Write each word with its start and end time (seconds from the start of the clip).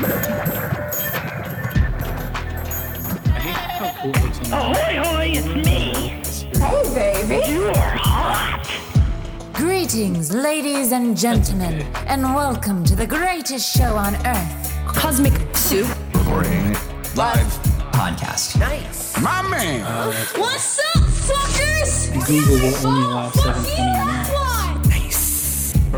hate 3.40 3.56
how 3.56 3.90
cool 4.00 4.10
it 4.14 4.22
looks 4.22 4.38
on 4.52 4.72
the 4.72 5.00
Ahoy, 5.00 5.32
it's 5.34 5.48
me. 5.48 6.22
Hey, 6.56 7.26
baby. 7.26 7.52
You 7.52 7.64
are 7.66 7.96
hot. 7.96 8.70
Greetings, 9.54 10.32
ladies 10.32 10.92
and 10.92 11.16
gentlemen, 11.16 11.82
and 12.06 12.22
welcome 12.22 12.84
to 12.84 12.94
the 12.94 13.08
greatest 13.08 13.76
show 13.76 13.96
on 13.96 14.14
earth. 14.24 14.72
Cosmic 14.86 15.32
soup. 15.56 15.88
Recording 16.14 16.74
live 17.16 17.52
podcast. 17.90 18.56
Nice. 18.60 19.20
My 19.20 19.42
man. 19.42 19.80
What's 20.36 20.78
up, 20.94 21.02
fuckers? 21.02 22.12
Google 22.24 22.54
will 22.54 22.86
only 22.86 23.02
allow 23.04 23.30
720 23.30 23.82
minutes. 23.82 24.57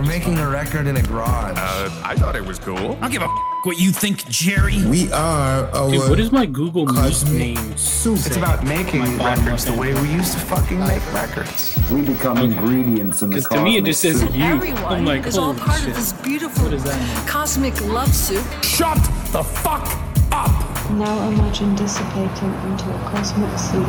We're 0.01 0.07
making 0.07 0.39
a 0.39 0.48
record 0.48 0.87
in 0.87 0.96
a 0.96 1.03
garage. 1.03 1.59
Uh, 1.59 1.91
I 2.03 2.16
thought 2.16 2.35
it 2.35 2.43
was 2.43 2.59
cool. 2.59 2.79
I 2.79 2.95
don't 3.01 3.11
give 3.12 3.21
a 3.21 3.27
f- 3.27 3.30
what 3.64 3.79
you 3.79 3.91
think, 3.93 4.27
Jerry. 4.30 4.83
We 4.87 5.12
are 5.12 5.66
our 5.74 5.91
Dude, 5.91 6.09
what 6.09 6.19
is 6.19 6.33
my 6.33 6.47
Google 6.47 6.87
Meet 6.87 6.95
Cosmic 6.95 7.33
name? 7.38 7.77
soup. 7.77 8.16
it's 8.16 8.34
about 8.38 8.65
making 8.65 9.02
records 9.19 9.66
the 9.66 9.74
way 9.74 9.93
we 9.93 10.10
used 10.10 10.33
to 10.33 10.38
fucking 10.38 10.80
make 10.80 11.12
records. 11.12 11.79
We 11.93 12.01
become 12.01 12.38
ingredients 12.38 13.21
in 13.21 13.29
the 13.29 13.37
Because 13.37 13.59
to 13.59 13.62
me 13.62 13.77
it 13.77 13.84
just 13.84 14.01
says 14.01 14.23
you. 14.34 14.43
Everyone 14.43 14.83
I'm 14.87 15.05
like, 15.05 15.27
is 15.27 15.37
all 15.37 15.52
part 15.52 15.79
shit. 15.80 15.91
of 15.91 15.97
this 15.97 16.15
beautiful 16.15 16.65
What 16.65 16.73
is 16.73 16.85
that? 16.85 17.29
cosmic 17.29 17.79
love 17.82 18.09
soup. 18.15 18.46
Shut 18.65 18.96
the 19.32 19.43
fuck 19.45 19.85
up. 20.32 20.91
Now 20.93 21.29
imagine 21.29 21.74
dissipating 21.74 22.55
into 22.71 22.88
a 22.88 22.98
cosmic 23.10 23.59
soup. 23.59 23.87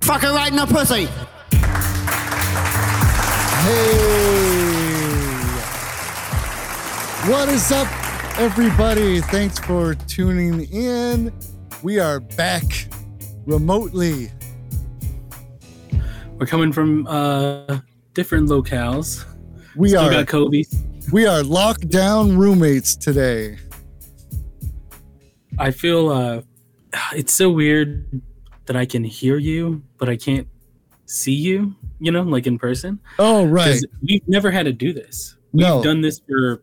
Fucker 0.00 0.32
right 0.34 0.50
in 0.50 0.56
the 0.56 0.64
pussy. 0.64 1.08
Hey! 3.66 4.55
What 7.28 7.48
is 7.48 7.72
up, 7.72 7.88
everybody? 8.38 9.20
Thanks 9.20 9.58
for 9.58 9.94
tuning 9.94 10.62
in. 10.72 11.32
We 11.82 11.98
are 11.98 12.20
back 12.20 12.62
remotely. 13.46 14.30
We're 16.38 16.46
coming 16.46 16.72
from 16.72 17.06
uh 17.08 17.80
different 18.14 18.48
locales. 18.48 19.24
We 19.74 19.88
Still 19.88 20.02
are 20.04 20.10
got 20.10 20.28
Kobe. 20.28 20.62
we 21.12 21.26
are 21.26 21.42
lockdown 21.42 22.36
roommates 22.36 22.94
today. 22.96 23.58
I 25.58 25.70
feel 25.72 26.08
uh 26.10 26.42
it's 27.12 27.34
so 27.34 27.50
weird 27.50 28.20
that 28.66 28.76
I 28.76 28.86
can 28.86 29.02
hear 29.04 29.36
you, 29.38 29.82
but 29.98 30.08
I 30.08 30.16
can't 30.16 30.46
see 31.06 31.34
you, 31.34 31.74
you 31.98 32.12
know, 32.12 32.22
like 32.22 32.46
in 32.46 32.58
person. 32.58 33.00
Oh 33.18 33.44
right. 33.46 33.80
We've 34.02 34.26
never 34.28 34.50
had 34.50 34.66
to 34.66 34.72
do 34.72 34.92
this. 34.92 35.36
We've 35.52 35.66
No. 35.66 35.82
done 35.82 36.00
this 36.02 36.20
for 36.28 36.62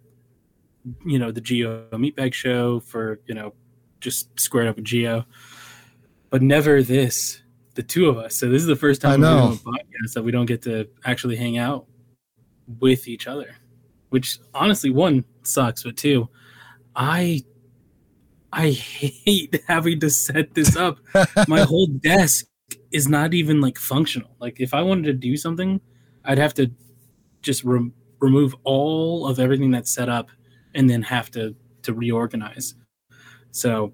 you 1.06 1.20
know, 1.20 1.31
the 1.31 1.42
Geo 1.42 1.88
Meatbag 1.92 2.34
show 2.34 2.80
for, 2.80 3.20
you 3.26 3.36
know, 3.36 3.53
just 4.00 4.38
squared 4.39 4.67
up 4.67 4.76
with 4.76 4.86
Geo. 4.86 5.26
But 6.30 6.42
never 6.42 6.84
this. 6.84 7.42
The 7.76 7.84
two 7.84 8.08
of 8.08 8.17
us. 8.17 8.36
So 8.36 8.50
this 8.50 8.62
is 8.62 8.67
the 8.67 8.76
first 8.76 9.04
I 9.04 9.11
time 9.11 9.22
we're 9.22 9.28
know. 9.28 9.54
a 9.54 9.56
podcast 9.56 10.14
that 10.14 10.23
we 10.23 10.31
don't 10.31 10.45
get 10.45 10.61
to 10.64 10.88
actually 11.06 11.36
hang 11.36 11.58
out 11.58 11.88
with 12.80 13.08
each 13.08 13.28
other. 13.28 13.56
Which 14.09 14.38
honestly 14.54 14.92
one 14.92 15.26
sucks, 15.42 15.84
but 15.84 15.98
two, 15.98 16.30
I 16.95 17.44
I 18.52 18.70
hate 18.70 19.59
having 19.67 20.00
to 20.02 20.09
set 20.11 20.54
this 20.54 20.76
up. 20.76 21.00
My 21.48 21.61
whole 21.61 21.88
desk 21.88 22.45
is 22.92 23.08
not 23.08 23.34
even 23.34 23.59
like 23.59 23.80
functional. 23.80 24.30
Like 24.39 24.59
if 24.59 24.73
I 24.76 24.84
wanted 24.84 25.06
to 25.06 25.14
do 25.14 25.36
something, 25.36 25.81
I'd 26.23 26.38
have 26.38 26.54
to 26.56 26.72
just 27.42 27.64
rem- 27.64 27.94
remove 28.20 28.56
all 28.64 29.28
of 29.28 29.39
everything 29.39 29.72
that's 29.72 29.92
set 29.92 30.09
up 30.09 30.30
and 30.75 30.89
then 30.89 31.02
have 31.03 31.29
to 31.31 31.55
to 31.83 31.93
reorganize. 31.93 32.75
So 33.52 33.93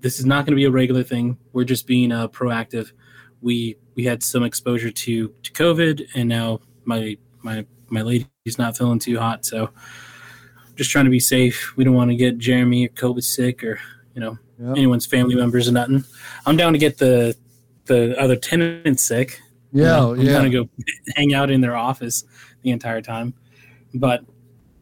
this 0.00 0.18
is 0.18 0.26
not 0.26 0.44
going 0.46 0.52
to 0.52 0.56
be 0.56 0.64
a 0.64 0.70
regular 0.70 1.02
thing. 1.02 1.38
We're 1.52 1.64
just 1.64 1.86
being 1.86 2.12
uh, 2.12 2.28
proactive. 2.28 2.92
We 3.40 3.76
we 3.94 4.04
had 4.04 4.22
some 4.22 4.42
exposure 4.44 4.90
to 4.90 5.28
to 5.42 5.52
COVID, 5.52 6.08
and 6.14 6.28
now 6.28 6.60
my 6.84 7.16
my 7.42 7.66
my 7.88 8.02
lady's 8.02 8.58
not 8.58 8.76
feeling 8.76 8.98
too 8.98 9.18
hot, 9.18 9.44
so 9.44 9.70
just 10.76 10.90
trying 10.90 11.04
to 11.06 11.10
be 11.10 11.20
safe. 11.20 11.76
We 11.76 11.84
don't 11.84 11.94
want 11.94 12.10
to 12.10 12.16
get 12.16 12.38
Jeremy 12.38 12.86
or 12.86 12.88
COVID 12.90 13.22
sick 13.24 13.62
or 13.64 13.80
you 14.14 14.20
know 14.20 14.38
Yep. 14.60 14.76
anyone's 14.76 15.06
family 15.06 15.36
members 15.36 15.68
or 15.68 15.72
nothing. 15.72 16.02
I'm 16.44 16.56
down 16.56 16.72
to 16.72 16.80
get 16.80 16.98
the 16.98 17.36
the 17.84 18.18
other 18.20 18.34
tenants 18.34 19.04
sick. 19.04 19.40
You 19.72 19.82
Yeah, 19.84 19.88
know, 19.90 20.14
I'm 20.14 20.20
yeah. 20.20 20.32
gonna 20.32 20.50
go 20.50 20.68
hang 21.16 21.32
out 21.32 21.48
in 21.48 21.60
their 21.60 21.76
office 21.76 22.24
the 22.62 22.70
entire 22.72 23.00
time. 23.00 23.34
But, 23.94 24.24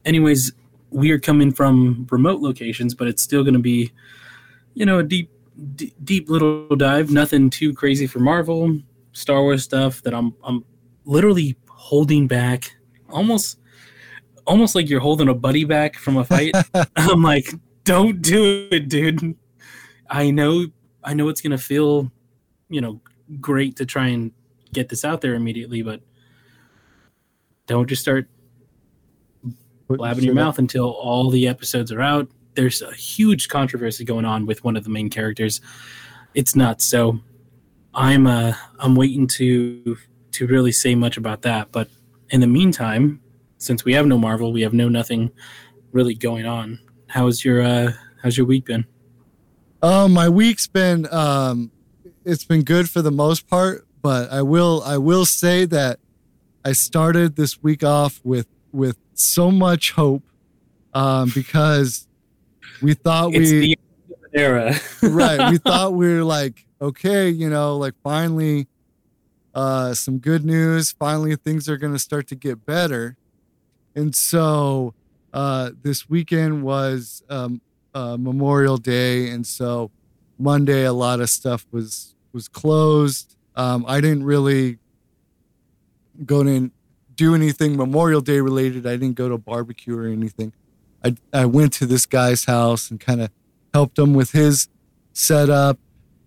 anyways, 0.06 0.53
we 0.91 1.10
are 1.10 1.19
coming 1.19 1.52
from 1.52 2.06
remote 2.10 2.41
locations, 2.41 2.94
but 2.94 3.08
it's 3.08 3.22
still 3.22 3.44
gonna 3.44 3.58
be, 3.58 3.92
you 4.74 4.86
know, 4.86 4.98
a 4.98 5.02
deep, 5.02 5.30
deep, 5.74 5.94
deep 6.04 6.28
little 6.28 6.74
dive. 6.76 7.10
Nothing 7.10 7.50
too 7.50 7.72
crazy 7.74 8.06
for 8.06 8.20
Marvel, 8.20 8.78
Star 9.12 9.42
Wars 9.42 9.64
stuff 9.64 10.02
that 10.02 10.14
I'm, 10.14 10.34
I'm 10.44 10.64
literally 11.04 11.56
holding 11.69 12.26
back, 12.26 12.76
almost, 13.10 13.58
almost 14.47 14.74
like 14.74 14.88
you're 14.88 15.00
holding 15.00 15.28
a 15.28 15.34
buddy 15.34 15.64
back 15.64 15.97
from 15.97 16.16
a 16.16 16.24
fight. 16.24 16.54
I'm 16.97 17.22
like, 17.22 17.53
don't 17.84 18.22
do 18.22 18.68
it, 18.70 18.88
dude. 18.88 19.36
I 20.08 20.30
know, 20.30 20.66
I 21.03 21.14
know 21.14 21.28
it's 21.28 21.41
gonna 21.41 21.58
feel, 21.58 22.10
you 22.68 22.80
know, 22.80 23.00
great 23.41 23.76
to 23.76 23.86
try 23.86 24.08
and 24.08 24.32
get 24.72 24.88
this 24.88 25.04
out 25.04 25.20
there 25.20 25.34
immediately, 25.34 25.82
but 25.82 26.00
don't 27.66 27.88
just 27.88 28.03
start 28.03 28.28
Put 29.88 29.98
blabbing 29.98 30.24
your 30.24 30.34
mouth 30.34 30.58
until 30.58 30.91
all 30.91 31.30
the 31.30 31.47
episodes 31.47 31.92
are 31.92 32.00
out. 32.00 32.28
There's 32.54 32.82
a 32.82 32.92
huge 32.92 33.48
controversy 33.48 34.04
going 34.04 34.24
on 34.24 34.47
with 34.47 34.64
one 34.64 34.76
of 34.76 34.84
the 34.84 34.91
main 34.91 35.10
characters. 35.10 35.60
It's 36.34 36.56
nuts. 36.56 36.84
So 36.84 37.20
I'm 37.94 38.26
uh 38.26 38.54
I'm 38.78 38.94
waiting 38.94 39.26
to 39.28 39.97
to 40.32 40.47
really 40.47 40.72
say 40.72 40.94
much 40.94 41.16
about 41.16 41.42
that. 41.42 41.70
But 41.72 41.88
in 42.30 42.41
the 42.41 42.47
meantime, 42.47 43.20
since 43.58 43.84
we 43.84 43.94
have 43.94 44.06
no 44.06 44.19
Marvel, 44.19 44.52
we 44.52 44.62
have 44.62 44.74
no 44.74 44.88
nothing 44.88 45.30
really 45.92 46.14
going 46.14 46.47
on. 46.47 46.78
How's 47.06 47.44
your 47.44 47.62
uh 47.62 47.92
how's 48.22 48.36
your 48.36 48.47
week 48.47 48.66
been? 48.66 48.86
Oh, 49.82 50.08
my 50.08 50.28
week's 50.28 50.66
been 50.66 51.06
um, 51.12 51.70
it's 52.24 52.44
been 52.44 52.64
good 52.64 52.91
for 52.91 53.03
the 53.03 53.12
most 53.12 53.47
part, 53.47 53.86
but 54.03 54.30
I 54.32 54.42
will 54.42 54.82
I 54.84 54.98
will 54.98 55.24
say 55.24 55.64
that 55.66 56.00
I 56.64 56.72
started 56.72 57.36
this 57.36 57.62
week 57.62 57.84
off 57.84 58.20
with 58.24 58.48
with 58.76 58.98
so 59.14 59.50
much 59.50 59.92
hope, 59.92 60.22
um, 60.92 61.32
because 61.34 62.06
we 62.82 62.94
thought 62.94 63.34
It's 63.34 63.50
we 63.50 63.59
the 63.59 63.78
era. 64.32 64.75
right 65.03 65.50
we 65.50 65.59
thought 65.59 65.94
we 65.94 66.12
were 66.12 66.22
like 66.22 66.66
okay 66.81 67.31
you 67.31 67.48
know 67.48 67.76
like 67.78 67.94
finally 68.03 68.69
uh 69.54 69.94
some 69.94 70.19
good 70.19 70.44
news. 70.44 70.92
Finally 70.92 71.36
things 71.36 71.69
are 71.69 71.78
going 71.78 71.94
to 71.94 71.98
start 71.98 72.26
to 72.28 72.34
get 72.34 72.66
better. 72.66 73.16
And 73.94 74.15
so 74.15 74.94
uh 75.32 75.70
this 75.82 76.09
weekend 76.09 76.62
was 76.62 77.22
um 77.31 77.60
uh 77.94 78.16
memorial 78.19 78.76
day 78.76 79.31
and 79.31 79.47
so 79.47 79.91
monday 80.38 80.84
a 80.84 80.92
lot 80.92 81.20
of 81.20 81.31
stuff 81.31 81.66
was 81.72 82.15
was 82.32 82.48
closed. 82.48 83.36
Um 83.54 83.86
i 83.88 84.00
didn't 84.03 84.25
really 84.25 84.78
go 86.26 86.42
to 86.42 86.70
do 87.16 87.34
anything 87.34 87.77
memorial 87.77 88.21
day 88.21 88.41
related. 88.41 88.87
I 88.87 88.93
didn't 88.93 89.15
go 89.15 89.28
to 89.28 89.34
a 89.34 89.38
barbecue 89.38 89.99
or 89.99 90.06
anything. 90.06 90.53
I 91.04 91.16
i 91.32 91.47
went 91.47 91.72
to 91.75 91.87
this 91.87 92.06
guy's 92.06 92.44
house 92.44 92.91
and 92.91 93.00
kind 93.00 93.21
of 93.21 93.31
helped 93.75 93.99
him 93.99 94.15
with 94.15 94.32
his 94.32 94.69
setup. 95.12 95.78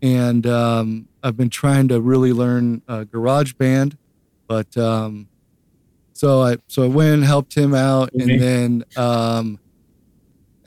And 0.02 0.48
um, 0.48 1.08
i've 1.22 1.36
been 1.36 1.50
trying 1.50 1.90
to 1.90 2.00
really 2.00 2.34
learn 2.34 2.82
uh, 2.88 3.04
GarageBand 3.04 3.98
but 4.50 4.76
um, 4.76 5.30
so 6.14 6.42
i 6.42 6.58
so 6.68 6.84
i 6.84 6.88
went 6.88 7.14
and 7.14 7.24
helped 7.24 7.56
him 7.56 7.74
out. 7.74 8.10
Okay. 8.14 8.34
and 8.34 8.42
then 8.42 8.84
um, 8.98 9.60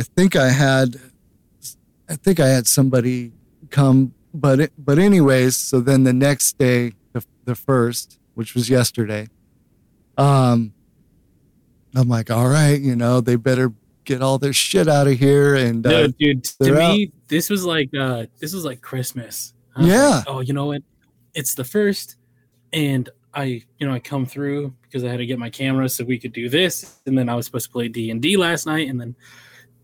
i 0.01 0.03
think 0.03 0.37
i 0.37 0.49
had 0.49 0.97
i 2.09 2.15
think 2.15 2.41
i 2.41 2.49
had 2.49 2.67
somebody 2.67 3.33
come 3.71 4.15
but 4.33 4.61
it, 4.61 4.73
but 4.79 4.99
anyways 4.99 5.57
so 5.57 5.81
then 5.81 6.05
the 6.05 6.13
next 6.13 6.57
day 6.59 6.93
the, 7.13 7.23
the 7.45 7.55
first 7.55 8.19
which 8.35 8.55
was 8.55 8.71
yesterday 8.71 9.29
um 10.19 10.73
i'm 11.95 12.09
like 12.09 12.31
all 12.31 12.49
right 12.49 12.81
you 12.81 12.95
know 12.97 13.21
they 13.21 13.37
better 13.37 13.73
get 14.05 14.21
all 14.21 14.37
their 14.39 14.53
shit 14.53 14.89
out 14.89 15.07
of 15.07 15.19
here 15.19 15.55
and 15.55 15.85
No, 15.85 16.05
uh, 16.05 16.09
dude. 16.19 16.43
To 16.45 16.73
me, 16.73 17.13
this 17.29 17.49
was 17.49 17.65
like 17.65 17.89
uh 17.95 18.27
this 18.41 18.53
was 18.53 18.65
like 18.65 18.81
Christmas. 18.81 19.55
Was 19.77 19.87
Yeah. 19.87 20.09
like, 20.17 20.25
oh, 20.27 20.41
you 20.41 20.53
know 20.53 20.67
what? 20.67 20.83
It's 21.35 21.55
the 21.55 21.63
first, 21.63 22.17
and 22.73 23.09
I, 23.33 23.63
you 23.79 23.87
know, 23.87 23.93
I 23.95 24.01
come 24.01 24.27
through 24.27 24.75
because 24.83 25.05
I 25.05 25.09
had 25.09 25.19
to 25.19 25.27
get 25.27 25.39
my 25.39 25.51
camera 25.51 25.89
so 25.89 26.05
we 26.05 26.19
could 26.19 26.33
do 26.33 26.49
this, 26.49 26.99
and 27.07 27.17
then 27.17 27.29
I 27.29 27.37
was 27.37 27.47
supposed 27.47 27.67
to 27.67 27.73
play 27.73 27.87
D 27.87 28.11
and 28.11 28.21
D 28.21 28.37
last 28.37 28.67
night, 28.67 28.89
and 28.89 29.01
then 29.01 29.15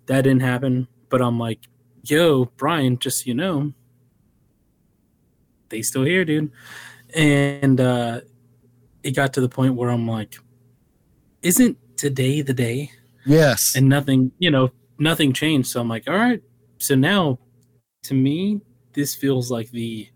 that 0.06 0.22
didn't 0.22 0.42
happen. 0.42 0.88
But 1.10 1.22
I'm 1.22 1.38
like, 1.38 1.60
yo, 2.02 2.46
Brian, 2.56 2.98
just 2.98 3.20
so 3.20 3.28
you 3.28 3.34
know, 3.34 3.72
they 5.68 5.80
still 5.82 6.02
here, 6.02 6.24
dude. 6.24 6.50
And 7.14 7.80
uh 7.80 8.22
it 9.02 9.12
got 9.12 9.32
to 9.34 9.40
the 9.40 9.48
point 9.48 9.74
where 9.74 9.90
I'm 9.90 10.06
like, 10.08 10.36
isn't 11.42 11.76
today 11.96 12.42
the 12.42 12.54
day? 12.54 12.90
yes 13.26 13.74
and 13.76 13.86
nothing 13.88 14.32
you 14.38 14.50
know 14.50 14.70
nothing 14.98 15.32
changed. 15.32 15.68
So 15.68 15.80
I'm 15.80 15.88
like, 15.88 16.08
all 16.08 16.16
right. 16.16 16.42
So 16.78 16.94
now, 16.94 17.38
to 18.04 18.14
me, 18.14 18.60
this 18.94 19.14
feels 19.14 19.50
like 19.50 19.70
the 19.70 20.08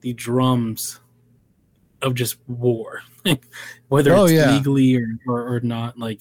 the 0.00 0.12
drums 0.14 1.00
of 2.02 2.14
just 2.14 2.36
war, 2.48 3.02
whether 3.88 4.14
Oh, 4.14 4.24
it's 4.24 4.32
yeah. 4.32 4.52
legally 4.52 4.96
or, 4.96 5.06
or 5.28 5.54
or 5.56 5.60
not. 5.60 5.98
Like 5.98 6.20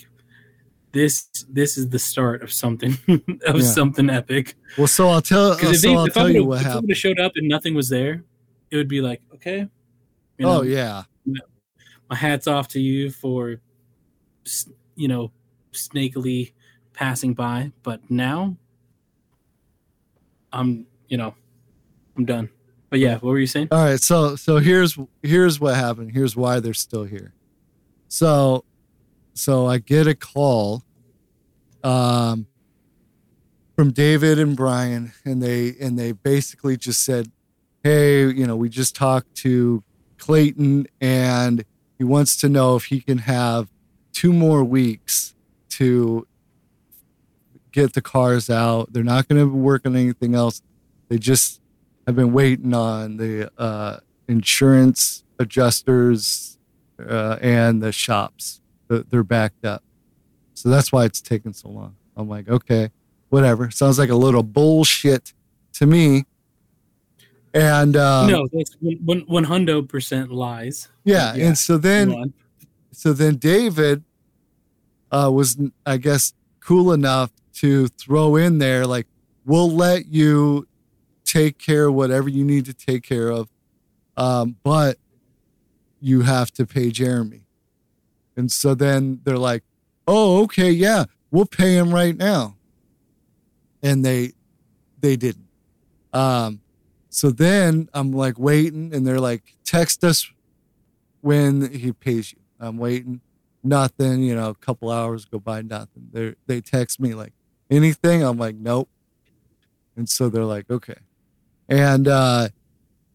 this 0.92 1.30
this 1.50 1.78
is 1.78 1.88
the 1.90 2.00
start 2.00 2.42
of 2.44 2.52
something 2.52 2.98
of 3.48 3.58
Yeah. 3.58 3.62
something 3.62 4.10
epic. 4.10 4.56
Well, 4.78 4.88
so 4.88 5.08
I'll 5.08 5.22
tell. 5.22 5.56
Because 5.56 5.72
if, 5.72 5.82
so 5.82 5.88
they, 5.88 5.96
I'll 5.96 6.06
if 6.06 6.14
tell 6.14 6.30
you 6.30 6.44
what 6.46 6.62
if 6.62 6.68
happened. 6.68 6.98
showed 6.98 7.20
up 7.20 7.32
and 7.36 7.48
nothing 7.48 7.76
was 7.76 7.88
there, 7.90 8.24
it 8.72 8.76
would 8.76 8.90
be 8.90 9.00
like, 9.02 9.22
okay, 9.36 9.60
you 9.60 9.70
oh, 10.40 10.44
know, 10.44 10.60
oh 10.60 10.62
yeah, 10.64 11.04
my 12.10 12.16
hat's 12.16 12.48
off 12.48 12.68
to 12.70 12.80
you 12.80 13.12
for, 13.12 13.62
you 14.96 15.08
know, 15.08 15.32
snakily 15.72 16.54
passing 16.94 17.34
by. 17.34 17.72
But 17.84 18.10
now, 18.10 18.58
I'm, 20.52 20.88
you 21.08 21.18
know, 21.18 21.36
I'm 22.18 22.26
done. 22.26 22.50
But 22.90 23.00
yeah, 23.00 23.16
what 23.16 23.30
were 23.30 23.40
you 23.40 23.48
saying? 23.48 23.68
All 23.72 23.84
right, 23.84 24.02
so 24.02 24.36
so 24.36 24.58
here's 24.58 24.98
here's 25.22 25.60
what 25.60 25.76
happened. 25.76 26.12
Here's 26.12 26.36
why 26.36 26.60
they're 26.60 26.74
still 26.74 27.04
here. 27.04 27.34
So 28.08 28.66
so 29.36 29.68
I 29.68 29.78
get 29.78 30.08
a 30.08 30.16
call 30.16 30.84
um 31.84 32.48
from 33.76 33.92
David 33.92 34.40
and 34.40 34.58
Brian 34.58 35.14
and 35.24 35.42
they 35.42 35.76
and 35.80 36.00
they 36.00 36.14
basically 36.14 36.78
just 36.78 37.06
said, 37.06 37.32
"Hey, 37.84 38.28
you 38.28 38.48
know, 38.48 38.56
we 38.56 38.70
just 38.70 38.96
talked 38.96 39.36
to 39.36 39.84
Clayton 40.18 40.88
and 41.00 41.64
he 42.00 42.06
wants 42.06 42.38
to 42.38 42.50
know 42.50 42.76
if 42.78 42.86
he 42.86 43.02
can 43.02 43.20
have 43.20 43.70
two 44.14 44.34
more 44.34 44.64
weeks 44.64 45.36
to 45.72 46.26
get 47.72 47.94
the 47.94 48.02
cars 48.02 48.50
out. 48.50 48.92
They're 48.92 49.04
not 49.04 49.28
going 49.28 49.40
to 49.40 49.54
work 49.54 49.86
on 49.86 49.96
anything 49.96 50.34
else. 50.34 50.62
They 51.10 51.18
just 51.18 51.62
have 52.08 52.16
been 52.16 52.32
waiting 52.32 52.74
on 52.74 53.18
the 53.18 53.52
uh, 53.60 53.98
insurance 54.28 55.24
adjusters 55.40 56.58
uh, 57.06 57.38
and 57.42 57.84
the 57.84 57.92
shops. 57.92 58.62
They're 58.88 59.24
backed 59.24 59.66
up. 59.66 59.84
So 60.54 60.70
that's 60.70 60.92
why 60.92 61.06
it's 61.06 61.22
taking 61.22 61.54
so 61.54 61.70
long. 61.70 61.96
I'm 62.16 62.28
like, 62.28 62.50
okay, 62.50 62.92
whatever. 63.30 63.70
Sounds 63.72 64.00
like 64.00 64.10
a 64.10 64.16
little 64.16 64.44
bullshit 64.44 65.34
to 65.74 65.86
me. 65.86 66.26
And 67.54 67.96
um, 67.98 68.30
no, 68.30 68.48
that's 68.52 68.76
one 68.82 69.22
one 69.28 69.44
hundred 69.44 69.90
percent 69.90 70.32
lies. 70.32 70.88
yeah, 71.04 71.36
Yeah, 71.36 71.48
and 71.48 71.58
so 71.58 71.78
then 71.78 72.34
so 72.92 73.14
then 73.14 73.38
David 73.38 74.04
uh, 75.12 75.32
was, 75.34 75.58
I 75.86 75.98
guess, 75.98 76.34
cool 76.60 76.92
enough 76.92 77.32
to 77.56 77.88
throw 77.88 78.36
in 78.36 78.58
there 78.58 78.86
like, 78.86 79.08
we'll 79.46 79.72
let 79.72 80.08
you 80.08 80.68
take 81.24 81.58
care 81.58 81.88
of 81.88 81.94
whatever 81.94 82.30
you 82.30 82.44
need 82.44 82.66
to 82.66 82.74
take 82.74 83.04
care 83.04 83.30
of, 83.30 83.50
um, 84.18 84.58
but 84.64 84.98
you 86.00 86.22
have 86.22 86.52
to 86.52 86.66
pay 86.66 86.90
Jeremy. 86.92 87.46
And 88.36 88.52
so 88.52 88.74
then 88.76 89.22
they're 89.24 89.38
like, 89.38 89.64
oh, 90.08 90.44
okay, 90.44 90.72
yeah, 90.72 91.06
we'll 91.32 91.46
pay 91.46 91.76
him 91.76 91.94
right 91.94 92.16
now. 92.16 92.56
And 93.82 94.04
they 94.04 94.34
they 95.00 95.16
didn't. 95.16 95.48
Um, 96.12 96.62
so 97.10 97.32
then 97.32 97.90
I'm 97.94 98.12
like 98.12 98.38
waiting, 98.38 98.94
and 98.94 99.06
they're 99.06 99.20
like, 99.20 99.56
text 99.66 100.04
us 100.04 100.32
when 101.22 101.72
he 101.74 101.92
pays 101.92 102.34
you. 102.34 102.40
I'm 102.60 102.78
waiting. 102.78 103.22
Nothing, 103.64 104.24
you 104.24 104.36
know, 104.36 104.50
a 104.50 104.56
couple 104.56 104.90
hours 104.90 105.26
go 105.26 105.40
by, 105.40 105.62
nothing. 105.62 106.10
They 106.14 106.36
they 106.48 106.62
text 106.62 107.00
me 107.00 107.14
like 107.14 107.34
anything. 107.70 108.24
I'm 108.24 108.38
like, 108.38 108.56
nope. 108.56 108.90
And 109.98 110.08
so 110.08 110.30
they're 110.30 110.46
like, 110.46 110.70
okay. 110.70 110.96
And 111.68 112.08
uh 112.08 112.50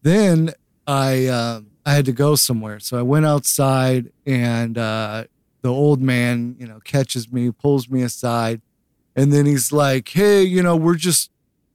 then 0.03 0.51
I 0.85 1.25
um 1.27 1.71
I 1.83 1.93
had 1.93 2.05
to 2.05 2.11
go 2.11 2.35
somewhere. 2.35 2.79
So 2.79 2.99
I 2.99 3.01
went 3.01 3.25
outside 3.25 4.11
and 4.25 4.77
uh 4.77 5.23
the 5.63 5.69
old 5.69 5.99
man, 5.99 6.55
you 6.59 6.67
know, 6.67 6.79
catches 6.83 7.31
me, 7.31 7.49
pulls 7.49 7.89
me 7.89 8.03
aside, 8.03 8.61
and 9.15 9.33
then 9.33 9.47
he's 9.47 9.71
like, 9.71 10.07
Hey, 10.09 10.43
you 10.43 10.61
know, 10.61 10.75
we're 10.75 10.93
just 10.93 11.31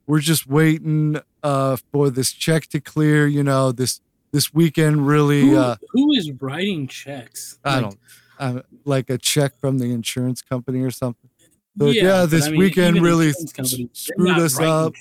we're 0.06 0.20
just 0.20 0.46
waiting 0.46 1.20
uh 1.42 1.76
for 1.92 2.10
this 2.10 2.32
check 2.32 2.66
to 2.68 2.80
clear, 2.80 3.26
you 3.26 3.42
know, 3.42 3.72
this 3.72 4.00
this 4.32 4.52
weekend 4.54 5.06
really 5.06 5.42
Who, 5.42 5.56
uh 5.56 5.76
who 5.90 6.12
is 6.12 6.30
writing 6.40 6.86
checks? 6.86 7.58
I 7.64 7.80
Like, 7.80 7.82
don't 7.82 7.98
uh, 8.38 8.62
like 8.84 9.10
a 9.10 9.18
check 9.18 9.58
from 9.60 9.78
the 9.78 9.92
insurance 9.92 10.40
company 10.42 10.80
or 10.80 10.90
something. 10.90 11.28
Like, 11.76 11.94
yeah, 11.94 12.22
but 12.22 12.30
this 12.30 12.46
I 12.46 12.50
mean, 12.50 12.58
weekend 12.60 13.00
really 13.02 13.28
insurance 13.28 13.50
s- 13.50 13.52
companies, 13.52 14.10
they're 14.16 14.26
screwed 14.26 14.38
us 14.44 14.60
up. 14.60 14.94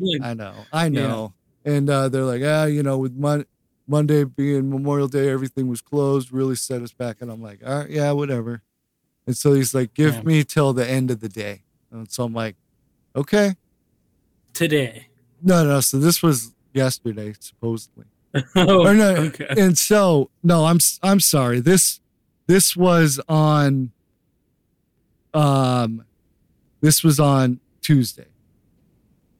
Like, 0.00 0.20
I 0.22 0.34
know, 0.34 0.54
I 0.72 0.88
know. 0.88 1.32
And 1.64 1.88
uh, 1.88 2.08
they're 2.08 2.24
like, 2.24 2.42
ah, 2.44 2.64
you 2.64 2.82
know, 2.82 2.98
with 2.98 3.14
Mon- 3.14 3.46
Monday 3.86 4.24
being 4.24 4.68
Memorial 4.68 5.06
Day, 5.08 5.28
everything 5.30 5.68
was 5.68 5.80
closed, 5.80 6.32
really 6.32 6.56
set 6.56 6.82
us 6.82 6.92
back. 6.92 7.18
And 7.20 7.30
I'm 7.30 7.40
like, 7.42 7.60
all 7.64 7.78
right, 7.80 7.90
yeah, 7.90 8.10
whatever. 8.12 8.62
And 9.26 9.36
so 9.36 9.52
he's 9.54 9.74
like, 9.74 9.94
give 9.94 10.14
Yeah. 10.14 10.22
me 10.22 10.44
till 10.44 10.72
the 10.72 10.88
end 10.88 11.10
of 11.12 11.20
the 11.20 11.28
day. 11.28 11.62
And 11.92 12.10
so 12.10 12.24
I'm 12.24 12.32
like, 12.34 12.56
okay. 13.14 13.54
today. 14.52 15.06
No, 15.42 15.64
no. 15.64 15.80
So 15.80 15.98
this 15.98 16.22
was 16.22 16.54
yesterday, 16.72 17.34
supposedly. 17.38 18.06
oh, 18.56 18.86
or 18.86 18.94
no, 18.94 19.14
okay. 19.14 19.46
and 19.50 19.76
so 19.76 20.30
no, 20.42 20.64
I'm 20.64 20.78
I'm 21.02 21.20
sorry. 21.20 21.60
This 21.60 22.00
this 22.46 22.74
was 22.74 23.20
on 23.28 23.92
um 25.34 26.04
this 26.80 27.04
was 27.04 27.20
on 27.20 27.60
Tuesday. 27.82 28.28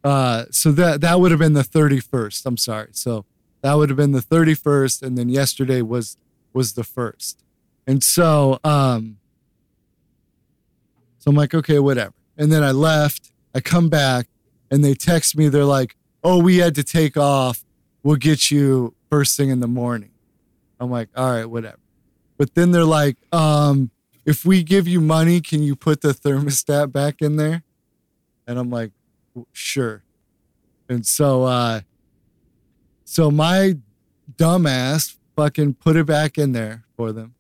Uh 0.05 0.45
so 0.51 0.73
that 0.73 1.01
that 1.01 1.21
would 1.21 1.31
have 1.31 1.41
been 1.41 1.55
the 1.55 1.63
31st. 1.63 2.45
I'm 2.45 2.59
sorry. 2.59 2.89
So 2.93 3.25
that 3.63 3.75
would 3.75 3.89
have 3.89 3.97
been 3.97 4.13
the 4.13 4.21
31st 4.21 5.03
and 5.03 5.17
then 5.17 5.31
yesterday 5.31 5.81
was 5.81 6.19
was 6.53 6.75
the 6.75 6.85
first. 6.85 7.43
And 7.87 8.03
so 8.03 8.61
um 8.63 9.19
so 11.19 11.31
I'm 11.31 11.37
like, 11.37 11.55
okay, 11.55 11.79
whatever. 11.79 12.15
And 12.37 12.51
then 12.51 12.65
I 12.65 12.73
left. 12.73 13.33
I 13.55 13.61
come 13.61 13.89
back 13.89 14.27
and 14.73 14.83
they 14.83 14.95
text 14.95 15.37
me. 15.37 15.49
They're 15.49 15.67
like, 15.67 15.95
oh, 16.25 16.43
we 16.43 16.57
had 16.57 16.75
to 16.77 16.83
take 16.83 17.17
off. 17.17 17.63
We'll 18.03 18.17
get 18.17 18.51
you 18.51 18.95
first 19.11 19.37
thing 19.37 19.51
in 19.51 19.61
the 19.61 19.69
morning. 19.69 20.11
I'm 20.81 20.91
like, 20.91 21.11
all 21.15 21.31
right, 21.31 21.45
whatever. 21.45 21.79
But 22.39 22.55
then 22.55 22.73
they're 22.73 22.87
like, 22.87 23.19
um, 23.33 23.91
if 24.25 24.47
we 24.47 24.63
give 24.63 24.89
you 24.89 25.01
money, 25.01 25.43
can 25.43 25.63
you 25.63 25.77
put 25.77 26.01
the 26.01 26.09
thermostat 26.09 26.91
back 26.91 27.21
in 27.21 27.37
there? 27.37 27.63
And 28.47 28.59
I'm 28.59 28.71
like, 28.71 28.93
sure. 29.53 30.05
And 30.89 31.07
so, 31.07 31.45
uh, 31.45 31.83
so 33.05 33.31
my 33.31 33.77
dumbass 34.37 35.17
fucking 35.37 35.75
put 35.75 35.97
it 35.97 36.07
back 36.07 36.39
in 36.39 36.53
there 36.53 36.85
for 36.97 37.13
them. 37.13 37.35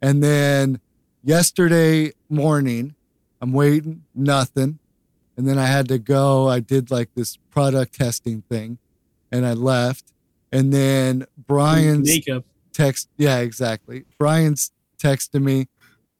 And 0.00 0.24
then 0.24 0.80
yesterday 1.22 2.12
morning, 2.30 2.94
I'm 3.42 3.52
waiting, 3.52 4.04
nothing. 4.14 4.78
And 5.36 5.48
then 5.48 5.58
I 5.58 5.66
had 5.66 5.88
to 5.88 5.98
go. 5.98 6.48
I 6.48 6.60
did 6.60 6.90
like 6.90 7.10
this 7.14 7.36
product 7.50 7.94
testing 7.94 8.42
thing 8.42 8.78
and 9.30 9.46
I 9.46 9.54
left. 9.54 10.12
And 10.52 10.72
then 10.72 11.26
Brian's 11.46 12.08
makeup. 12.08 12.44
text, 12.72 13.08
yeah, 13.16 13.38
exactly. 13.38 14.04
Brian's 14.18 14.72
texting 14.98 15.42
me. 15.42 15.68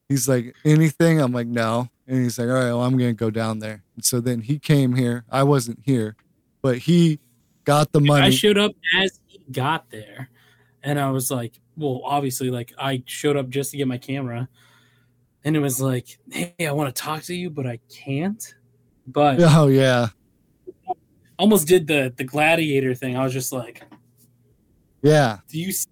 He's 0.09 0.27
like, 0.27 0.55
anything? 0.65 1.21
I'm 1.21 1.31
like, 1.31 1.47
no. 1.47 1.89
And 2.07 2.21
he's 2.23 2.37
like, 2.37 2.49
all 2.49 2.55
right, 2.55 2.65
well, 2.65 2.81
I'm 2.81 2.97
going 2.97 3.11
to 3.11 3.17
go 3.17 3.29
down 3.29 3.59
there. 3.59 3.83
And 3.95 4.03
so 4.03 4.19
then 4.19 4.41
he 4.41 4.59
came 4.59 4.95
here. 4.95 5.23
I 5.31 5.43
wasn't 5.43 5.79
here, 5.83 6.15
but 6.61 6.79
he 6.79 7.19
got 7.63 7.91
the 7.91 8.01
money. 8.01 8.27
I 8.27 8.29
showed 8.29 8.57
up 8.57 8.73
as 8.97 9.19
he 9.25 9.39
got 9.51 9.89
there, 9.89 10.29
and 10.83 10.99
I 10.99 11.11
was 11.11 11.31
like, 11.31 11.59
well, 11.77 12.01
obviously, 12.03 12.49
like 12.49 12.73
I 12.77 13.03
showed 13.05 13.37
up 13.37 13.49
just 13.49 13.71
to 13.71 13.77
get 13.77 13.87
my 13.87 13.97
camera, 13.97 14.49
and 15.43 15.55
it 15.55 15.59
was 15.59 15.81
like, 15.81 16.19
hey, 16.31 16.53
I 16.59 16.71
want 16.71 16.93
to 16.93 17.01
talk 17.01 17.23
to 17.23 17.35
you, 17.35 17.49
but 17.49 17.65
I 17.65 17.79
can't. 17.89 18.53
But 19.07 19.39
oh, 19.41 19.67
yeah. 19.67 20.07
almost 21.39 21.67
did 21.67 21.87
the 21.87 22.13
the 22.15 22.23
gladiator 22.23 22.93
thing. 22.95 23.15
I 23.17 23.23
was 23.23 23.33
just 23.33 23.51
like, 23.51 23.83
Yeah. 25.01 25.39
do 25.49 25.59
you 25.59 25.71
see, 25.71 25.89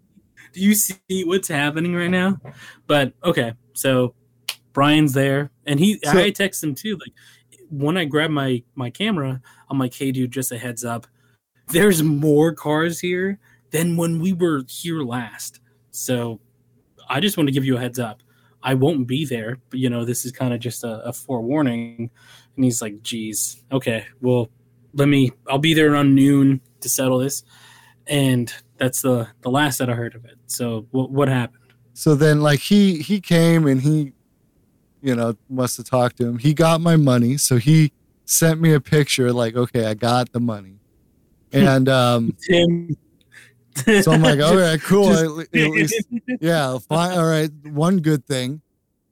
do 0.53 0.61
you 0.61 0.73
see 0.75 1.23
what's 1.25 1.47
happening 1.47 1.93
right 1.95 2.09
now? 2.09 2.39
But 2.87 3.13
okay, 3.23 3.53
so 3.73 4.13
Brian's 4.73 5.13
there, 5.13 5.51
and 5.65 5.79
he 5.79 5.99
So- 6.03 6.17
I 6.19 6.29
text 6.29 6.63
him 6.63 6.75
too. 6.75 6.93
Like 6.97 7.13
when 7.69 7.97
I 7.97 8.05
grab 8.05 8.31
my 8.31 8.63
my 8.75 8.89
camera, 8.89 9.41
I'm 9.69 9.79
like, 9.79 9.93
hey, 9.93 10.11
dude, 10.11 10.31
just 10.31 10.51
a 10.51 10.57
heads 10.57 10.83
up, 10.83 11.07
there's 11.69 12.03
more 12.03 12.53
cars 12.53 12.99
here 12.99 13.39
than 13.71 13.95
when 13.97 14.19
we 14.19 14.33
were 14.33 14.63
here 14.67 15.01
last. 15.01 15.59
So 15.91 16.39
I 17.09 17.19
just 17.19 17.37
want 17.37 17.47
to 17.47 17.53
give 17.53 17.65
you 17.65 17.77
a 17.77 17.79
heads 17.79 17.99
up. 17.99 18.21
I 18.63 18.73
won't 18.75 19.07
be 19.07 19.25
there, 19.25 19.57
but 19.69 19.79
you 19.79 19.89
know, 19.89 20.05
this 20.05 20.23
is 20.25 20.31
kind 20.31 20.53
of 20.53 20.59
just 20.59 20.83
a, 20.83 20.99
a 21.03 21.13
forewarning. 21.13 22.11
And 22.55 22.65
he's 22.65 22.81
like, 22.81 23.01
geez, 23.01 23.61
okay, 23.71 24.05
well, 24.21 24.49
let 24.93 25.07
me, 25.07 25.31
I'll 25.49 25.57
be 25.57 25.73
there 25.73 25.93
around 25.93 26.15
noon 26.15 26.61
to 26.81 26.89
settle 26.89 27.19
this. 27.19 27.43
And 28.07 28.53
that's 28.77 29.01
the, 29.01 29.27
the 29.41 29.49
last 29.49 29.77
that 29.77 29.89
I 29.89 29.93
heard 29.93 30.15
of 30.15 30.25
it. 30.25 30.37
So 30.47 30.85
what, 30.91 31.11
what 31.11 31.27
happened? 31.29 31.57
So 31.93 32.15
then 32.15 32.41
like 32.41 32.59
he 32.59 32.97
he 33.01 33.19
came 33.19 33.67
and 33.67 33.81
he 33.81 34.13
you 35.01 35.15
know, 35.15 35.35
must 35.49 35.77
have 35.77 35.85
talked 35.87 36.17
to 36.17 36.27
him. 36.27 36.37
He 36.37 36.53
got 36.53 36.79
my 36.79 36.95
money, 36.95 37.37
so 37.37 37.57
he 37.57 37.91
sent 38.25 38.61
me 38.61 38.73
a 38.73 38.79
picture 38.79 39.33
like, 39.33 39.55
okay, 39.55 39.85
I 39.85 39.93
got 39.93 40.31
the 40.31 40.39
money, 40.39 40.75
and 41.51 41.89
um, 41.89 42.35
Tim. 42.47 42.95
so 44.01 44.11
I'm 44.11 44.21
like, 44.21 44.39
all 44.39 44.55
right, 44.55 44.79
cool. 44.81 45.09
Just- 45.09 45.55
At 45.55 45.71
least, 45.71 46.05
yeah, 46.39 46.77
fine. 46.87 47.17
All 47.17 47.25
right, 47.25 47.49
one 47.65 47.99
good 47.99 48.25
thing. 48.25 48.61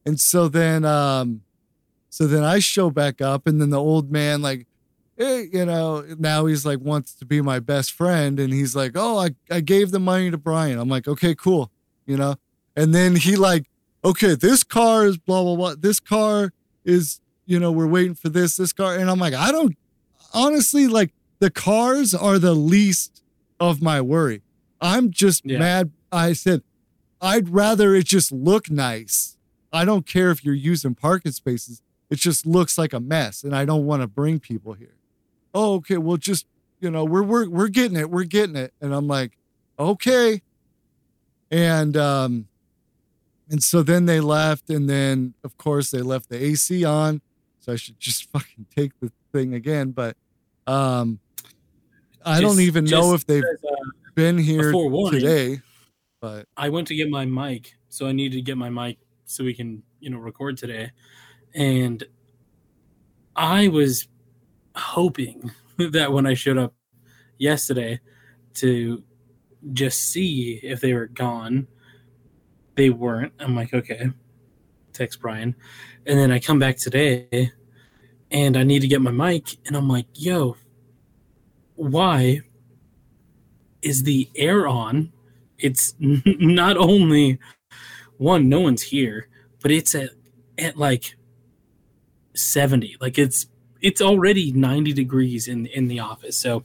And 0.06 0.20
so 0.20 0.48
then, 0.48 0.86
um, 0.86 1.42
so 2.10 2.28
then 2.28 2.44
I 2.44 2.60
show 2.60 2.90
back 2.90 3.22
up, 3.22 3.48
and 3.48 3.62
then 3.62 3.70
the 3.70 3.80
old 3.80 4.12
man, 4.12 4.42
like, 4.42 4.68
eh, 5.18 5.46
you 5.52 5.66
know, 5.66 6.04
now 6.18 6.46
he's 6.46 6.66
like 6.66 6.80
wants 6.80 7.14
to 7.16 7.26
be 7.26 7.42
my 7.42 7.60
best 7.60 7.92
friend, 7.92 8.40
and 8.40 8.52
he's 8.54 8.76
like, 8.76 8.94
oh, 8.96 9.18
I, 9.20 9.30
I 9.52 9.60
gave 9.62 9.92
the 9.92 10.00
money 10.00 10.32
to 10.32 10.38
Brian. 10.38 10.80
I'm 10.80 10.90
like, 10.90 11.08
okay, 11.08 11.36
cool, 11.36 11.72
you 12.06 12.18
know. 12.18 12.36
And 12.76 12.94
then 12.96 13.16
he 13.16 13.36
like, 13.36 13.70
okay, 14.04 14.36
this 14.36 14.64
car 14.64 15.06
is 15.06 15.18
blah 15.18 15.44
blah 15.44 15.56
blah. 15.56 15.76
This 15.78 16.00
car 16.00 16.52
is, 16.86 17.20
you 17.46 17.60
know, 17.60 17.72
we're 17.72 17.88
waiting 17.88 18.16
for 18.16 18.30
this 18.30 18.56
this 18.58 18.74
car, 18.74 18.96
and 18.96 19.10
I'm 19.10 19.20
like, 19.20 19.34
I 19.34 19.52
don't 19.52 19.76
honestly 20.34 20.88
like 20.88 21.12
the 21.40 21.50
cars 21.50 22.14
are 22.14 22.40
the 22.40 22.54
least 22.54 23.24
of 23.60 23.82
my 23.82 24.02
worry. 24.02 24.42
I'm 24.82 25.12
just 25.12 25.46
Yeah. 25.46 25.60
mad. 25.60 25.92
I 26.12 26.34
said, 26.34 26.64
I'd 27.22 27.50
rather 27.50 27.94
it 27.94 28.06
just 28.06 28.32
look 28.32 28.70
nice. 28.72 29.38
I 29.72 29.86
don't 29.86 30.08
care 30.08 30.32
if 30.32 30.44
you're 30.44 30.56
using 30.56 30.96
parking 30.96 31.32
spaces. 31.34 31.82
It 32.10 32.18
just 32.18 32.46
looks 32.46 32.78
like 32.78 32.94
a 32.94 33.00
mess, 33.00 33.44
and 33.44 33.56
I 33.56 33.66
don't 33.66 33.86
want 33.86 34.02
to 34.02 34.08
bring 34.08 34.40
people 34.40 34.74
here. 34.74 34.96
Oh, 35.54 35.76
okay. 35.76 35.98
Well, 35.98 36.18
just 36.18 36.48
you 36.80 36.90
know, 36.90 37.04
we're 37.04 37.24
we're 37.24 37.50
we're 37.50 37.68
getting 37.68 37.98
it. 37.98 38.10
We're 38.10 38.24
getting 38.24 38.56
it. 38.56 38.74
And 38.82 38.94
I'm 38.94 39.08
like, 39.08 39.38
okay. 39.78 40.42
And 41.52 41.98
um, 41.98 42.48
and 43.50 43.64
so 43.64 43.84
then 43.84 44.06
they 44.06 44.20
left, 44.20 44.70
and 44.70 44.90
then 44.90 45.34
of 45.44 45.58
course 45.58 45.92
they 45.92 46.02
left 46.02 46.30
the 46.30 46.44
AC 46.44 46.86
on. 46.86 47.22
So 47.60 47.74
I 47.74 47.76
should 47.76 48.00
just 48.00 48.30
fucking 48.32 48.66
take 48.76 49.00
the 49.00 49.12
thing 49.32 49.54
again. 49.54 49.92
But 49.92 50.16
um, 50.68 51.20
I 52.26 52.42
don't 52.42 52.60
even 52.60 52.86
know 52.86 53.14
if 53.14 53.26
they've 53.26 53.44
as, 53.44 53.64
uh, 53.64 53.76
been 54.16 54.38
here 54.38 54.72
today. 54.72 55.62
But 56.22 56.48
I 56.58 56.70
went 56.70 56.88
to 56.90 56.96
get 56.96 57.10
my 57.10 57.26
mic, 57.26 57.76
so 57.88 58.08
I 58.08 58.12
need 58.12 58.34
to 58.34 58.42
get 58.42 58.58
my 58.58 58.70
mic 58.70 58.98
so 59.26 59.44
we 59.44 59.54
can, 59.54 59.84
you 60.00 60.10
know, 60.10 60.18
record 60.18 60.58
today. 60.58 60.92
And 61.56 62.04
I 63.36 63.68
was 63.68 64.08
hoping 64.76 65.52
that 65.78 66.12
when 66.12 66.26
I 66.26 66.34
showed 66.34 66.58
up 66.58 66.74
yesterday 67.38 68.00
to 68.56 69.04
just 69.74 70.00
see 70.00 70.60
if 70.64 70.82
they 70.82 70.94
were 70.94 71.08
gone, 71.08 71.68
they 72.76 72.90
weren't. 72.90 73.34
I'm 73.40 73.56
like, 73.56 73.74
okay, 73.74 74.10
text 74.94 75.22
Brian. 75.22 75.56
And 76.06 76.18
then 76.18 76.32
I 76.32 76.40
come 76.40 76.60
back 76.60 76.78
today 76.78 77.52
and 78.32 78.56
I 78.56 78.64
need 78.64 78.82
to 78.82 78.88
get 78.88 79.02
my 79.02 79.12
mic, 79.12 79.58
and 79.66 79.76
I'm 79.76 79.90
like, 79.90 80.06
yo, 80.14 80.56
why 81.76 82.42
is 83.82 84.04
the 84.04 84.30
air 84.36 84.68
on? 84.68 85.12
It's 85.58 85.96
not 86.00 86.78
only 86.78 87.40
one, 88.18 88.50
no 88.50 88.60
one's 88.60 88.84
here, 88.84 89.30
but 89.62 89.72
it's 89.72 89.96
at 89.96 90.12
at 90.58 90.78
like 90.78 91.16
70. 92.36 92.98
Like 93.00 93.18
it's 93.18 93.48
it's 93.82 94.02
already 94.02 94.52
90 94.52 94.94
degrees 94.94 95.48
in 95.48 95.66
in 95.68 95.88
the 95.88 96.00
office. 96.00 96.40
So 96.40 96.64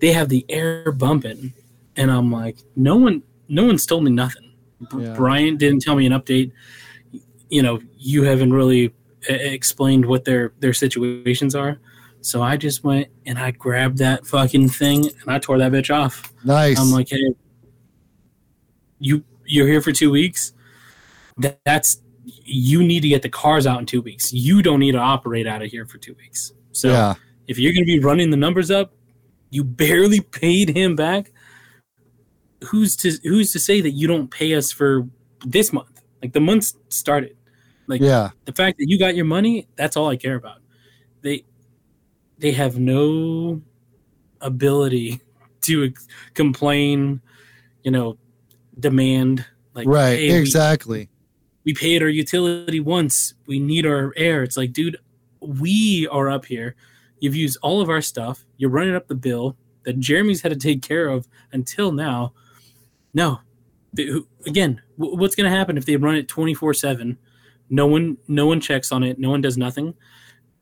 they 0.00 0.12
have 0.12 0.28
the 0.28 0.44
air 0.48 0.92
bumping 0.92 1.52
and 1.96 2.10
I'm 2.10 2.30
like, 2.30 2.58
no 2.76 2.96
one 2.96 3.22
no 3.48 3.64
one's 3.64 3.86
told 3.86 4.04
me 4.04 4.10
nothing. 4.10 4.52
Yeah. 4.96 5.14
Brian 5.14 5.56
didn't 5.56 5.80
tell 5.80 5.96
me 5.96 6.06
an 6.06 6.12
update. 6.12 6.52
You 7.48 7.62
know, 7.62 7.80
you 7.96 8.24
haven't 8.24 8.52
really 8.52 8.92
explained 9.28 10.06
what 10.06 10.24
their 10.24 10.52
their 10.60 10.72
situations 10.72 11.54
are. 11.54 11.78
So 12.20 12.42
I 12.42 12.56
just 12.56 12.84
went 12.84 13.08
and 13.26 13.38
I 13.38 13.50
grabbed 13.50 13.98
that 13.98 14.26
fucking 14.26 14.70
thing 14.70 15.06
and 15.06 15.30
I 15.30 15.38
tore 15.38 15.58
that 15.58 15.72
bitch 15.72 15.94
off. 15.94 16.32
nice. 16.42 16.80
I'm 16.80 16.90
like, 16.90 17.08
hey, 17.10 17.34
you 18.98 19.22
you're 19.44 19.68
here 19.68 19.82
for 19.82 19.92
two 19.92 20.10
weeks. 20.10 20.52
That, 21.36 21.60
that's 21.64 22.00
you 22.24 22.82
need 22.82 23.00
to 23.00 23.08
get 23.08 23.22
the 23.22 23.28
cars 23.28 23.66
out 23.66 23.80
in 23.80 23.86
two 23.86 24.00
weeks. 24.00 24.32
You 24.32 24.62
don't 24.62 24.80
need 24.80 24.92
to 24.92 24.98
operate 24.98 25.46
out 25.46 25.62
of 25.62 25.70
here 25.70 25.86
for 25.86 25.98
two 25.98 26.14
weeks. 26.14 26.52
So 26.72 26.88
yeah. 26.88 27.14
if 27.46 27.58
you're 27.58 27.72
going 27.72 27.84
to 27.84 27.86
be 27.86 28.00
running 28.00 28.30
the 28.30 28.36
numbers 28.36 28.70
up, 28.70 28.94
you 29.50 29.64
barely 29.64 30.20
paid 30.42 30.70
him 30.70 30.96
back. 30.96 31.32
Who's 32.64 32.96
to 32.96 33.12
who's 33.24 33.52
to 33.52 33.60
say 33.60 33.80
that 33.82 33.90
you 33.90 34.08
don't 34.08 34.30
pay 34.30 34.54
us 34.54 34.72
for 34.72 35.06
this 35.44 35.72
month? 35.72 36.00
Like 36.22 36.32
the 36.32 36.40
month 36.40 36.72
started. 36.88 37.36
Like 37.86 38.00
Yeah. 38.00 38.30
the 38.46 38.52
fact 38.52 38.78
that 38.78 38.86
you 38.88 38.98
got 38.98 39.14
your 39.14 39.26
money, 39.26 39.68
that's 39.76 39.96
all 39.96 40.08
I 40.08 40.16
care 40.16 40.36
about. 40.36 40.58
They 41.20 41.44
they 42.38 42.52
have 42.52 42.78
no 42.78 43.60
ability 44.40 45.20
to 45.62 45.84
ex- 45.84 46.08
complain, 46.32 47.20
you 47.82 47.90
know, 47.90 48.16
demand 48.78 49.44
like 49.74 49.86
right. 49.86 50.18
"Hey, 50.18 50.30
exactly. 50.38 51.10
We 51.64 51.74
paid 51.74 52.02
our 52.02 52.08
utility 52.08 52.80
once. 52.80 53.34
We 53.46 53.58
need 53.58 53.86
our 53.86 54.12
air. 54.16 54.42
It's 54.42 54.56
like, 54.56 54.72
dude, 54.72 54.98
we 55.40 56.08
are 56.10 56.30
up 56.30 56.44
here. 56.44 56.76
You've 57.20 57.36
used 57.36 57.58
all 57.62 57.80
of 57.80 57.88
our 57.88 58.02
stuff. 58.02 58.44
You're 58.56 58.70
running 58.70 58.94
up 58.94 59.08
the 59.08 59.14
bill 59.14 59.56
that 59.84 59.98
Jeremy's 59.98 60.42
had 60.42 60.52
to 60.52 60.58
take 60.58 60.82
care 60.82 61.08
of 61.08 61.26
until 61.52 61.92
now. 61.92 62.34
No, 63.14 63.40
again, 64.46 64.82
what's 64.96 65.34
going 65.34 65.50
to 65.50 65.56
happen 65.56 65.76
if 65.76 65.86
they 65.86 65.96
run 65.96 66.16
it 66.16 66.28
24 66.28 66.74
seven? 66.74 67.18
No 67.70 67.86
one, 67.86 68.18
no 68.28 68.46
one 68.46 68.60
checks 68.60 68.92
on 68.92 69.02
it. 69.02 69.18
No 69.18 69.30
one 69.30 69.40
does 69.40 69.56
nothing, 69.56 69.94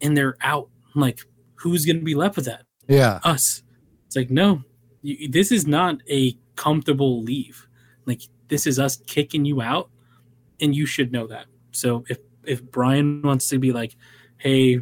and 0.01 0.17
they're 0.17 0.37
out. 0.41 0.69
Like, 0.95 1.21
who's 1.55 1.85
going 1.85 1.99
to 1.99 2.05
be 2.05 2.15
left 2.15 2.37
with 2.37 2.45
that? 2.45 2.65
Yeah. 2.89 3.21
us. 3.25 3.63
It's 4.07 4.17
like, 4.17 4.31
no, 4.31 4.63
you, 5.03 5.29
this 5.29 5.51
is 5.51 5.67
not 5.67 5.97
a 6.09 6.37
comfortable 6.57 7.23
leave. 7.23 7.67
Like, 8.07 8.23
this 8.49 8.67
is 8.67 8.79
us 8.79 8.97
kicking 9.07 9.45
you 9.45 9.63
out, 9.63 9.91
and 10.63 10.75
you 10.75 10.87
should 10.87 11.13
know 11.13 11.27
that. 11.27 11.47
So 11.73 12.05
if 12.09 12.19
if 12.45 12.63
Brian 12.63 13.21
wants 13.23 13.49
to 13.51 13.59
be 13.59 13.73
like, 13.73 13.95
hey, 14.39 14.81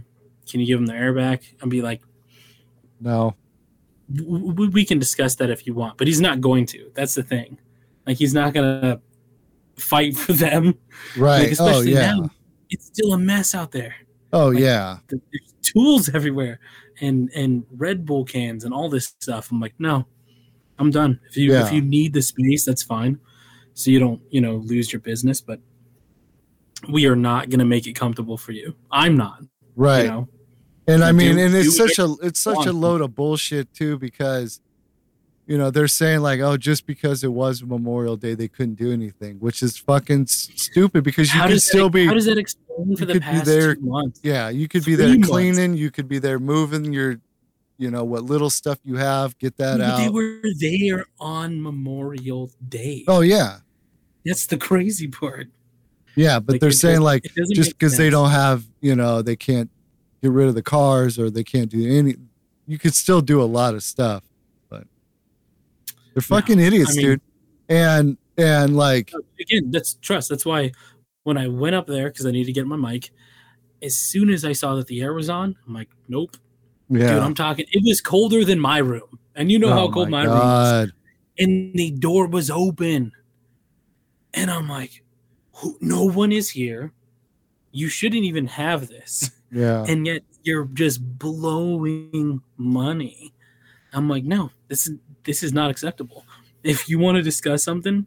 can 0.48 0.60
you 0.60 0.66
give 0.66 0.78
him 0.78 0.86
the 0.86 0.94
air 0.94 1.12
back? 1.12 1.42
And 1.60 1.70
be 1.70 1.82
like, 1.82 2.00
No. 3.00 3.34
w- 4.14 4.48
w- 4.48 4.70
we 4.70 4.84
can 4.84 4.98
discuss 4.98 5.34
that 5.36 5.50
if 5.50 5.66
you 5.66 5.74
want, 5.74 5.98
but 5.98 6.06
he's 6.06 6.20
not 6.20 6.40
going 6.40 6.66
to. 6.66 6.90
That's 6.94 7.14
the 7.14 7.22
thing. 7.22 7.58
Like, 8.06 8.16
he's 8.16 8.32
not 8.34 8.54
gonna 8.54 9.00
fight 9.76 10.16
for 10.16 10.32
them. 10.32 10.74
Right. 11.16 11.50
Like, 11.58 11.60
oh 11.60 11.80
yeah. 11.82 12.12
now, 12.12 12.30
it's 12.70 12.86
still 12.86 13.12
a 13.14 13.18
mess 13.18 13.54
out 13.54 13.72
there. 13.72 13.94
Oh 14.32 14.48
like- 14.48 14.58
yeah. 14.60 14.98
There's 15.08 15.54
tools 15.62 16.08
everywhere, 16.14 16.60
and 17.00 17.30
and 17.34 17.64
Red 17.70 18.04
Bull 18.06 18.24
cans 18.24 18.64
and 18.64 18.72
all 18.74 18.88
this 18.88 19.14
stuff. 19.20 19.50
I'm 19.50 19.60
like, 19.60 19.74
no, 19.78 20.06
I'm 20.78 20.90
done. 20.90 21.20
If 21.28 21.36
you 21.36 21.52
Yeah. 21.52 21.66
if 21.66 21.72
you 21.72 21.82
need 21.82 22.12
the 22.14 22.22
space, 22.22 22.64
that's 22.64 22.82
fine. 22.82 23.18
So 23.74 23.90
you 23.90 23.98
don't 24.00 24.20
you 24.30 24.40
know 24.40 24.56
lose 24.56 24.92
your 24.92 25.00
business, 25.00 25.40
but 25.40 25.60
we 26.88 27.06
are 27.06 27.16
not 27.16 27.50
gonna 27.50 27.64
make 27.64 27.86
it 27.86 27.92
comfortable 27.94 28.36
for 28.36 28.52
you. 28.52 28.74
I'm 28.90 29.16
not. 29.16 29.42
Right. 29.76 30.02
You 30.04 30.08
know. 30.10 30.28
And 30.86 31.04
I 31.04 31.12
Do- 31.12 31.18
mean, 31.18 31.38
and 31.38 31.54
it's 31.54 31.76
do 31.76 31.88
such 31.88 31.98
a 31.98 32.14
it's 32.22 32.40
such 32.40 32.66
a 32.66 32.72
load 32.72 33.00
of 33.00 33.14
bullshit 33.14 33.72
too 33.74 33.98
because 33.98 34.60
you 35.46 35.56
know 35.58 35.70
they're 35.70 35.88
saying 35.88 36.20
like, 36.20 36.40
oh, 36.40 36.56
just 36.56 36.86
because 36.86 37.22
it 37.24 37.32
was 37.32 37.62
Memorial 37.62 38.16
Day, 38.16 38.34
they 38.34 38.48
couldn't 38.48 38.74
do 38.76 38.92
anything, 38.92 39.36
which 39.40 39.62
is 39.62 39.76
fucking 39.76 40.26
stupid 40.26 41.04
because 41.04 41.32
you 41.32 41.40
how 41.40 41.48
could 41.48 41.60
still 41.62 41.86
that, 41.88 41.92
be 41.94 42.06
How 42.06 42.14
does 42.14 42.26
that 42.26 42.38
explain 42.38 42.96
for 42.96 43.04
the 43.04 43.14
be 43.14 43.20
past 43.20 43.44
there- 43.46 43.74
two 43.74 43.80
months? 43.82 44.20
yeah, 44.22 44.48
you 44.48 44.68
could 44.68 44.84
be 44.84 44.94
three 44.96 45.06
there 45.06 45.08
months. 45.14 45.28
cleaning, 45.28 45.76
you 45.76 45.90
could 45.90 46.08
be 46.08 46.18
there 46.18 46.38
moving 46.38 46.92
your, 46.92 47.20
you 47.78 47.90
know, 47.90 48.04
what 48.04 48.24
little 48.24 48.50
stuff 48.50 48.78
you 48.84 48.96
have, 48.96 49.36
get 49.38 49.56
that 49.58 49.78
But 49.78 49.96
They 49.98 50.08
were 50.08 50.40
there 50.58 51.06
on 51.20 51.60
Memorial 51.62 52.50
Day. 52.68 53.04
Oh 53.08 53.20
yeah, 53.20 53.58
That's 54.24 54.46
the 54.46 54.56
crazy 54.56 55.08
part. 55.08 55.48
Yeah, 56.16 56.38
but 56.40 56.54
Like, 56.54 56.60
they're 56.60 56.70
saying 56.70 57.00
doesn't- 57.00 57.04
like 57.04 57.22
just 57.54 57.70
because 57.70 57.96
they 57.96 58.10
don't 58.10 58.30
have, 58.30 58.64
you 58.80 58.94
know, 58.96 59.22
they 59.22 59.36
can't 59.36 59.70
get 60.22 60.30
rid 60.32 60.48
of 60.48 60.54
the 60.54 60.62
cars 60.62 61.18
or 61.18 61.30
they 61.30 61.44
can't 61.44 61.70
do 61.70 61.86
any. 61.90 62.16
You 62.66 62.78
could 62.78 62.94
still 62.94 63.20
do 63.20 63.42
a 63.42 63.44
lot 63.44 63.74
of 63.74 63.82
stuff, 63.82 64.22
but 64.68 64.84
they're 66.14 66.22
fucking 66.22 66.58
idiots, 66.60 66.96
mean- 66.96 67.06
dude. 67.06 67.20
And 67.68 68.16
and 68.36 68.76
like 68.76 69.12
again, 69.40 69.70
that's 69.70 69.94
trust. 69.94 70.28
That's 70.28 70.44
why 70.46 70.72
when 71.24 71.36
I 71.38 71.48
went 71.48 71.76
up 71.76 71.86
there 71.86 72.08
because 72.08 72.26
I 72.26 72.30
need 72.30 72.44
to 72.44 72.52
get 72.52 72.66
my 72.66 72.76
mic, 72.76 73.10
as 73.82 73.94
soon 73.96 74.30
as 74.30 74.44
I 74.44 74.52
saw 74.52 74.74
that 74.76 74.86
the 74.88 75.00
air 75.02 75.12
was 75.14 75.28
on, 75.30 75.56
I'm 75.66 75.74
like, 75.74 75.88
nope, 76.08 76.36
dude. 76.90 77.02
yeah, 77.02 77.24
I'm 77.24 77.34
talking. 77.34 77.66
It 77.70 77.82
was 77.84 78.00
colder 78.00 78.44
than 78.44 78.58
my 78.58 78.78
room, 78.78 79.18
and 79.36 79.52
you 79.52 79.58
know 79.58 79.68
how 79.70 79.84
Oh 79.84 79.90
cold 79.92 80.10
my, 80.10 80.26
my 80.26 80.32
room 80.80 80.84
is. 80.88 80.92
And 81.38 81.74
the 81.74 81.90
door 81.92 82.26
was 82.26 82.50
open, 82.50 83.12
and 84.34 84.50
I'm 84.50 84.68
like, 84.68 85.02
Who, 85.60 85.76
no 85.80 86.04
one 86.04 86.32
is 86.32 86.50
here. 86.50 86.92
You 87.72 87.88
shouldn't 87.88 88.24
even 88.24 88.46
have 88.46 88.88
this, 88.88 89.30
yeah, 89.52 89.84
and 89.86 90.06
yet 90.06 90.22
you're 90.42 90.64
just 90.66 91.00
blowing 91.18 92.40
money. 92.56 93.32
I'm 93.92 94.08
like, 94.08 94.24
no, 94.24 94.50
this 94.68 94.86
is 94.86 94.98
this 95.24 95.42
is 95.42 95.52
not 95.52 95.70
acceptable. 95.70 96.24
If 96.62 96.88
you 96.88 96.98
want 96.98 97.16
to 97.16 97.22
discuss 97.22 97.62
something, 97.62 98.06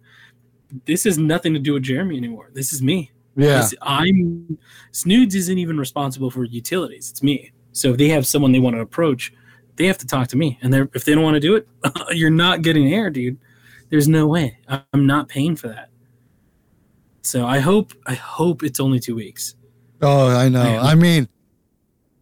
this 0.86 1.04
has 1.06 1.18
nothing 1.18 1.54
to 1.54 1.60
do 1.60 1.74
with 1.74 1.84
Jeremy 1.84 2.18
anymore. 2.18 2.50
This 2.54 2.74
is 2.74 2.82
me. 2.82 3.12
Yeah. 3.36 3.60
'Cause 3.62 3.74
I'm 3.82 4.58
Snoods 4.92 5.36
isn't 5.36 5.58
even 5.58 5.78
responsible 5.78 6.30
for 6.30 6.44
utilities. 6.44 7.10
It's 7.12 7.24
me. 7.24 7.52
So 7.72 7.92
if 7.92 7.98
they 7.98 8.10
have 8.10 8.28
someone 8.28 8.52
they 8.52 8.60
want 8.60 8.76
to 8.76 8.82
approach, 8.82 9.34
they 9.76 9.88
have 9.88 9.98
to 10.00 10.08
talk 10.08 10.28
to 10.30 10.38
me. 10.38 10.60
And 10.62 10.74
if 10.94 11.06
they 11.06 11.14
don't 11.16 11.24
want 11.24 11.36
to 11.36 11.40
do 11.40 11.56
it, 11.56 11.68
you're 12.12 12.30
not 12.30 12.62
getting 12.62 12.94
air, 12.94 13.10
dude. 13.10 13.38
There's 13.90 14.08
no 14.08 14.28
way. 14.28 14.58
I'm 14.68 15.06
not 15.08 15.30
paying 15.30 15.56
for 15.56 15.68
that. 15.70 15.90
So 17.24 17.48
I 17.48 17.60
hope 17.60 17.94
I 18.06 18.16
hope 18.16 18.64
it's 18.64 18.80
only 18.80 19.00
two 19.00 19.16
weeks. 19.16 19.56
Oh, 20.02 20.36
I 20.36 20.50
know. 20.50 20.62
I 20.62 20.96
mean, 20.96 21.30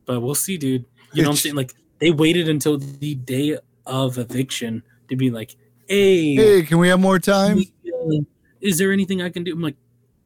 But 0.05 0.22
we'll 0.22 0.36
see, 0.36 0.58
dude. 0.58 0.86
You 1.13 1.24
know 1.24 1.29
what 1.29 1.34
I'm 1.34 1.38
saying? 1.38 1.55
Like 1.55 1.74
they 2.00 2.12
waited 2.12 2.48
until 2.48 2.77
the 2.77 3.15
day 3.15 3.58
of 3.86 4.17
eviction 4.20 4.84
to 5.10 5.15
be 5.15 5.31
like, 5.31 5.55
"Hey, 5.88 6.36
hey, 6.36 6.63
can 6.63 6.77
we 6.77 6.88
have 6.88 7.00
more 7.00 7.20
time? 7.20 7.63
is 8.62 8.77
there 8.77 8.91
anything 8.91 9.22
I 9.22 9.29
can 9.29 9.43
do?" 9.43 9.53
I'm 9.53 9.62
like, 9.62 9.75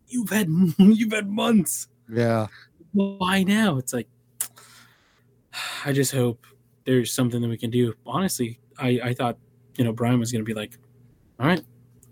"You've 0.08 0.30
had 0.30 0.48
you've 0.78 1.14
had 1.14 1.30
months. 1.30 1.88
Yeah. 2.12 2.48
Why 2.92 3.44
now?" 3.44 3.78
It's 3.78 3.94
like, 3.94 4.10
I 5.86 5.94
just 5.94 6.12
hope 6.12 6.46
there's 6.84 7.14
something 7.14 7.42
that 7.42 7.48
we 7.50 7.58
can 7.58 7.72
do. 7.72 7.94
Honestly, 8.06 8.60
I 8.78 9.00
I 9.02 9.14
thought 9.14 9.38
you 9.78 9.86
know 9.86 9.94
Brian 9.94 10.20
was 10.20 10.34
gonna 10.34 10.44
be 10.44 10.54
like, 10.54 10.78
"All 11.40 11.48
right, 11.48 11.64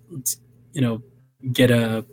let's 0.10 0.38
you 0.72 0.82
know 0.82 1.04
get 1.52 1.70
a 1.70 2.06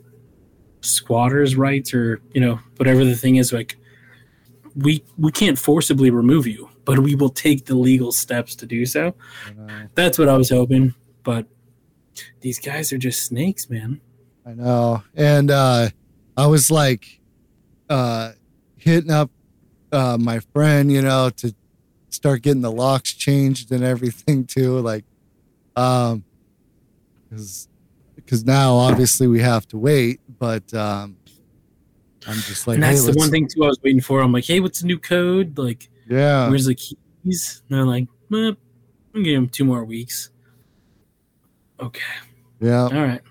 squatters' 0.81 1.55
rights 1.55 1.93
or 1.93 2.21
you 2.33 2.41
know 2.41 2.59
whatever 2.77 3.05
the 3.05 3.15
thing 3.15 3.37
is 3.37 3.53
like." 3.53 3.77
we 4.75 5.03
we 5.17 5.31
can't 5.31 5.57
forcibly 5.59 6.09
remove 6.09 6.47
you, 6.47 6.69
but 6.85 6.99
we 6.99 7.15
will 7.15 7.29
take 7.29 7.65
the 7.65 7.75
legal 7.75 8.11
steps 8.11 8.55
to 8.55 8.65
do 8.65 8.85
so. 8.85 9.13
That's 9.95 10.17
what 10.17 10.29
I 10.29 10.37
was 10.37 10.49
hoping, 10.49 10.93
but 11.23 11.45
these 12.41 12.59
guys 12.59 12.93
are 12.93 12.97
just 12.97 13.23
snakes, 13.23 13.69
man. 13.69 14.01
I 14.45 14.53
know. 14.53 15.03
And 15.15 15.51
uh 15.51 15.89
I 16.37 16.47
was 16.47 16.71
like 16.71 17.19
uh 17.89 18.31
hitting 18.77 19.11
up 19.11 19.29
uh 19.91 20.17
my 20.19 20.39
friend, 20.53 20.91
you 20.91 21.01
know, 21.01 21.29
to 21.37 21.53
start 22.09 22.41
getting 22.41 22.61
the 22.61 22.71
locks 22.71 23.13
changed 23.13 23.71
and 23.71 23.83
everything 23.83 24.45
too. 24.45 24.79
Like 24.79 25.05
um 25.75 26.23
because 27.29 27.67
because 28.25 28.45
now 28.45 28.75
obviously 28.75 29.27
we 29.27 29.39
have 29.39 29.67
to 29.69 29.77
wait, 29.77 30.19
but 30.39 30.73
um 30.73 31.17
I'm 32.27 32.35
just 32.37 32.67
like 32.67 32.75
and 32.75 32.83
that's 32.83 33.05
hey, 33.05 33.11
the 33.11 33.17
one 33.17 33.31
thing 33.31 33.47
too 33.47 33.63
I 33.63 33.67
was 33.67 33.79
waiting 33.83 34.01
for. 34.01 34.21
I'm 34.21 34.31
like, 34.31 34.45
hey, 34.45 34.59
what's 34.59 34.81
the 34.81 34.87
new 34.87 34.99
code? 34.99 35.57
Like, 35.57 35.89
Yeah. 36.09 36.49
where's 36.49 36.65
the 36.65 36.75
keys? 36.75 37.63
And 37.69 37.77
they're 37.77 37.85
like, 37.85 38.03
eh, 38.03 38.07
I'm 38.35 38.57
gonna 39.13 39.23
give 39.23 39.35
them 39.35 39.49
two 39.49 39.65
more 39.65 39.83
weeks. 39.83 40.29
Okay, 41.79 42.01
Yeah. 42.59 42.83
all 42.83 42.91
right. 42.91 43.21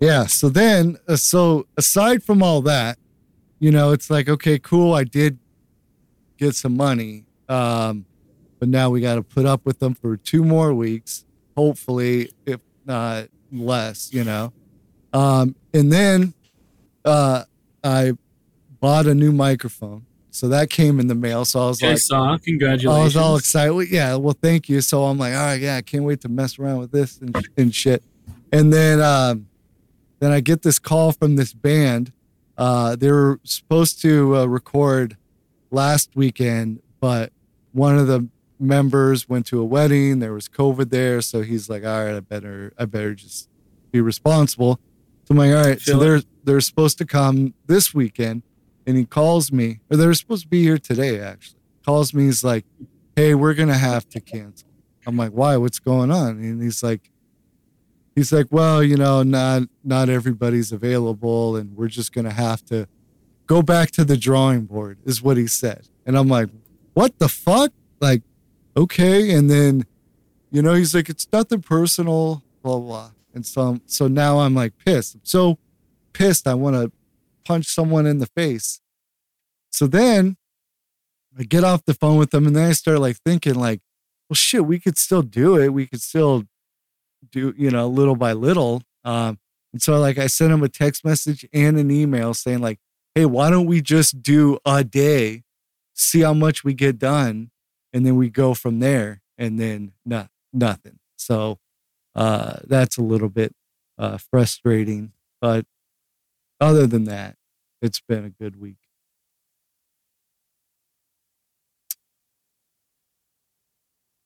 Yeah. 0.00 0.26
So 0.26 0.48
then, 0.48 0.98
uh, 1.08 1.16
so 1.16 1.66
aside 1.76 2.22
from 2.22 2.42
all 2.42 2.62
that, 2.62 2.98
you 3.58 3.70
know, 3.72 3.92
it's 3.92 4.08
like, 4.10 4.28
okay, 4.28 4.58
cool. 4.58 4.92
I 4.94 5.02
did 5.04 5.38
get 6.38 6.54
some 6.54 6.76
money. 6.76 7.24
Um, 7.48 8.04
but 8.60 8.68
now 8.68 8.90
we 8.90 9.00
got 9.00 9.16
to 9.16 9.22
put 9.22 9.46
up 9.46 9.64
with 9.64 9.78
them 9.80 9.94
for 9.94 10.16
two 10.16 10.44
more 10.44 10.72
weeks, 10.74 11.24
hopefully, 11.56 12.30
if 12.44 12.60
not 12.86 13.28
less, 13.52 14.12
you 14.12 14.24
know. 14.24 14.52
Um, 15.12 15.54
and 15.74 15.92
then 15.92 16.34
uh, 17.04 17.44
I 17.82 18.12
bought 18.80 19.06
a 19.06 19.14
new 19.14 19.32
microphone. 19.32 20.06
So 20.30 20.48
that 20.48 20.68
came 20.68 21.00
in 21.00 21.06
the 21.06 21.14
mail. 21.14 21.46
So 21.46 21.60
I 21.60 21.66
was 21.68 21.82
I 21.82 21.88
like, 21.88 21.98
saw. 21.98 22.36
I 22.36 23.02
was 23.02 23.16
all 23.16 23.36
excited. 23.36 23.72
Well, 23.72 23.86
yeah, 23.86 24.16
well, 24.16 24.36
thank 24.38 24.68
you. 24.68 24.82
So 24.82 25.04
I'm 25.04 25.16
like, 25.16 25.32
all 25.32 25.40
right, 25.40 25.60
yeah, 25.60 25.76
I 25.76 25.82
can't 25.82 26.04
wait 26.04 26.20
to 26.22 26.28
mess 26.28 26.58
around 26.58 26.78
with 26.78 26.92
this 26.92 27.18
and, 27.18 27.34
and 27.56 27.74
shit. 27.74 28.04
And 28.52 28.70
then, 28.70 29.00
um, 29.00 29.48
then 30.18 30.32
I 30.32 30.40
get 30.40 30.60
this 30.60 30.78
call 30.78 31.12
from 31.12 31.36
this 31.36 31.54
band. 31.54 32.12
Uh, 32.58 32.96
they 32.96 33.10
were 33.10 33.40
supposed 33.44 34.02
to 34.02 34.36
uh, 34.36 34.44
record 34.44 35.16
last 35.70 36.10
weekend, 36.14 36.80
but 37.00 37.32
one 37.72 37.98
of 37.98 38.06
the 38.06 38.28
members 38.58 39.28
went 39.28 39.46
to 39.46 39.60
a 39.60 39.64
wedding. 39.64 40.18
There 40.18 40.32
was 40.32 40.48
COVID 40.48 40.90
there, 40.90 41.20
so 41.20 41.42
he's 41.42 41.68
like, 41.68 41.84
all 41.84 42.04
right, 42.04 42.14
I 42.14 42.20
better, 42.20 42.72
I 42.78 42.84
better 42.84 43.14
just 43.14 43.48
be 43.92 44.00
responsible. 44.00 44.80
So 45.24 45.32
I'm 45.32 45.38
like, 45.38 45.52
all 45.52 45.64
right. 45.64 45.80
So 45.80 45.98
they're 45.98 46.22
they're 46.44 46.60
supposed 46.60 46.98
to 46.98 47.04
come 47.04 47.54
this 47.66 47.92
weekend, 47.92 48.42
and 48.86 48.96
he 48.96 49.04
calls 49.04 49.50
me, 49.50 49.80
or 49.90 49.96
they're 49.96 50.14
supposed 50.14 50.42
to 50.42 50.48
be 50.48 50.62
here 50.62 50.78
today. 50.78 51.20
Actually, 51.20 51.60
calls 51.84 52.14
me. 52.14 52.24
He's 52.24 52.44
like, 52.44 52.64
hey, 53.16 53.34
we're 53.34 53.54
gonna 53.54 53.78
have 53.78 54.08
to 54.10 54.20
cancel. 54.20 54.68
I'm 55.06 55.16
like, 55.16 55.32
why? 55.32 55.56
What's 55.56 55.78
going 55.78 56.10
on? 56.10 56.38
And 56.38 56.62
he's 56.62 56.82
like, 56.82 57.10
he's 58.14 58.32
like, 58.32 58.46
well, 58.50 58.82
you 58.82 58.96
know, 58.96 59.22
not 59.22 59.62
not 59.82 60.08
everybody's 60.08 60.70
available, 60.70 61.56
and 61.56 61.76
we're 61.76 61.88
just 61.88 62.12
gonna 62.12 62.32
have 62.32 62.64
to 62.66 62.86
go 63.46 63.62
back 63.62 63.90
to 63.92 64.04
the 64.04 64.16
drawing 64.16 64.66
board, 64.66 64.98
is 65.04 65.22
what 65.22 65.36
he 65.36 65.46
said. 65.46 65.88
And 66.04 66.16
I'm 66.16 66.28
like, 66.28 66.48
what 66.94 67.18
the 67.18 67.28
fuck? 67.28 67.72
Like, 68.00 68.22
okay. 68.76 69.32
And 69.32 69.50
then, 69.50 69.86
you 70.50 70.62
know, 70.62 70.74
he's 70.74 70.94
like, 70.94 71.08
it's 71.08 71.26
nothing 71.32 71.62
personal, 71.62 72.42
blah 72.62 72.78
blah. 72.78 73.10
And 73.34 73.44
so, 73.44 73.80
so 73.86 74.08
now 74.08 74.40
I'm 74.40 74.54
like 74.54 74.72
pissed. 74.78 75.14
I'm 75.14 75.20
so 75.24 75.58
pissed. 76.12 76.46
I 76.46 76.54
want 76.54 76.76
to 76.76 76.92
punch 77.44 77.66
someone 77.66 78.06
in 78.06 78.18
the 78.18 78.26
face. 78.26 78.80
So 79.70 79.86
then 79.86 80.36
I 81.38 81.44
get 81.44 81.64
off 81.64 81.84
the 81.84 81.94
phone 81.94 82.16
with 82.16 82.30
them, 82.30 82.46
and 82.46 82.56
then 82.56 82.70
I 82.70 82.72
start 82.72 82.98
like 83.00 83.18
thinking, 83.18 83.54
like, 83.54 83.80
well, 84.28 84.34
shit, 84.34 84.66
we 84.66 84.78
could 84.78 84.96
still 84.96 85.22
do 85.22 85.60
it. 85.60 85.72
We 85.72 85.86
could 85.86 86.00
still 86.00 86.44
do, 87.30 87.54
you 87.56 87.70
know, 87.70 87.86
little 87.88 88.16
by 88.16 88.32
little. 88.32 88.82
Um, 89.04 89.38
and 89.72 89.82
so 89.82 89.98
like 89.98 90.18
I 90.18 90.26
sent 90.26 90.52
him 90.52 90.62
a 90.62 90.68
text 90.68 91.04
message 91.04 91.46
and 91.52 91.78
an 91.78 91.90
email 91.90 92.34
saying 92.34 92.60
like, 92.60 92.78
hey, 93.14 93.26
why 93.26 93.50
don't 93.50 93.66
we 93.66 93.80
just 93.80 94.22
do 94.22 94.58
a 94.64 94.82
day, 94.82 95.42
see 95.94 96.20
how 96.20 96.34
much 96.34 96.64
we 96.64 96.74
get 96.74 96.98
done, 96.98 97.50
and 97.96 98.04
then 98.04 98.14
we 98.14 98.28
go 98.28 98.52
from 98.52 98.80
there. 98.80 99.22
And 99.38 99.58
then 99.58 99.92
no, 100.04 100.28
nothing. 100.52 100.98
So 101.16 101.60
uh, 102.14 102.58
that's 102.64 102.98
a 102.98 103.02
little 103.02 103.30
bit 103.30 103.54
uh, 103.96 104.18
frustrating, 104.18 105.12
but 105.40 105.64
other 106.60 106.86
than 106.86 107.04
that, 107.04 107.36
it's 107.80 108.00
been 108.00 108.26
a 108.26 108.28
good 108.28 108.60
week. 108.60 108.76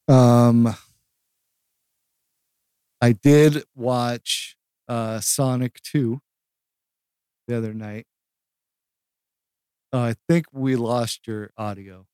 Um, 0.09 0.75
I 3.01 3.13
did 3.13 3.63
watch 3.77 4.57
uh, 4.89 5.21
Sonic 5.21 5.81
2 5.83 6.21
the 7.47 7.57
other 7.57 7.73
night. 7.73 8.09
Uh, 9.93 10.01
I 10.01 10.15
think 10.29 10.47
we 10.53 10.75
lost 10.75 11.29
your 11.29 11.53
audio. 11.57 12.07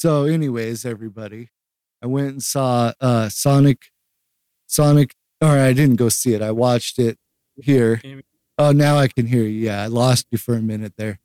So, 0.00 0.24
anyways, 0.24 0.86
everybody, 0.86 1.50
I 2.02 2.06
went 2.06 2.28
and 2.28 2.42
saw 2.42 2.90
uh, 3.02 3.28
Sonic. 3.28 3.92
Sonic. 4.66 5.14
Or 5.42 5.48
I 5.48 5.74
didn't 5.74 5.96
go 5.96 6.08
see 6.08 6.32
it. 6.32 6.40
I 6.40 6.52
watched 6.52 6.98
it 6.98 7.18
here. 7.56 8.00
Oh, 8.56 8.72
now 8.72 8.96
I 8.96 9.08
can 9.08 9.26
hear 9.26 9.42
you. 9.42 9.66
Yeah, 9.66 9.82
I 9.82 9.88
lost 9.88 10.26
you 10.30 10.38
for 10.38 10.54
a 10.54 10.62
minute 10.62 10.94
there. 10.96 11.20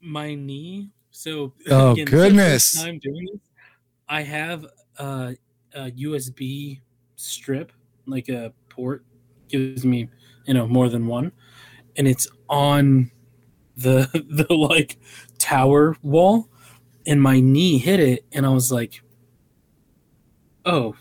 my 0.00 0.34
knee. 0.34 0.88
So 1.10 1.52
Oh, 1.70 1.94
this 1.94 1.98
is 1.98 2.04
the 2.06 2.10
first 2.10 2.10
goodness. 2.10 2.72
doing 2.72 3.28
this. 3.30 3.40
I 4.08 4.22
have 4.22 4.64
a, 4.96 5.36
a 5.74 5.90
USB 5.90 6.80
strip, 7.16 7.72
like 8.06 8.30
a 8.30 8.54
port, 8.70 9.04
gives 9.48 9.84
me 9.84 10.08
you 10.46 10.54
know 10.54 10.66
more 10.66 10.88
than 10.88 11.06
one, 11.06 11.30
and 11.96 12.08
it's 12.08 12.26
on 12.48 13.10
the 13.76 14.08
the 14.48 14.54
like 14.54 14.96
tower 15.38 15.94
wall, 16.00 16.48
and 17.06 17.20
my 17.22 17.40
knee 17.40 17.78
hit 17.78 18.00
it, 18.00 18.24
and 18.32 18.46
I 18.46 18.50
was 18.50 18.70
like, 18.72 19.02
oh, 20.64 20.94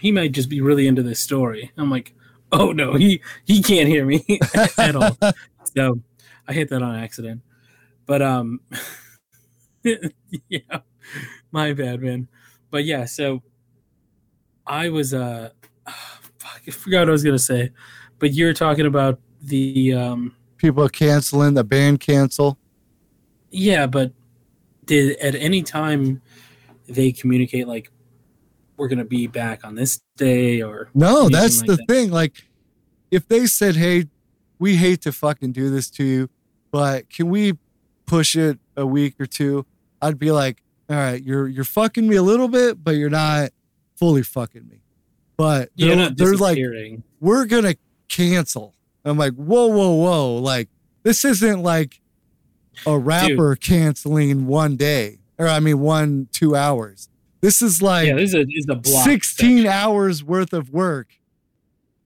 he 0.00 0.12
might 0.12 0.32
just 0.32 0.48
be 0.48 0.60
really 0.60 0.86
into 0.86 1.02
this 1.02 1.20
story. 1.20 1.72
I'm 1.76 1.90
like, 1.90 2.14
oh 2.52 2.72
no, 2.72 2.94
he 2.94 3.20
he 3.44 3.62
can't 3.62 3.88
hear 3.88 4.04
me 4.04 4.24
at 4.78 4.96
all. 4.96 5.16
So 5.76 6.00
I 6.48 6.52
hit 6.52 6.68
that 6.70 6.82
on 6.82 6.96
accident. 6.96 7.42
But 8.06 8.22
um 8.22 8.60
yeah. 9.84 10.78
My 11.52 11.72
bad, 11.74 12.00
man. 12.02 12.26
But 12.72 12.84
yeah, 12.84 13.04
so 13.04 13.42
I 14.66 14.88
was 14.88 15.14
uh 15.14 15.50
fuck, 16.38 16.62
I 16.66 16.70
forgot 16.72 17.00
what 17.00 17.10
I 17.10 17.12
was 17.12 17.22
gonna 17.22 17.38
say. 17.38 17.70
But 18.18 18.32
you're 18.32 18.52
talking 18.54 18.86
about 18.86 19.20
the 19.42 19.92
um 19.94 20.34
People 20.56 20.88
canceling 20.88 21.54
the 21.54 21.62
band 21.62 22.00
cancel. 22.00 22.58
yeah, 23.50 23.86
but 23.86 24.12
did 24.90 25.16
at 25.20 25.36
any 25.36 25.62
time 25.62 26.20
they 26.88 27.12
communicate 27.12 27.68
like 27.68 27.90
we're 28.76 28.88
gonna 28.88 29.04
be 29.04 29.28
back 29.28 29.64
on 29.64 29.76
this 29.76 30.00
day 30.16 30.62
or 30.62 30.90
No, 30.94 31.28
that's 31.28 31.58
like 31.60 31.66
the 31.68 31.76
that? 31.76 31.86
thing. 31.88 32.10
Like, 32.10 32.44
if 33.10 33.28
they 33.28 33.46
said, 33.46 33.76
"Hey, 33.76 34.06
we 34.58 34.76
hate 34.76 35.02
to 35.02 35.12
fucking 35.12 35.52
do 35.52 35.70
this 35.70 35.88
to 35.90 36.04
you, 36.04 36.28
but 36.72 37.08
can 37.08 37.28
we 37.28 37.52
push 38.06 38.34
it 38.34 38.58
a 38.76 38.84
week 38.84 39.14
or 39.20 39.26
two? 39.26 39.64
I'd 40.02 40.18
be 40.18 40.32
like, 40.32 40.62
"All 40.88 40.96
right, 40.96 41.22
you're 41.22 41.46
you're 41.46 41.64
fucking 41.64 42.08
me 42.08 42.16
a 42.16 42.22
little 42.22 42.48
bit, 42.48 42.82
but 42.82 42.96
you're 42.96 43.10
not 43.10 43.50
fully 43.96 44.22
fucking 44.22 44.66
me." 44.68 44.78
but 45.36 45.70
they're, 45.74 46.10
they're 46.10 46.34
like, 46.36 46.58
we're 47.20 47.46
gonna 47.46 47.74
cancel. 48.08 48.74
I'm 49.06 49.16
like, 49.16 49.32
whoa, 49.34 49.68
whoa, 49.68 49.94
whoa! 49.94 50.36
Like 50.36 50.68
this 51.02 51.24
isn't 51.24 51.62
like 51.62 51.99
a 52.86 52.98
rapper 52.98 53.56
canceling 53.56 54.46
one 54.46 54.76
day, 54.76 55.18
or 55.38 55.48
I 55.48 55.60
mean, 55.60 55.80
one 55.80 56.28
two 56.32 56.54
hours. 56.56 57.08
This 57.40 57.62
is 57.62 57.80
like 57.80 58.08
yeah, 58.08 58.14
this 58.14 58.30
is 58.30 58.34
a, 58.34 58.44
this 58.44 58.54
is 58.56 58.66
a 58.68 58.74
block 58.74 59.04
16 59.04 59.48
section. 59.48 59.66
hours 59.66 60.22
worth 60.22 60.52
of 60.52 60.70
work 60.70 61.08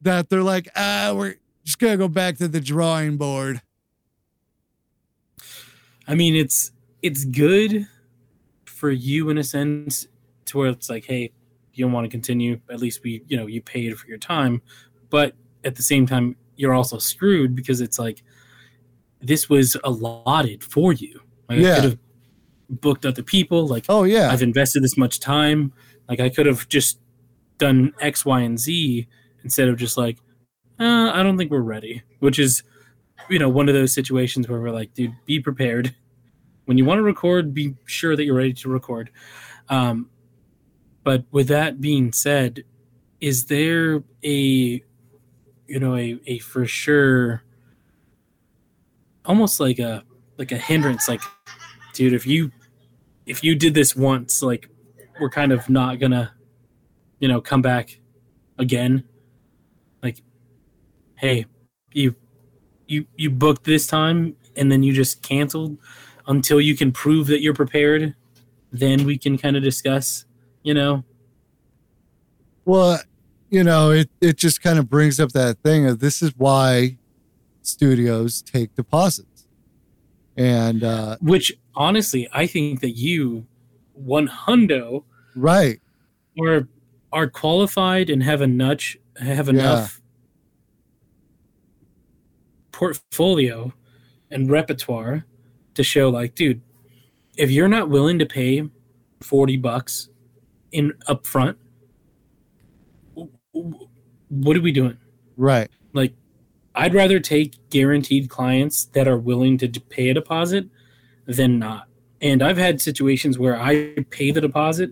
that 0.03 0.29
they're 0.29 0.43
like, 0.43 0.69
ah, 0.77 1.13
we're 1.15 1.37
just 1.65 1.79
gonna 1.79 1.97
go 1.97 2.09
back 2.09 2.37
to 2.39 2.49
the 2.49 2.61
drawing 2.61 3.17
board. 3.17 3.61
I 6.07 6.15
mean, 6.15 6.35
it's 6.37 6.71
it's 7.03 7.25
good 7.25 7.87
for 8.65 8.91
you 8.91 9.31
in 9.31 9.39
a 9.39 9.45
sense 9.45 10.07
to 10.47 10.59
where 10.59 10.69
it's 10.69 10.91
like, 10.91 11.05
hey, 11.07 11.33
you 11.73 11.85
don't 11.85 11.93
want 11.93 12.05
to 12.05 12.11
continue. 12.11 12.61
At 12.71 12.81
least 12.81 13.03
we, 13.03 13.23
you 13.27 13.37
know, 13.37 13.47
you 13.47 13.61
paid 13.61 13.99
for 13.99 14.07
your 14.07 14.19
time, 14.19 14.63
but 15.11 15.35
at 15.65 15.77
the 15.77 15.83
same 15.83 16.07
time, 16.07 16.37
you're 16.57 16.75
also 16.75 16.99
screwed 16.99 17.57
because 17.57 17.81
it's 17.81 17.99
like 17.99 18.23
this 19.27 19.49
was 19.49 19.77
allotted 19.85 20.63
for 20.63 20.93
you. 20.93 21.21
Like 21.49 21.59
I 21.59 21.63
Yeah. 21.63 21.75
could 21.77 21.85
have 21.85 21.99
booked 22.71 23.05
other 23.07 23.23
people. 23.23 23.67
Like 23.67 23.85
Oh 23.89 24.05
yeah, 24.05 24.31
I've 24.31 24.43
invested 24.43 24.83
this 24.83 24.97
much 24.97 25.21
time. 25.21 25.73
Like 26.09 26.21
I 26.21 26.29
could 26.29 26.47
have 26.47 26.69
just 26.69 26.99
done 27.59 27.93
X, 28.01 28.25
Y, 28.25 28.41
and 28.41 28.59
Z 28.59 29.07
instead 29.43 29.69
of 29.69 29.77
just 29.77 29.97
like, 29.97 30.19
uh, 30.81 31.11
I 31.13 31.23
don't 31.23 31.37
think 31.39 31.51
we're 31.51 31.61
ready. 31.61 32.03
Which 32.21 32.39
is, 32.39 32.63
you 33.29 33.39
know, 33.39 33.49
one 33.49 33.69
of 33.69 33.75
those 33.75 33.93
situations 33.93 34.49
where 34.49 34.61
we're 34.61 34.71
like, 34.71 34.95
dude, 34.95 35.15
be 35.27 35.41
prepared. 35.41 35.95
When 36.65 36.79
you 36.79 36.85
want 36.85 36.99
to 36.99 37.03
record, 37.03 37.53
be 37.53 37.75
sure 37.85 38.17
that 38.17 38.25
you're 38.25 38.35
ready 38.35 38.55
to 38.55 38.69
record. 38.71 39.11
Um, 39.69 40.09
but 41.05 41.25
with 41.31 41.49
that 41.49 41.81
being 41.81 42.13
said, 42.13 42.65
is 43.21 43.45
there 43.47 44.03
a, 44.25 44.83
you 45.67 45.79
know, 45.79 45.95
a, 45.97 46.19
a 46.27 46.39
for 46.39 46.65
sure, 46.67 47.43
almost 49.25 49.61
like 49.61 49.79
a 49.79 50.05
like 50.39 50.53
a 50.53 50.59
hindrance, 50.59 51.09
like, 51.09 51.21
dude, 51.93 52.13
if 52.13 52.27
you 52.27 52.51
if 53.27 53.43
you 53.45 53.55
did 53.55 53.75
this 53.75 53.97
once, 53.97 54.43
like 54.43 54.69
we're 55.21 55.31
kind 55.31 55.53
of 55.53 55.69
not 55.69 56.01
gonna, 56.01 56.35
you 57.21 57.29
know, 57.29 57.41
come 57.41 57.63
back 57.63 58.01
again. 58.59 59.05
Like, 60.03 60.23
hey, 61.17 61.47
you 61.93 62.15
you 62.87 63.07
you 63.17 63.31
booked 63.31 63.65
this 63.65 63.87
time 63.87 64.37
and 64.57 64.71
then 64.71 64.83
you 64.83 64.93
just 64.93 65.23
canceled 65.23 65.79
until 66.27 66.61
you 66.61 66.77
can 66.77 66.93
prove 66.93 67.27
that 67.29 67.41
you're 67.41 67.55
prepared. 67.55 68.15
Then 68.73 69.05
we 69.05 69.19
can 69.19 69.39
kind 69.39 69.57
of 69.57 69.63
discuss, 69.63 70.25
you 70.63 70.75
know. 70.75 71.05
well, 72.65 73.01
you 73.51 73.63
know, 73.63 73.91
it 73.91 74.11
it 74.21 74.37
just 74.37 74.63
kind 74.63 74.79
of 74.79 74.91
brings 74.91 75.21
up 75.21 75.33
that 75.33 75.59
thing 75.61 75.87
of 75.87 76.01
this 76.01 76.23
is 76.23 76.33
why 76.37 76.99
studios 77.67 78.43
take 78.43 78.75
deposits, 78.75 79.47
and 80.37 80.83
uh, 80.85 81.17
Which 81.21 81.53
honestly, 81.75 82.29
I 82.33 82.47
think 82.47 82.81
that 82.81 82.93
you, 82.93 83.47
one 83.93 84.29
hundo, 84.29 85.05
right, 85.35 85.81
are 86.41 86.69
are 87.13 87.29
qualified 87.29 88.11
and 88.11 88.23
have 88.23 88.41
a 88.41 88.47
nudge 88.47 88.99
have 89.17 89.49
enough 89.49 90.01
portfolio 92.73 93.73
and 94.31 94.51
repertoire 94.51 95.25
to 95.75 95.85
show 95.85 96.11
like 96.11 96.35
dude 96.35 96.61
if 97.37 97.49
you're 97.49 97.69
not 97.69 97.89
willing 97.89 98.19
to 98.19 98.27
pay 98.27 98.69
40 99.21 99.57
bucks 99.59 100.09
in 100.73 100.93
upfront 101.09 101.55
what 104.29 104.57
are 104.57 104.61
we 104.61 104.73
doing? 104.73 104.97
Right, 105.37 105.71
like 105.93 106.15
i'd 106.75 106.95
rather 106.95 107.21
take 107.21 107.57
guaranteed 107.71 108.29
clients 108.29 108.87
that 108.87 109.07
are 109.09 109.19
willing 109.19 109.59
to 109.59 109.69
pay 109.69 110.09
a 110.09 110.15
deposit 110.15 110.67
than 111.27 111.59
not. 111.59 111.89
And 112.21 112.43
i've 112.43 112.57
had 112.57 112.81
situations 112.81 113.39
where 113.39 113.57
i 113.61 113.95
pay 114.11 114.31
the 114.31 114.41
deposit 114.41 114.91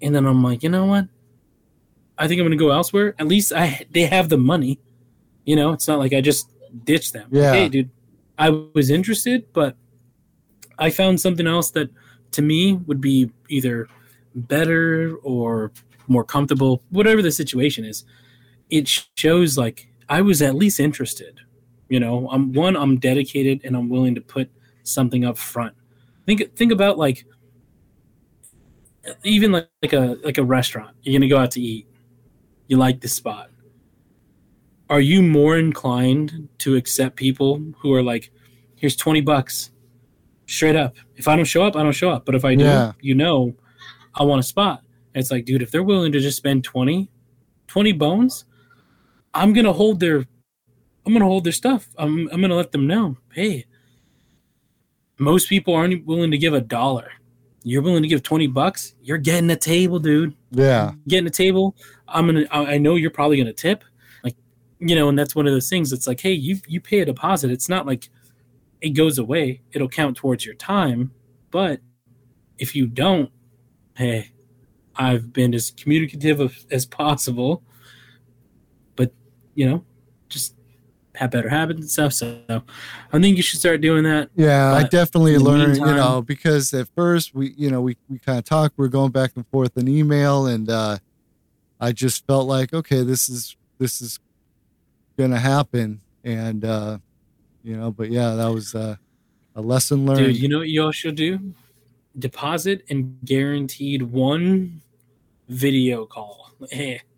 and 0.00 0.14
then 0.14 0.26
i'm 0.26 0.42
like 0.42 0.62
you 0.62 0.68
know 0.68 0.86
what? 0.86 1.06
I 2.18 2.28
think 2.28 2.38
i'm 2.38 2.46
going 2.46 2.58
to 2.58 2.62
go 2.62 2.70
elsewhere. 2.70 3.14
At 3.18 3.28
least 3.28 3.52
i 3.52 3.84
they 3.90 4.02
have 4.06 4.28
the 4.28 4.38
money 4.38 4.78
you 5.44 5.56
know? 5.56 5.72
It's 5.72 5.88
not 5.88 5.98
like 5.98 6.12
i 6.12 6.20
just 6.20 6.48
ditch 6.84 7.12
them. 7.12 7.28
Yeah. 7.30 7.52
hey 7.52 7.68
dude 7.68 7.90
i 8.38 8.48
was 8.48 8.90
interested 8.90 9.52
but 9.52 9.76
i 10.78 10.88
found 10.88 11.20
something 11.20 11.46
else 11.46 11.70
that 11.72 11.90
to 12.32 12.42
me 12.42 12.74
would 12.74 13.00
be 13.00 13.30
either 13.48 13.88
better 14.34 15.16
or 15.22 15.72
more 16.06 16.24
comfortable 16.24 16.82
whatever 16.90 17.22
the 17.22 17.30
situation 17.32 17.84
is. 17.84 18.04
It 18.68 18.88
shows 19.16 19.56
like 19.56 19.88
I 20.10 20.20
was 20.20 20.42
at 20.42 20.54
least 20.56 20.80
interested. 20.80 21.40
You 21.88 22.00
know, 22.00 22.28
I'm 22.30 22.52
one, 22.52 22.76
I'm 22.76 22.98
dedicated 22.98 23.62
and 23.64 23.74
I'm 23.76 23.88
willing 23.88 24.14
to 24.16 24.20
put 24.20 24.50
something 24.82 25.24
up 25.24 25.38
front. 25.38 25.74
Think 26.26 26.54
think 26.56 26.72
about 26.72 26.98
like 26.98 27.24
even 29.24 29.52
like, 29.52 29.68
like 29.82 29.92
a 29.92 30.18
like 30.22 30.38
a 30.38 30.44
restaurant. 30.44 30.94
You're 31.02 31.18
gonna 31.18 31.28
go 31.28 31.38
out 31.38 31.52
to 31.52 31.60
eat. 31.60 31.86
You 32.68 32.76
like 32.76 33.00
the 33.00 33.08
spot. 33.08 33.50
Are 34.88 35.00
you 35.00 35.22
more 35.22 35.56
inclined 35.56 36.48
to 36.58 36.74
accept 36.76 37.16
people 37.16 37.62
who 37.78 37.92
are 37.94 38.02
like, 38.02 38.30
here's 38.76 38.96
twenty 38.96 39.20
bucks, 39.20 39.70
straight 40.46 40.76
up. 40.76 40.96
If 41.16 41.28
I 41.28 41.36
don't 41.36 41.44
show 41.44 41.62
up, 41.62 41.76
I 41.76 41.82
don't 41.82 41.92
show 41.92 42.10
up. 42.10 42.26
But 42.26 42.34
if 42.34 42.44
I 42.44 42.54
do, 42.54 42.64
Yeah. 42.64 42.92
you 43.00 43.14
know, 43.14 43.54
I 44.14 44.24
want 44.24 44.40
a 44.40 44.44
spot. 44.44 44.82
And 45.14 45.20
it's 45.20 45.30
like, 45.30 45.44
dude, 45.44 45.62
if 45.62 45.70
they're 45.70 45.82
willing 45.82 46.12
to 46.12 46.20
just 46.20 46.36
spend 46.36 46.62
20, 46.62 47.10
20 47.66 47.92
bones, 47.92 48.44
I'm 49.34 49.52
gonna 49.52 49.72
hold 49.72 50.00
their 50.00 50.24
I'm 51.06 51.12
gonna 51.12 51.24
hold 51.24 51.44
their 51.44 51.52
stuff. 51.52 51.88
I'm 51.96 52.28
I'm 52.32 52.40
gonna 52.40 52.56
let 52.56 52.72
them 52.72 52.86
know, 52.86 53.16
hey, 53.32 53.66
most 55.18 55.48
people 55.48 55.74
aren't 55.74 56.06
willing 56.06 56.30
to 56.30 56.38
give 56.38 56.54
a 56.54 56.60
dollar. 56.60 57.12
You're 57.62 57.82
willing 57.82 58.02
to 58.02 58.08
give 58.08 58.22
20 58.22 58.46
bucks, 58.48 58.94
you're 59.02 59.18
getting 59.18 59.50
a 59.50 59.56
table, 59.56 59.98
dude. 59.98 60.34
yeah, 60.50 60.92
Getting 61.06 61.26
a 61.26 61.30
table. 61.30 61.76
I'm 62.08 62.26
gonna 62.26 62.46
I 62.50 62.74
I 62.74 62.78
know 62.78 62.94
you're 62.96 63.10
probably 63.10 63.36
gonna 63.36 63.52
tip. 63.52 63.84
Like, 64.24 64.36
you 64.78 64.94
know, 64.94 65.08
and 65.08 65.18
that's 65.18 65.34
one 65.34 65.46
of 65.46 65.52
those 65.52 65.68
things. 65.68 65.92
It's 65.92 66.06
like, 66.06 66.20
hey, 66.20 66.32
you 66.32 66.58
you 66.66 66.80
pay 66.80 67.00
a 67.00 67.04
deposit. 67.04 67.50
It's 67.50 67.68
not 67.68 67.86
like 67.86 68.08
it 68.80 68.90
goes 68.90 69.18
away. 69.18 69.60
It'll 69.72 69.88
count 69.88 70.16
towards 70.16 70.44
your 70.46 70.54
time. 70.54 71.12
But 71.50 71.80
if 72.58 72.74
you 72.74 72.86
don't, 72.86 73.30
hey, 73.94 74.30
I've 74.96 75.32
been 75.32 75.54
as 75.54 75.70
communicative 75.70 76.64
as 76.70 76.86
possible. 76.86 77.62
But 79.54 79.58
you 79.58 79.68
know, 79.68 79.84
just 80.28 80.54
have 81.14 81.30
better 81.30 81.48
habits 81.48 81.80
and 81.80 81.90
stuff. 81.90 82.12
So 82.12 82.40
I 83.12 83.20
think 83.20 83.36
you 83.36 83.42
should 83.42 83.58
start 83.58 83.80
doing 83.80 84.04
that. 84.04 84.30
yeah. 84.36 84.72
I 84.72 84.84
definitely 84.84 85.38
learned, 85.38 85.76
you 85.76 85.84
know, 85.84 86.22
because 86.22 86.72
at 86.72 86.88
first 86.94 87.34
we, 87.34 87.52
you 87.56 87.70
know, 87.70 87.80
we 87.82 87.96
we 88.08 88.18
kind 88.18 88.38
of 88.38 88.44
talked, 88.44 88.78
we 88.78 88.86
are 88.86 88.88
going 88.88 89.10
back 89.10 89.32
and 89.36 89.46
forth 89.48 89.76
in 89.76 89.88
email, 89.88 90.46
and 90.46 90.70
uh, 90.70 90.98
I 91.80 91.92
just 91.92 92.26
felt 92.26 92.46
like, 92.46 92.72
okay, 92.72 93.02
this 93.02 93.28
is 93.28 93.56
this 93.78 94.00
is 94.00 94.18
gonna 95.18 95.38
happen, 95.38 96.00
and 96.24 96.64
uh, 96.64 96.98
you 97.62 97.76
know, 97.76 97.90
but 97.90 98.10
yeah, 98.10 98.34
that 98.34 98.52
was 98.52 98.74
uh, 98.74 98.96
a 99.54 99.60
lesson 99.60 100.06
learned. 100.06 100.26
Dude, 100.26 100.38
you 100.38 100.48
know 100.48 100.58
what 100.58 100.68
you 100.68 100.82
all 100.82 100.92
should 100.92 101.16
do? 101.16 101.54
Deposit 102.18 102.84
and 102.88 103.18
guaranteed 103.24 104.02
one 104.02 104.80
video 105.48 106.06
call. 106.06 106.50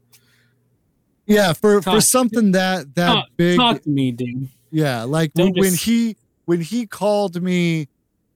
Yeah, 1.32 1.52
for 1.52 1.82
for 1.82 2.00
something 2.00 2.52
that 2.52 2.94
that 2.94 3.06
talk, 3.14 3.28
big, 3.36 3.58
talk 3.58 3.82
to 3.82 3.88
me, 3.88 4.12
dude. 4.12 4.48
Yeah, 4.70 5.02
like 5.04 5.32
Don't 5.34 5.56
when, 5.56 5.72
just- 5.72 5.84
he 5.84 6.16
when 6.44 6.60
he 6.60 6.86
called 6.86 7.42
me 7.42 7.88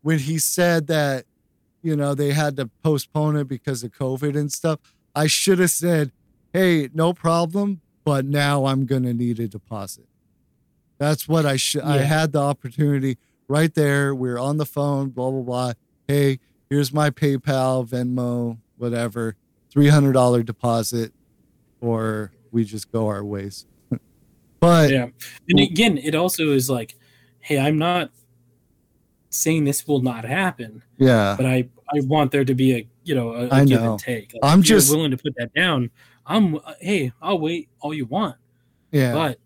when 0.02 0.18
he 0.18 0.38
said 0.38 0.86
that 0.88 1.24
you 1.82 1.96
know 1.96 2.14
they 2.14 2.32
had 2.32 2.56
to 2.56 2.66
postpone 2.82 3.36
it 3.36 3.48
because 3.48 3.82
of 3.82 3.92
COVID 3.92 4.36
and 4.36 4.52
stuff, 4.52 4.80
I 5.14 5.26
should 5.26 5.58
have 5.58 5.70
said, 5.70 6.12
"Hey, 6.52 6.88
no 6.94 7.12
problem, 7.12 7.80
but 8.04 8.24
now 8.24 8.66
I'm 8.66 8.86
going 8.86 9.02
to 9.04 9.14
need 9.14 9.40
a 9.40 9.48
deposit." 9.48 10.06
That's 10.98 11.28
what 11.28 11.44
I 11.44 11.56
should 11.56 11.82
I 11.82 11.98
had 11.98 12.32
the 12.32 12.40
opportunity 12.40 13.18
right 13.48 13.72
there. 13.74 14.14
We 14.14 14.30
are 14.30 14.38
on 14.38 14.56
the 14.56 14.66
phone, 14.66 15.10
blah 15.10 15.30
blah 15.30 15.42
blah. 15.42 15.72
Hey, 16.08 16.38
here's 16.70 16.92
my 16.92 17.10
PayPal, 17.10 17.86
Venmo, 17.86 18.58
whatever. 18.76 19.36
$300 19.74 20.44
deposit 20.44 21.12
or 21.82 22.32
we 22.56 22.64
just 22.64 22.90
go 22.90 23.08
our 23.08 23.22
ways. 23.22 23.66
but 24.60 24.90
Yeah. 24.90 25.08
And 25.48 25.60
again, 25.60 25.98
it 25.98 26.14
also 26.14 26.52
is 26.52 26.70
like, 26.70 26.94
hey, 27.38 27.58
I'm 27.58 27.76
not 27.76 28.10
saying 29.28 29.64
this 29.64 29.86
will 29.86 30.00
not 30.00 30.24
happen, 30.24 30.82
yeah. 30.96 31.34
but 31.36 31.44
I 31.44 31.68
I 31.94 32.00
want 32.00 32.32
there 32.32 32.46
to 32.46 32.54
be 32.54 32.72
a 32.74 32.88
you 33.04 33.14
know 33.14 33.34
a, 33.34 33.46
a 33.46 33.50
I 33.52 33.64
give 33.66 33.82
know. 33.82 33.92
and 33.92 34.00
take. 34.00 34.32
Like, 34.32 34.40
I'm 34.42 34.62
just- 34.62 34.90
willing 34.90 35.10
to 35.10 35.18
put 35.18 35.34
that 35.36 35.52
down. 35.52 35.90
I'm 36.24 36.58
hey, 36.80 37.12
I'll 37.20 37.38
wait 37.38 37.68
all 37.80 37.92
you 37.92 38.06
want, 38.06 38.36
Yeah. 38.90 39.12
but 39.12 39.38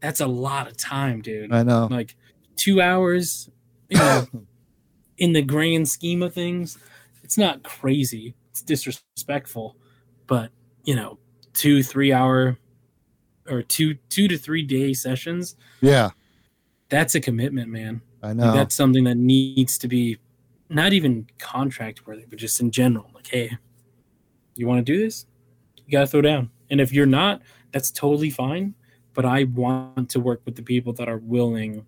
that's 0.00 0.20
a 0.20 0.26
lot 0.26 0.68
of 0.68 0.76
time, 0.78 1.20
dude. 1.20 1.52
I 1.52 1.62
know. 1.62 1.86
like 1.90 2.16
two 2.56 2.80
hours 2.80 3.50
you 3.90 3.98
know 3.98 4.26
in 5.18 5.32
the 5.32 5.42
grand 5.42 5.88
scheme 5.88 6.22
of 6.24 6.34
things 6.34 6.76
it's 7.22 7.38
not 7.38 7.62
crazy 7.62 8.34
it's 8.50 8.62
disrespectful 8.62 9.76
but 10.26 10.50
you 10.84 10.96
know, 10.96 11.18
two, 11.54 11.82
three 11.82 12.12
hour 12.12 12.56
or 13.48 13.62
two, 13.62 13.94
two 14.10 14.28
to 14.28 14.36
three 14.38 14.62
day 14.62 14.92
sessions, 14.92 15.56
Yeah, 15.80 16.10
that's 16.88 17.14
a 17.14 17.20
commitment, 17.20 17.70
man. 17.70 18.02
I 18.22 18.28
Like, 18.28 18.36
know. 18.36 18.52
that's 18.52 18.74
something 18.74 19.04
that 19.04 19.16
needs 19.16 19.78
to 19.78 19.88
be 19.88 20.18
not 20.68 20.92
even 20.92 21.26
contract 21.38 22.06
worthy, 22.06 22.24
but 22.28 22.38
just 22.38 22.60
in 22.60 22.70
general. 22.70 23.10
Like, 23.14 23.26
hey, 23.28 23.56
you 24.54 24.66
want 24.66 24.84
to 24.84 24.92
do 24.92 24.98
this? 25.02 25.24
You 25.86 25.92
got 25.92 26.00
to 26.00 26.06
throw 26.08 26.20
down. 26.20 26.50
And 26.68 26.80
if 26.80 26.92
you're 26.92 27.06
not, 27.06 27.40
that's 27.72 27.90
totally 27.90 28.28
fine. 28.30 28.74
But 29.14 29.24
I 29.24 29.44
want 29.44 30.10
to 30.10 30.20
work 30.20 30.42
with 30.44 30.56
the 30.56 30.62
people 30.62 30.92
that 30.94 31.08
are 31.08 31.18
willing 31.18 31.86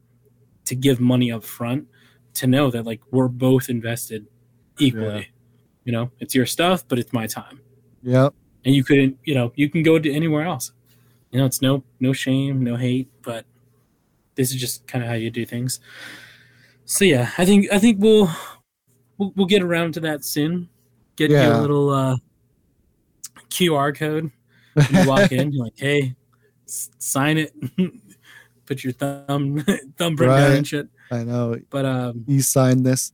to 0.65 0.75
give 0.75 0.99
money 1.01 1.31
up 1.31 1.45
front 1.45 1.89
to 2.35 2.47
know 2.47 2.71
that 2.71 2.87
like 2.87 3.01
we're 3.11 3.29
both 3.29 3.69
invested 3.69 4.27
equally. 4.79 5.19
Yeah. 5.19 5.25
You 5.85 5.93
know, 5.93 6.11
it's 6.21 6.35
your 6.35 6.47
stuff, 6.47 6.87
but 6.89 6.99
it's 6.99 7.13
my 7.13 7.27
time. 7.27 7.61
Yep. 8.03 8.35
And 8.65 8.75
you 8.75 8.85
couldn't, 8.85 9.19
you 9.25 9.35
know, 9.35 9.53
you 9.57 9.71
can 9.71 9.83
go 9.83 9.99
to 9.99 10.13
anywhere 10.13 10.45
else. 10.45 10.73
You 11.31 11.39
know, 11.39 11.47
it's 11.47 11.63
no 11.63 11.83
no 12.01 12.13
shame, 12.13 12.63
no 12.63 12.77
hate, 12.77 13.09
but 13.23 13.45
this 14.35 14.51
is 14.51 14.61
just 14.61 14.87
kind 14.87 15.03
of 15.05 15.09
how 15.09 15.17
you 15.17 15.31
do 15.31 15.47
things. 15.47 15.81
So 16.85 17.05
yeah, 17.05 17.31
I 17.39 17.45
think 17.45 17.73
I 17.73 17.79
think 17.79 17.99
we'll 18.01 18.29
we'll, 19.17 19.33
we'll 19.37 19.47
get 19.47 19.63
around 19.63 19.95
to 19.95 20.01
that 20.01 20.25
soon. 20.25 20.69
Get 21.17 21.31
Yeah. 21.31 21.47
your 21.49 21.59
little 21.59 21.91
uh, 21.91 22.17
QR 23.51 23.95
code. 23.97 24.31
When 24.75 24.87
you 25.03 25.09
walk 25.09 25.33
in, 25.33 25.53
you're 25.53 25.65
like, 25.65 25.75
hey, 25.79 26.15
s- 26.69 26.91
sign 26.99 27.39
it. 27.39 27.53
Put 28.67 28.85
your 28.85 28.93
thumb 28.93 29.59
thumbprint 29.99 30.19
down 30.19 30.29
Right. 30.29 30.57
and 30.59 30.67
shit. 30.67 30.89
I 31.11 31.25
know. 31.25 31.57
But 31.71 31.85
um, 31.85 32.25
He 32.27 32.41
signed 32.41 32.87
this. 32.87 33.13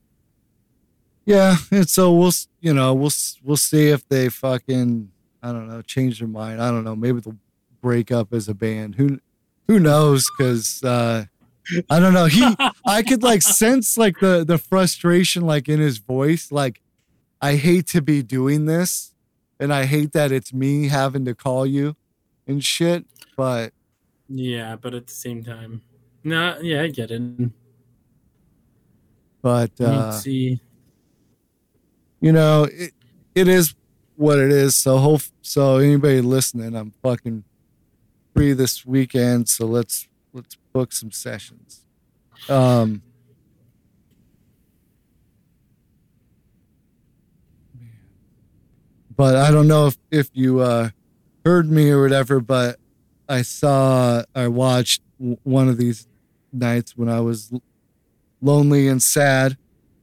Yeah, 1.25 1.55
and 1.71 1.89
so 1.89 2.13
we'll 2.13 2.31
you 2.61 2.73
know 2.73 2.93
we'll 2.93 3.11
we'll 3.43 3.57
see 3.57 3.89
if 3.89 4.07
they 4.07 4.29
fucking 4.29 5.11
I 5.47 5.53
don't 5.53 5.69
know 5.69 5.81
change 5.81 6.19
their 6.19 6.27
mind. 6.27 6.61
I 6.61 6.69
don't 6.71 6.83
know. 6.83 6.95
Maybe 6.95 7.21
they'll 7.21 7.37
break 7.81 8.11
up 8.11 8.33
as 8.33 8.49
a 8.49 8.53
band. 8.53 8.95
Who 8.95 9.19
who 9.67 9.79
knows? 9.79 10.29
Because 10.37 10.83
uh, 10.83 11.23
I 11.89 11.99
don't 12.01 12.13
know. 12.13 12.25
He 12.25 12.43
I 12.85 13.01
could 13.01 13.23
like 13.23 13.41
sense 13.41 13.97
like 13.97 14.19
the 14.19 14.43
the 14.45 14.57
frustration 14.57 15.45
like 15.45 15.69
in 15.69 15.79
his 15.79 15.99
voice. 15.99 16.51
Like 16.51 16.81
I 17.41 17.55
hate 17.55 17.87
to 17.87 18.01
be 18.01 18.21
doing 18.23 18.65
this, 18.65 19.13
and 19.57 19.73
I 19.73 19.85
hate 19.85 20.11
that 20.11 20.33
it's 20.33 20.51
me 20.51 20.89
having 20.89 21.23
to 21.23 21.33
call 21.33 21.65
you 21.65 21.95
and 22.45 22.61
shit. 22.61 23.05
But 23.37 23.71
yeah, 24.27 24.75
but 24.75 24.93
at 24.93 25.07
the 25.07 25.13
same 25.13 25.45
time, 25.45 25.81
no, 26.25 26.57
yeah, 26.61 26.81
I 26.81 26.87
get 26.89 27.09
it. 27.09 27.21
but 29.41 29.79
uh, 29.79 30.11
see, 30.11 30.59
you 32.19 32.33
know, 32.33 32.67
it, 32.69 32.91
it 33.33 33.47
is 33.47 33.75
what 34.17 34.39
it 34.39 34.51
is. 34.51 34.75
So 34.75 34.97
hope 34.97 35.21
so 35.41 35.77
anybody 35.77 36.21
listening, 36.21 36.75
I'm 36.75 36.91
fucking 37.03 37.43
free 38.33 38.53
this 38.53 38.85
weekend. 38.85 39.47
So 39.47 39.65
let's 39.65 40.07
let's 40.33 40.55
book 40.73 40.91
some 40.91 41.11
sessions. 41.11 41.85
Um 42.49 43.03
but 49.15 49.35
I 49.35 49.51
don't 49.51 49.67
know 49.67 49.87
if, 49.87 49.97
if 50.11 50.29
you 50.33 50.59
uh 50.59 50.89
heard 51.45 51.71
me 51.71 51.91
or 51.91 52.01
whatever, 52.01 52.39
but 52.39 52.79
I 53.29 53.43
saw 53.43 54.23
I 54.35 54.47
watched 54.47 55.01
one 55.17 55.69
of 55.69 55.77
these 55.77 56.07
nights 56.51 56.97
when 56.97 57.07
I 57.07 57.19
was 57.21 57.51
lonely 58.41 58.87
and 58.87 59.01
sad. 59.01 59.57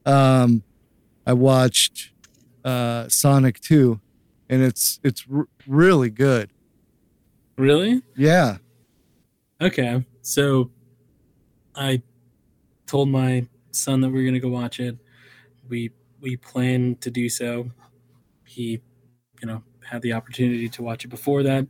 Um 0.05 0.63
I 1.27 1.33
watched 1.33 2.11
uh, 2.63 3.07
Sonic 3.07 3.59
2, 3.61 3.99
and 4.49 4.61
it's 4.61 4.99
it's 5.03 5.25
r- 5.33 5.47
really 5.67 6.09
good. 6.09 6.51
really? 7.57 8.01
Yeah, 8.15 8.57
Okay, 9.61 10.03
so 10.21 10.69
I 11.75 12.01
told 12.87 13.09
my 13.09 13.47
son 13.71 14.01
that 14.01 14.09
we 14.09 14.21
are 14.21 14.25
gonna 14.25 14.39
go 14.39 14.49
watch 14.49 14.79
it. 14.79 14.97
We 15.69 15.91
we 16.19 16.37
plan 16.37 16.95
to 17.01 17.09
do 17.11 17.29
so. 17.29 17.69
He, 18.45 18.81
you 19.41 19.47
know, 19.47 19.63
had 19.83 20.01
the 20.01 20.13
opportunity 20.13 20.69
to 20.69 20.83
watch 20.83 21.05
it 21.05 21.09
before 21.09 21.43
that, 21.43 21.67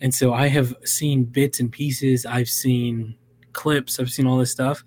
and 0.00 0.14
so 0.14 0.32
I 0.34 0.48
have 0.48 0.74
seen 0.84 1.24
bits 1.24 1.60
and 1.60 1.72
pieces. 1.72 2.26
I've 2.26 2.48
seen 2.48 3.16
clips. 3.52 3.98
I've 3.98 4.10
seen 4.10 4.26
all 4.26 4.38
this 4.38 4.50
stuff. 4.52 4.84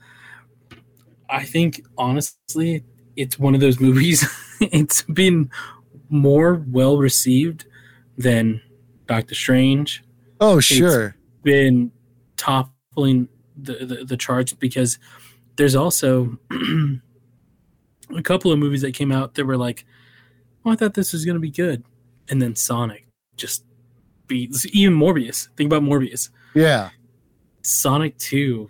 I 1.30 1.44
think 1.46 1.84
honestly, 1.98 2.84
it's 3.16 3.38
one 3.40 3.56
of 3.56 3.62
those 3.62 3.80
movies. 3.88 4.26
it's 4.62 5.04
been 5.04 5.50
more 6.10 6.64
well 6.68 6.98
received 6.98 7.66
than 8.18 8.62
Doctor 9.08 9.36
Strange 9.36 10.04
Oh, 10.42 10.60
sure. 10.60 11.16
been 11.44 11.92
toppling 12.38 13.28
the, 13.58 13.86
the, 13.86 14.06
the 14.06 14.18
charts 14.18 14.54
because 14.54 14.98
there's 15.58 15.76
also 15.76 16.38
a 18.16 18.22
couple 18.24 18.52
of 18.52 18.60
movies 18.60 18.82
that 18.82 18.94
came 18.94 19.12
out 19.12 19.36
that 19.36 19.46
were 19.46 19.58
like, 19.58 19.86
oh, 20.66 20.72
I 20.72 20.76
thought 20.76 20.94
this 20.94 21.14
was 21.14 21.26
going 21.26 21.36
to 21.36 21.42
be 21.42 21.52
good. 21.52 21.84
And 22.30 22.42
then 22.42 22.56
Sonic 22.56 23.08
just 23.36 23.64
beats 24.28 24.66
even 24.74 24.96
Morbius. 24.98 25.50
Think 25.58 25.72
about 25.72 25.84
Morbius. 25.84 26.30
Yeah. 26.54 26.90
Sonic 27.64 28.18
2 28.18 28.70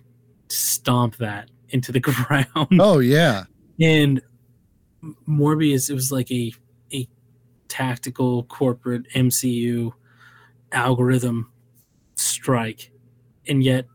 stomp 0.50 1.18
that 1.18 1.50
into 1.70 1.92
the 1.92 2.00
ground. 2.00 2.48
Oh, 2.80 3.00
yeah. 3.00 3.44
And 3.80 4.22
Morbius, 5.28 5.90
it 5.90 5.94
was 5.94 6.12
like 6.12 6.32
a 6.32 6.52
tactical 7.70 8.44
corporate 8.44 9.08
MCU 9.16 9.94
algorithm 10.74 11.52
strike, 12.16 12.92
and 13.48 13.64
yet 13.64 13.86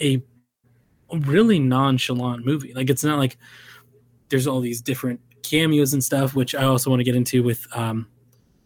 a 0.00 0.22
really 1.12 1.58
nonchalant 1.58 2.44
movie. 2.44 2.72
Like 2.74 2.90
it's 2.90 3.04
not 3.04 3.18
like 3.18 3.38
there's 4.28 4.46
all 4.46 4.60
these 4.60 4.80
different 4.82 5.20
cameos 5.42 5.92
and 5.92 6.02
stuff, 6.04 6.34
which 6.34 6.54
I 6.54 6.64
also 6.64 6.90
want 6.90 7.00
to 7.00 7.04
get 7.04 7.14
into 7.16 7.42
with 7.42 7.66
um, 7.74 8.06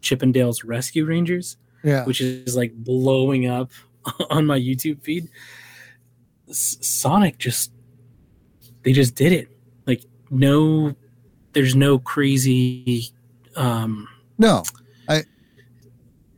Chip 0.01 0.21
'n 0.23 0.31
Dale's 0.31 0.63
Rescue 0.63 1.05
Rangers, 1.05 1.57
Yeah. 1.83 2.05
which 2.05 2.21
is 2.21 2.55
like 2.55 2.73
blowing 2.73 3.47
up 3.47 3.71
on 4.29 4.45
my 4.45 4.59
YouTube 4.59 5.01
feed. 5.03 5.29
S- 6.49 6.77
Sonic 6.81 7.37
just 7.37 7.71
they 8.83 8.93
just 8.93 9.15
did 9.15 9.31
it. 9.33 9.49
Like 9.85 10.03
no 10.29 10.95
there's 11.53 11.75
no 11.75 11.97
crazy 11.99 13.09
um 13.57 14.07
No. 14.37 14.63
I 15.09 15.23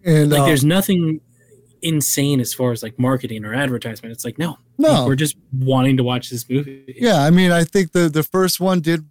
and 0.04 0.30
like 0.32 0.42
uh, 0.42 0.46
there's 0.46 0.66
nothing 0.66 1.22
insane 1.82 2.40
as 2.40 2.54
far 2.54 2.72
as 2.72 2.84
like 2.84 2.98
marketing 3.00 3.46
or 3.46 3.54
advertisement. 3.54 4.12
It's 4.12 4.26
like 4.26 4.38
no. 4.38 4.58
No. 4.78 4.94
Like, 4.94 5.08
we're 5.08 5.16
just 5.16 5.36
wanting 5.54 5.98
to 5.98 6.04
watch 6.04 6.30
this 6.30 6.50
movie. 6.50 6.96
yeah, 6.98 7.22
I 7.22 7.30
mean, 7.30 7.52
I 7.52 7.64
think 7.64 7.92
the 7.92 8.10
the 8.10 8.24
first 8.24 8.60
one 8.60 8.82
did 8.82 9.06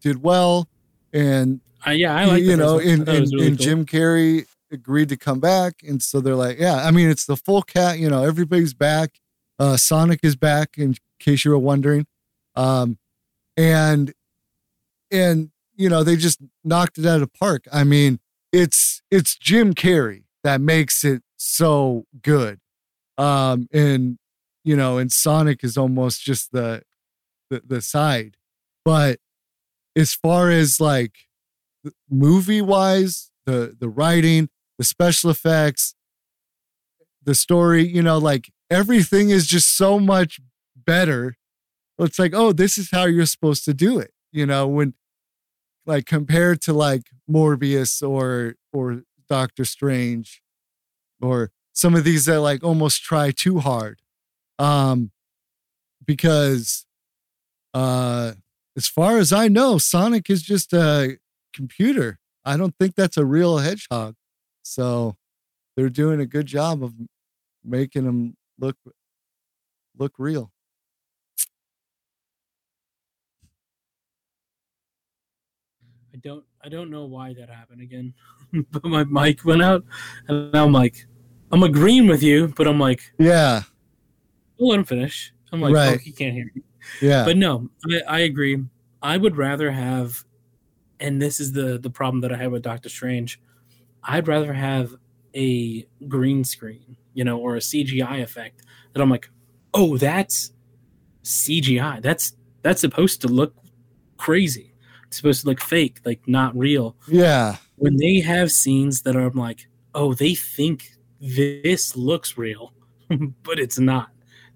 did 0.00 0.22
well 0.22 0.68
and 1.12 1.60
Uh, 1.86 1.90
yeah, 1.90 2.14
I 2.14 2.24
like 2.26 2.42
you 2.42 2.56
know. 2.56 2.78
And, 2.78 3.06
thought 3.06 3.14
it 3.14 3.20
was 3.20 3.30
and, 3.32 3.38
really 3.38 3.46
and 3.48 3.58
cool. 3.58 3.64
Jim 3.64 3.86
Carrey 3.86 4.46
agreed 4.70 5.08
to 5.08 5.16
come 5.16 5.40
back, 5.40 5.76
and 5.82 6.02
so 6.02 6.20
they're 6.20 6.34
like, 6.34 6.58
yeah, 6.58 6.86
I 6.86 6.90
mean, 6.90 7.08
it's 7.08 7.24
the 7.24 7.36
full 7.36 7.62
cat. 7.62 7.98
You 7.98 8.10
know, 8.10 8.22
everybody's 8.24 8.74
back. 8.74 9.20
Uh, 9.58 9.76
Sonic 9.76 10.20
is 10.22 10.36
back, 10.36 10.76
in 10.76 10.96
case 11.18 11.44
you 11.44 11.50
were 11.50 11.58
wondering, 11.58 12.06
um, 12.54 12.98
and 13.56 14.12
and 15.10 15.50
you 15.78 15.88
know 15.88 16.02
they 16.02 16.16
just 16.16 16.40
knocked 16.64 16.98
it 16.98 17.06
out 17.06 17.22
of 17.22 17.32
park. 17.32 17.64
I 17.72 17.84
mean, 17.84 18.18
it's 18.52 19.00
it's 19.10 19.36
Jim 19.38 19.72
Carrey 19.72 20.24
that 20.44 20.60
makes 20.60 21.04
it 21.04 21.22
so 21.36 22.04
good, 22.20 22.60
um, 23.16 23.68
and 23.72 24.18
you 24.64 24.76
know, 24.76 24.98
and 24.98 25.10
Sonic 25.10 25.64
is 25.64 25.78
almost 25.78 26.22
just 26.22 26.52
the 26.52 26.82
the, 27.48 27.62
the 27.66 27.80
side, 27.80 28.36
but 28.84 29.20
as 29.96 30.12
far 30.12 30.50
as 30.50 30.80
like 30.80 31.14
movie 32.10 32.60
wise, 32.60 33.30
the 33.46 33.74
the 33.78 33.88
writing, 33.88 34.48
the 34.76 34.84
special 34.84 35.30
effects, 35.30 35.94
the 37.22 37.34
story, 37.34 37.86
you 37.86 38.02
know, 38.02 38.18
like 38.18 38.50
everything 38.70 39.30
is 39.30 39.46
just 39.46 39.76
so 39.76 39.98
much 39.98 40.40
better. 40.76 41.36
It's 41.98 42.18
like, 42.18 42.32
oh, 42.34 42.52
this 42.52 42.78
is 42.78 42.90
how 42.90 43.06
you're 43.06 43.26
supposed 43.26 43.64
to 43.64 43.74
do 43.74 43.98
it, 43.98 44.12
you 44.32 44.46
know, 44.46 44.66
when 44.66 44.94
like 45.88 46.04
compared 46.04 46.60
to 46.60 46.72
like 46.72 47.04
Morbius 47.28 48.06
or 48.06 48.54
or 48.72 49.02
Doctor 49.28 49.64
Strange 49.64 50.42
or 51.20 51.50
some 51.72 51.94
of 51.94 52.04
these 52.04 52.26
that 52.26 52.40
like 52.40 52.62
almost 52.62 53.02
try 53.02 53.30
too 53.30 53.58
hard. 53.58 54.00
Um 54.58 55.10
because 56.04 56.86
uh 57.72 58.34
as 58.76 58.86
far 58.86 59.18
as 59.18 59.32
I 59.32 59.48
know, 59.48 59.78
Sonic 59.78 60.30
is 60.30 60.42
just 60.42 60.72
a 60.72 61.18
computer. 61.52 62.18
I 62.44 62.56
don't 62.56 62.74
think 62.78 62.94
that's 62.94 63.16
a 63.16 63.24
real 63.24 63.58
hedgehog. 63.58 64.14
So 64.62 65.16
they're 65.74 65.88
doing 65.88 66.20
a 66.20 66.26
good 66.26 66.46
job 66.46 66.84
of 66.84 66.92
making 67.64 68.04
him 68.04 68.36
look 68.58 68.76
look 69.96 70.12
real. 70.18 70.52
I 76.18 76.28
don't 76.28 76.44
I 76.64 76.68
don't 76.68 76.90
know 76.90 77.04
why 77.04 77.32
that 77.34 77.48
happened 77.48 77.80
again. 77.80 78.12
but 78.72 78.84
my 78.84 79.04
mic 79.04 79.44
went 79.44 79.62
out 79.62 79.84
and 80.26 80.54
I'm 80.56 80.72
like 80.72 81.06
I'm 81.52 81.62
agreeing 81.62 82.08
with 82.08 82.24
you, 82.24 82.52
but 82.56 82.66
I'm 82.66 82.80
like, 82.80 83.00
Yeah. 83.18 83.62
I'll 84.60 84.68
let 84.68 84.80
him 84.80 84.84
finish. 84.84 85.32
I'm 85.52 85.60
like, 85.60 85.76
oh, 85.76 85.96
he 85.98 86.10
can't 86.10 86.34
hear 86.34 86.50
me. 86.54 86.62
Yeah. 87.00 87.24
But 87.24 87.36
no, 87.36 87.70
I, 87.88 88.00
I 88.08 88.18
agree. 88.20 88.64
I 89.00 89.16
would 89.16 89.36
rather 89.36 89.70
have, 89.70 90.24
and 90.98 91.22
this 91.22 91.38
is 91.38 91.52
the 91.52 91.78
the 91.78 91.90
problem 91.90 92.20
that 92.22 92.32
I 92.32 92.36
had 92.36 92.50
with 92.50 92.62
Doctor 92.62 92.88
Strange. 92.88 93.40
I'd 94.02 94.26
rather 94.26 94.52
have 94.52 94.96
a 95.36 95.86
green 96.08 96.42
screen, 96.42 96.96
you 97.14 97.22
know, 97.22 97.38
or 97.38 97.54
a 97.54 97.60
CGI 97.60 98.22
effect 98.22 98.62
that 98.92 99.00
I'm 99.00 99.10
like, 99.10 99.30
oh, 99.72 99.96
that's 99.96 100.52
CGI. 101.22 102.02
That's 102.02 102.32
that's 102.62 102.80
supposed 102.80 103.20
to 103.20 103.28
look 103.28 103.54
crazy. 104.16 104.74
Supposed 105.10 105.42
to 105.42 105.46
look 105.48 105.60
fake, 105.60 106.00
like 106.04 106.20
not 106.26 106.56
real. 106.56 106.96
yeah. 107.08 107.56
When 107.76 107.96
they 107.96 108.20
have 108.20 108.50
scenes 108.50 109.02
that 109.02 109.16
are 109.16 109.26
I'm 109.26 109.38
like, 109.38 109.68
oh, 109.94 110.14
they 110.14 110.34
think 110.34 110.90
this 111.20 111.96
looks 111.96 112.36
real, 112.36 112.72
but 113.42 113.58
it's 113.58 113.78
not. 113.78 114.10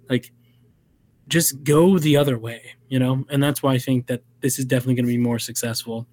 Like 0.09 0.33
just 1.29 1.65
go 1.65 1.99
the 1.99 2.17
other 2.17 2.39
way, 2.39 2.75
you 2.89 2.99
know? 2.99 3.25
And 3.31 3.43
that's 3.43 3.63
why 3.63 3.73
I 3.73 3.79
think 3.79 4.07
that 4.09 4.23
this 4.41 4.59
is 4.59 4.65
definitely 4.65 4.97
going 4.97 5.07
to 5.07 5.13
be 5.13 5.19
more 5.19 5.39
successful 5.39 6.07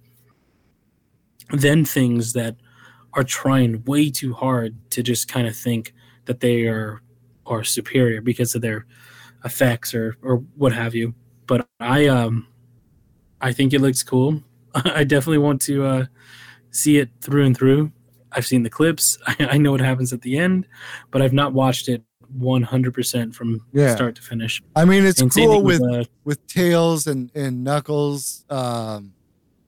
than 1.50 1.84
things 1.84 2.32
that 2.32 2.56
are 3.14 3.24
trying 3.24 3.84
way 3.84 4.10
too 4.10 4.32
hard 4.32 4.76
to 4.92 5.02
just 5.02 5.28
kind 5.28 5.46
of 5.46 5.56
think 5.56 5.92
that 6.26 6.40
they 6.40 6.66
are 6.66 7.02
are 7.46 7.64
superior 7.64 8.20
because 8.20 8.54
of 8.54 8.62
their 8.62 8.86
effects 9.44 9.94
or 9.94 10.16
or 10.22 10.36
what 10.56 10.72
have 10.72 10.94
you. 10.94 11.14
But 11.46 11.66
I 11.80 12.06
um 12.06 12.46
I 13.40 13.52
think 13.52 13.72
it 13.72 13.80
looks 13.80 14.02
cool. 14.02 14.42
I 14.74 15.04
definitely 15.04 15.38
want 15.38 15.60
to 15.62 15.84
uh 15.84 16.06
see 16.70 16.98
it 16.98 17.10
through 17.20 17.46
and 17.46 17.56
through. 17.56 17.92
I've 18.32 18.46
seen 18.46 18.62
the 18.62 18.70
clips. 18.70 19.18
I, 19.26 19.36
I 19.52 19.58
know 19.58 19.72
what 19.72 19.80
happens 19.80 20.12
at 20.12 20.22
the 20.22 20.38
end, 20.38 20.66
but 21.10 21.20
I've 21.22 21.32
not 21.32 21.52
watched 21.52 21.88
it 21.88 22.02
100% 22.38 23.34
from 23.34 23.60
Yeah. 23.72 23.92
start 23.94 24.14
to 24.16 24.22
finish. 24.22 24.62
I 24.76 24.84
mean, 24.84 25.04
it's 25.04 25.20
And 25.20 25.32
cool 25.32 25.54
thing 25.54 25.64
with 25.64 25.82
uh, 25.82 26.04
with 26.24 26.46
tails 26.46 27.06
and 27.06 27.30
and 27.34 27.64
knuckles. 27.64 28.44
Um, 28.48 29.14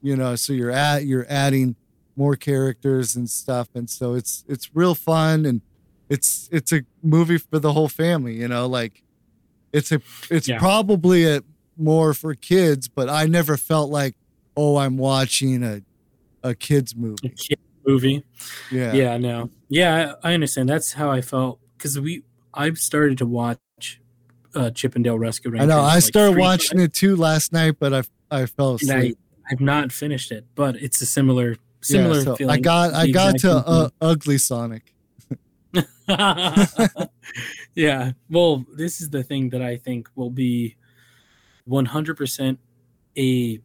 you 0.00 0.16
know, 0.16 0.36
so 0.36 0.52
you're 0.52 0.70
at 0.70 1.04
you're 1.04 1.26
adding 1.28 1.76
more 2.14 2.36
characters 2.36 3.16
and 3.16 3.28
stuff, 3.28 3.68
and 3.74 3.88
so 3.90 4.14
it's 4.14 4.44
it's 4.48 4.70
real 4.74 4.94
fun 4.94 5.46
and 5.46 5.60
it's 6.08 6.48
it's 6.52 6.72
a 6.72 6.82
movie 7.02 7.38
for 7.38 7.58
the 7.58 7.72
whole 7.72 7.88
family. 7.88 8.34
You 8.34 8.46
know, 8.48 8.66
like 8.68 9.02
it's 9.72 9.90
a 9.90 10.00
it's 10.30 10.46
Yeah. 10.48 10.58
probably 10.58 11.24
a 11.24 11.42
more 11.76 12.14
for 12.14 12.34
kids, 12.34 12.88
but 12.88 13.08
I 13.08 13.26
never 13.26 13.56
felt 13.56 13.90
like 13.90 14.14
oh 14.56 14.76
I'm 14.76 14.96
watching 14.96 15.62
a 15.62 15.82
a 16.42 16.54
kids 16.54 16.94
movie. 16.96 17.30
kid 17.30 17.58
movie. 17.86 18.24
Yeah, 18.70 18.92
Yeah, 18.94 19.16
no. 19.18 19.50
Yeah, 19.68 20.14
I, 20.22 20.30
I 20.30 20.34
understand. 20.34 20.68
That's 20.68 20.92
how 20.92 21.10
I 21.10 21.20
felt 21.20 21.60
because 21.76 21.98
we 21.98 22.22
I 22.54 22.72
started 22.74 23.18
to 23.18 23.26
watch 23.26 23.58
uh, 24.54 24.70
Chip 24.70 24.96
'n 24.96 25.02
Dale 25.02 25.18
Rescue 25.18 25.56
I 25.58 25.64
know. 25.64 25.80
I 25.80 25.94
like, 25.94 26.04
started 26.04 26.38
watching 26.38 26.80
it 26.80 26.92
too 26.92 27.16
last 27.16 27.52
night, 27.52 27.76
but 27.78 27.94
I 27.94 28.02
I 28.30 28.46
fell 28.46 28.78
times, 28.78 28.82
and 28.82 28.92
I 28.92 28.96
asleep. 29.00 29.18
I've 29.50 29.60
not 29.60 29.92
finished 29.92 30.32
it, 30.32 30.46
but 30.54 30.76
it's 30.76 31.00
a 31.00 31.06
similar 31.06 31.50
Yeah, 31.50 31.56
similar 31.82 32.22
so 32.22 32.36
feeling. 32.36 32.54
I 32.54 32.60
got 32.60 32.94
I 32.94 33.10
got 33.10 33.38
to 33.40 33.52
uh, 33.52 33.88
Ugly 34.00 34.38
Sonic. 34.38 34.94
yeah. 37.74 38.12
Well, 38.30 38.64
this 38.74 39.00
is 39.00 39.10
the 39.10 39.22
thing 39.22 39.50
that 39.50 39.62
I 39.62 39.76
think 39.76 40.08
will 40.14 40.30
be 40.30 40.76
100% 41.68 42.58
a 43.18 43.60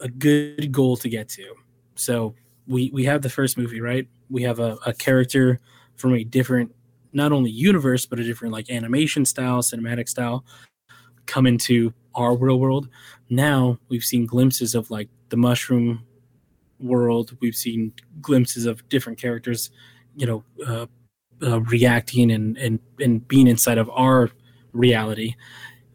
a 0.00 0.08
good 0.08 0.72
goal 0.72 0.96
to 0.96 1.08
get 1.08 1.28
to. 1.30 1.54
So 1.94 2.34
we 2.66 2.90
we 2.92 3.04
have 3.04 3.22
the 3.22 3.30
first 3.30 3.56
movie, 3.56 3.80
right? 3.80 4.06
We 4.30 4.42
have 4.42 4.58
a, 4.58 4.76
a 4.86 4.92
character 4.92 5.60
from 5.96 6.14
a 6.14 6.24
different 6.24 6.74
not 7.12 7.30
only 7.30 7.50
universe 7.50 8.06
but 8.06 8.18
a 8.18 8.24
different 8.24 8.52
like 8.52 8.70
animation 8.70 9.24
style, 9.24 9.62
cinematic 9.62 10.08
style 10.08 10.44
come 11.26 11.46
into 11.46 11.92
our 12.14 12.36
real 12.36 12.58
world. 12.58 12.88
Now 13.30 13.78
we've 13.88 14.04
seen 14.04 14.26
glimpses 14.26 14.74
of 14.74 14.90
like 14.90 15.08
the 15.28 15.36
mushroom 15.36 16.04
world. 16.80 17.36
We've 17.40 17.56
seen 17.56 17.92
glimpses 18.20 18.66
of 18.66 18.86
different 18.88 19.18
characters, 19.18 19.70
you 20.16 20.26
know, 20.26 20.44
uh, 20.66 20.86
uh, 21.42 21.60
reacting 21.62 22.30
and, 22.30 22.56
and 22.58 22.78
and 23.00 23.26
being 23.26 23.46
inside 23.46 23.78
of 23.78 23.90
our 23.90 24.30
reality. 24.72 25.34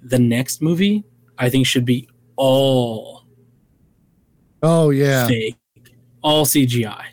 The 0.02 0.20
next 0.20 0.62
movie, 0.62 1.04
I 1.40 1.50
think, 1.50 1.66
should 1.66 1.86
be 1.86 2.08
all 2.36 3.24
Oh 4.62 4.90
yeah. 4.90 5.28
fake, 5.28 5.56
all 6.22 6.46
CGI. 6.46 7.06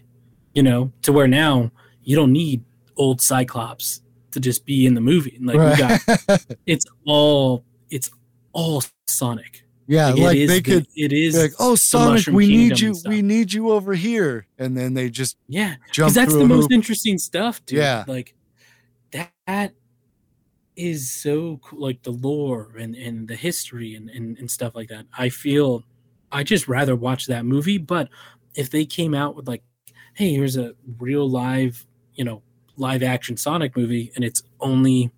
You 0.54 0.62
know, 0.62 0.92
to 1.02 1.12
where 1.12 1.28
now 1.28 1.70
you 2.02 2.16
don't 2.16 2.32
need 2.32 2.64
old 2.96 3.20
Cyclops 3.20 4.00
to 4.32 4.40
just 4.40 4.64
be 4.66 4.86
in 4.86 4.94
the 4.94 5.00
movie. 5.00 5.38
Like 5.40 5.56
we 5.56 5.76
got, 5.76 6.44
it's 6.66 6.86
all 7.06 7.64
it's 7.90 8.10
all 8.52 8.82
Sonic. 9.06 9.64
yeah, 9.86 10.08
Like, 10.08 10.18
like 10.18 10.36
they 10.36 10.46
the- 10.46 10.62
could 10.62 10.86
it 10.96 11.12
is 11.12 11.36
like, 11.40 11.52
oh 11.58 11.74
Sonic, 11.76 12.26
we 12.26 12.46
need 12.48 12.80
you, 12.80 12.94
we 13.06 13.22
need 13.22 13.52
you 13.52 13.70
over 13.70 13.94
here, 13.94 14.46
and 14.58 14.76
then 14.76 14.94
they 14.94 15.08
just 15.10 15.36
Yeah, 15.46 15.76
jump 15.92 16.08
because 16.08 16.14
that's 16.14 16.32
the 16.34 16.46
most 16.46 16.64
hoop. 16.64 16.72
interesting 16.72 17.18
stuff, 17.18 17.64
dude. 17.66 17.78
Yeah. 17.78 18.04
like 18.08 18.34
that 19.12 19.74
is 20.76 21.10
so 21.10 21.58
cool. 21.62 21.80
Like 21.80 22.02
the 22.02 22.10
lore 22.12 22.72
and 22.78 22.94
and 22.94 23.26
the 23.26 23.36
history 23.36 23.94
and, 23.94 24.10
and 24.10 24.38
and 24.38 24.50
stuff 24.50 24.74
like 24.74 24.88
that. 24.88 25.06
I 25.16 25.28
feel 25.28 25.84
I 26.32 26.42
just 26.42 26.68
rather 26.68 26.94
watch 26.96 27.26
that 27.26 27.44
movie. 27.44 27.78
But 27.78 28.08
if 28.54 28.70
they 28.70 28.84
came 28.84 29.14
out 29.14 29.34
with 29.36 29.48
like, 29.48 29.62
hey, 30.14 30.32
here's 30.34 30.56
a 30.56 30.74
real 30.98 31.28
live, 31.28 31.86
you 32.14 32.24
know, 32.24 32.42
live 32.76 33.02
action 33.02 33.36
Sonic 33.36 33.76
movie, 33.76 34.12
and 34.16 34.24
it's 34.24 34.42
only 34.60 35.10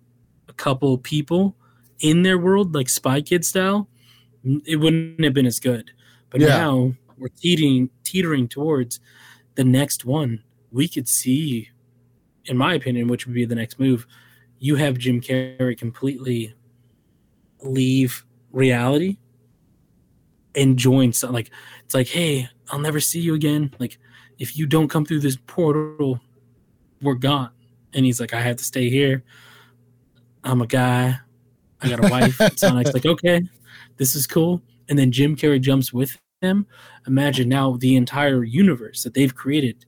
a 0.47 0.53
couple 0.53 0.97
people 0.97 1.55
in 1.99 2.23
their 2.23 2.37
world, 2.37 2.73
like 2.73 2.89
Spy 2.89 3.21
Kid 3.21 3.45
style, 3.45 3.89
it 4.65 4.77
wouldn't 4.77 5.23
have 5.23 5.33
been 5.33 5.45
as 5.45 5.59
good. 5.59 5.91
But 6.29 6.41
Yeah. 6.41 6.47
now 6.47 6.93
we're 7.17 7.27
teetering 7.29 7.89
teetering 8.03 8.47
towards 8.47 8.99
the 9.55 9.63
next 9.63 10.05
one. 10.05 10.43
We 10.71 10.87
could 10.87 11.07
see, 11.07 11.69
in 12.45 12.55
my 12.57 12.75
opinion, 12.75 13.07
which 13.07 13.25
would 13.25 13.35
be 13.35 13.45
the 13.45 13.55
next 13.55 13.79
move. 13.79 14.05
You 14.59 14.75
have 14.75 14.97
Jim 14.97 15.21
Carrey 15.21 15.77
completely 15.77 16.53
leave 17.61 18.25
reality 18.51 19.17
and 20.55 20.77
join 20.77 21.13
some 21.13 21.31
like 21.31 21.51
it's 21.85 21.95
like, 21.95 22.07
hey, 22.07 22.47
I'll 22.69 22.79
never 22.79 22.99
see 22.99 23.19
you 23.19 23.33
again. 23.33 23.73
Like, 23.79 23.97
if 24.37 24.55
you 24.55 24.67
don't 24.67 24.89
come 24.89 25.05
through 25.05 25.21
this 25.21 25.37
portal, 25.47 26.19
we're 27.01 27.15
gone. 27.15 27.49
And 27.93 28.05
he's 28.05 28.19
like, 28.19 28.33
I 28.33 28.41
have 28.41 28.57
to 28.57 28.63
stay 28.63 28.89
here. 28.89 29.23
I'm 30.43 30.61
a 30.61 30.67
guy. 30.67 31.17
I 31.81 31.89
got 31.89 32.05
a 32.05 32.07
wife. 32.11 32.39
Sonic's 32.57 32.93
like, 32.93 33.05
okay, 33.05 33.41
this 33.97 34.15
is 34.15 34.27
cool. 34.27 34.61
And 34.87 34.99
then 34.99 35.11
Jim 35.11 35.35
Carrey 35.35 35.59
jumps 35.59 35.91
with 35.91 36.17
him. 36.41 36.67
Imagine 37.07 37.49
now 37.49 37.77
the 37.77 37.95
entire 37.95 38.43
universe 38.43 39.03
that 39.03 39.13
they've 39.13 39.33
created 39.33 39.85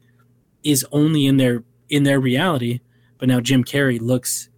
is 0.64 0.86
only 0.92 1.26
in 1.26 1.38
their 1.38 1.64
in 1.90 2.04
their 2.04 2.20
reality, 2.20 2.80
but 3.18 3.28
now 3.28 3.40
Jim 3.42 3.64
Carrey 3.64 4.02
looks 4.02 4.50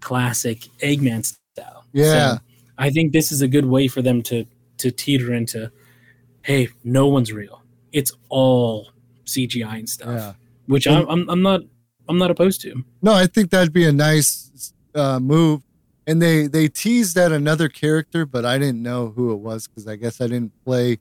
classic 0.00 0.60
Eggman 0.82 1.24
style. 1.54 1.84
Yeah. 1.92 2.34
So 2.36 2.40
I 2.78 2.90
think 2.90 3.12
this 3.12 3.30
is 3.32 3.42
a 3.42 3.48
good 3.48 3.66
way 3.66 3.88
for 3.88 4.02
them 4.02 4.22
to 4.24 4.44
to 4.78 4.90
teeter 4.90 5.34
into, 5.34 5.70
hey, 6.42 6.68
no 6.84 7.06
one's 7.06 7.32
real. 7.32 7.62
It's 7.92 8.12
all 8.30 8.90
CGI 9.26 9.78
and 9.80 9.88
stuff, 9.88 10.08
Yeah. 10.08 10.32
which 10.66 10.86
I'm, 10.86 11.06
I'm 11.08 11.28
I'm 11.28 11.42
not 11.42 11.60
I'm 12.08 12.18
not 12.18 12.30
opposed 12.30 12.60
to. 12.62 12.82
No, 13.02 13.12
I 13.12 13.26
think 13.26 13.50
that'd 13.50 13.72
be 13.72 13.84
a 13.84 13.92
nice 13.92 14.72
uh, 14.94 15.20
move. 15.20 15.62
And 16.06 16.20
they 16.20 16.46
they 16.46 16.66
teased 16.68 17.16
at 17.18 17.30
another 17.30 17.68
character, 17.68 18.24
but 18.26 18.44
I 18.44 18.58
didn't 18.58 18.82
know 18.82 19.08
who 19.14 19.32
it 19.32 19.36
was 19.40 19.68
because 19.68 19.86
I 19.86 19.96
guess 19.96 20.20
I 20.20 20.26
didn't 20.26 20.52
play 20.64 20.98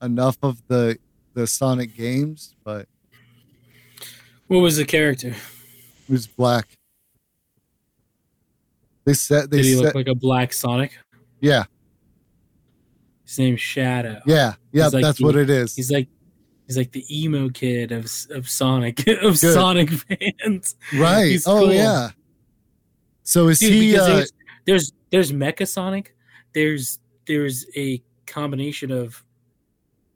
enough 0.00 0.38
of 0.42 0.62
the 0.68 0.98
the 1.34 1.46
Sonic 1.46 1.94
games. 1.96 2.54
But 2.64 2.86
What 4.46 4.60
was 4.60 4.76
the 4.76 4.84
character? 4.84 5.28
it 5.30 6.12
was 6.12 6.26
black. 6.26 6.68
They 9.04 9.14
said 9.14 9.50
they 9.50 9.58
Did 9.58 9.66
he 9.66 9.74
said 9.74 9.84
look 9.84 9.94
like 9.94 10.08
a 10.08 10.14
black 10.14 10.52
Sonic? 10.52 10.92
yeah 11.40 11.64
His 13.24 13.38
name's 13.38 13.60
Shadow. 13.60 14.20
yeah 14.26 14.54
yeah 14.72 14.88
like 14.88 15.02
that's 15.02 15.18
the- 15.18 15.24
what 15.24 15.36
it 15.36 15.50
is. 15.50 15.74
He's 15.76 15.90
like 15.90 16.08
he's 16.66 16.76
like 16.76 16.92
the 16.92 17.04
emo 17.10 17.48
kid 17.48 17.92
of 17.92 18.10
of 18.30 18.48
Sonic 18.48 19.06
of 19.22 19.38
Sonic 19.38 19.90
fans. 19.90 20.74
right. 20.94 21.26
He's 21.26 21.46
oh 21.46 21.60
cool. 21.60 21.72
yeah. 21.72 22.10
So 23.22 23.48
is 23.48 23.58
Dude, 23.60 23.72
he? 23.72 23.96
Uh, 23.96 24.06
there's, 24.06 24.32
there's 24.66 24.92
there's 25.10 25.32
Mecha 25.32 25.66
Sonic. 25.68 26.14
There's 26.52 26.98
there's 27.26 27.64
a 27.76 28.02
combination 28.26 28.90
of 28.90 29.24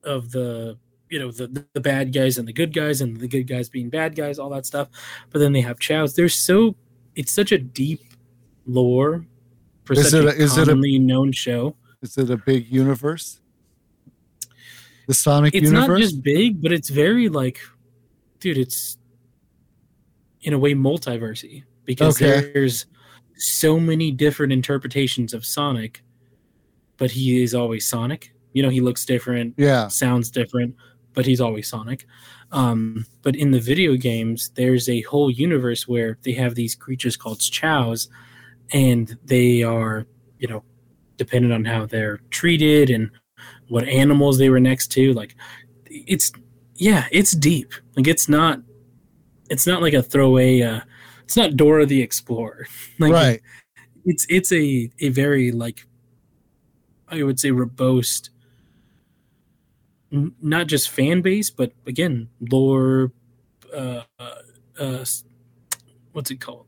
of 0.02 0.30
the 0.32 0.76
you 1.10 1.18
know 1.20 1.30
the 1.30 1.64
the 1.74 1.80
bad 1.80 2.12
guys 2.12 2.38
and 2.38 2.48
the 2.48 2.52
good 2.52 2.72
guys 2.74 3.00
and 3.00 3.16
the 3.18 3.28
good 3.28 3.44
guys 3.46 3.68
being 3.68 3.88
bad 3.88 4.16
guys, 4.16 4.38
all 4.38 4.50
that 4.50 4.66
stuff. 4.66 4.88
But 5.30 5.38
then 5.38 5.52
they 5.52 5.60
have 5.60 5.78
Chaos. 5.78 6.14
There's 6.14 6.34
so 6.34 6.74
it's 7.14 7.32
such 7.32 7.52
a 7.52 7.58
deep 7.58 8.00
lore 8.66 9.24
for 9.84 9.92
Is 9.94 10.10
such 10.10 10.20
it 10.20 10.24
a, 10.24 10.28
a- 10.28 10.32
is 10.32 10.56
it 10.56 10.62
a- 10.62 10.66
commonly 10.66 10.98
known 10.98 11.32
show. 11.32 11.76
is 12.02 12.16
it 12.18 12.30
a 12.30 12.36
big 12.36 12.70
universe? 12.72 13.40
The 15.06 15.14
Sonic 15.14 15.54
it's 15.54 15.64
universe. 15.70 15.88
not 15.88 15.98
just 16.00 16.22
big, 16.22 16.62
but 16.62 16.72
it's 16.72 16.88
very 16.88 17.28
like, 17.28 17.60
dude, 18.40 18.56
it's 18.56 18.96
in 20.42 20.52
a 20.54 20.58
way 20.58 20.74
multiversy 20.74 21.64
because 21.84 22.16
Okay. 22.20 22.50
there's 22.54 22.86
so 23.36 23.78
many 23.78 24.10
different 24.10 24.52
interpretations 24.52 25.34
of 25.34 25.44
Sonic, 25.44 26.02
but 26.96 27.10
he 27.10 27.42
is 27.42 27.54
always 27.54 27.86
Sonic. 27.86 28.32
You 28.54 28.62
know, 28.62 28.70
he 28.70 28.80
looks 28.80 29.04
different, 29.04 29.54
yeah. 29.58 29.88
sounds 29.88 30.30
different, 30.30 30.74
but 31.12 31.26
he's 31.26 31.40
always 31.40 31.68
Sonic. 31.68 32.06
Um, 32.52 33.04
but 33.22 33.34
in 33.36 33.50
the 33.50 33.58
video 33.60 33.96
games, 33.96 34.50
there's 34.54 34.88
a 34.88 35.00
whole 35.02 35.30
universe 35.30 35.86
where 35.88 36.18
they 36.22 36.32
have 36.32 36.54
these 36.54 36.74
creatures 36.74 37.16
called 37.16 37.40
Chaos, 37.40 38.08
and 38.72 39.16
they 39.24 39.62
are, 39.62 40.06
you 40.38 40.48
know, 40.48 40.62
dependent 41.16 41.52
on 41.52 41.64
how 41.64 41.86
they're 41.86 42.18
treated 42.30 42.90
and 42.90 43.10
what 43.68 43.88
animals 43.88 44.38
they 44.38 44.50
were 44.50 44.60
next 44.60 44.88
to. 44.92 45.12
Like, 45.12 45.36
it's 45.86 46.32
yeah, 46.76 47.06
it's 47.12 47.32
deep. 47.32 47.72
Like, 47.96 48.08
it's 48.08 48.28
not, 48.28 48.60
it's 49.48 49.66
not 49.66 49.82
like 49.82 49.94
a 49.94 50.02
throwaway. 50.02 50.62
Uh, 50.62 50.80
it's 51.24 51.36
not 51.36 51.56
Dora 51.56 51.86
the 51.86 52.02
Explorer. 52.02 52.66
like, 52.98 53.12
right. 53.12 53.40
it's 54.04 54.26
it's 54.28 54.52
a 54.52 54.90
a 55.00 55.08
very 55.10 55.52
like 55.52 55.86
I 57.08 57.22
would 57.22 57.38
say 57.38 57.50
robust 57.50 58.30
n- 60.12 60.34
not 60.40 60.66
just 60.66 60.90
fan 60.90 61.20
base 61.22 61.50
but 61.50 61.72
again 61.86 62.28
lore 62.50 63.12
uh, 63.74 64.02
uh, 64.18 64.34
uh 64.78 65.04
what's 66.12 66.30
it 66.30 66.40
called 66.40 66.63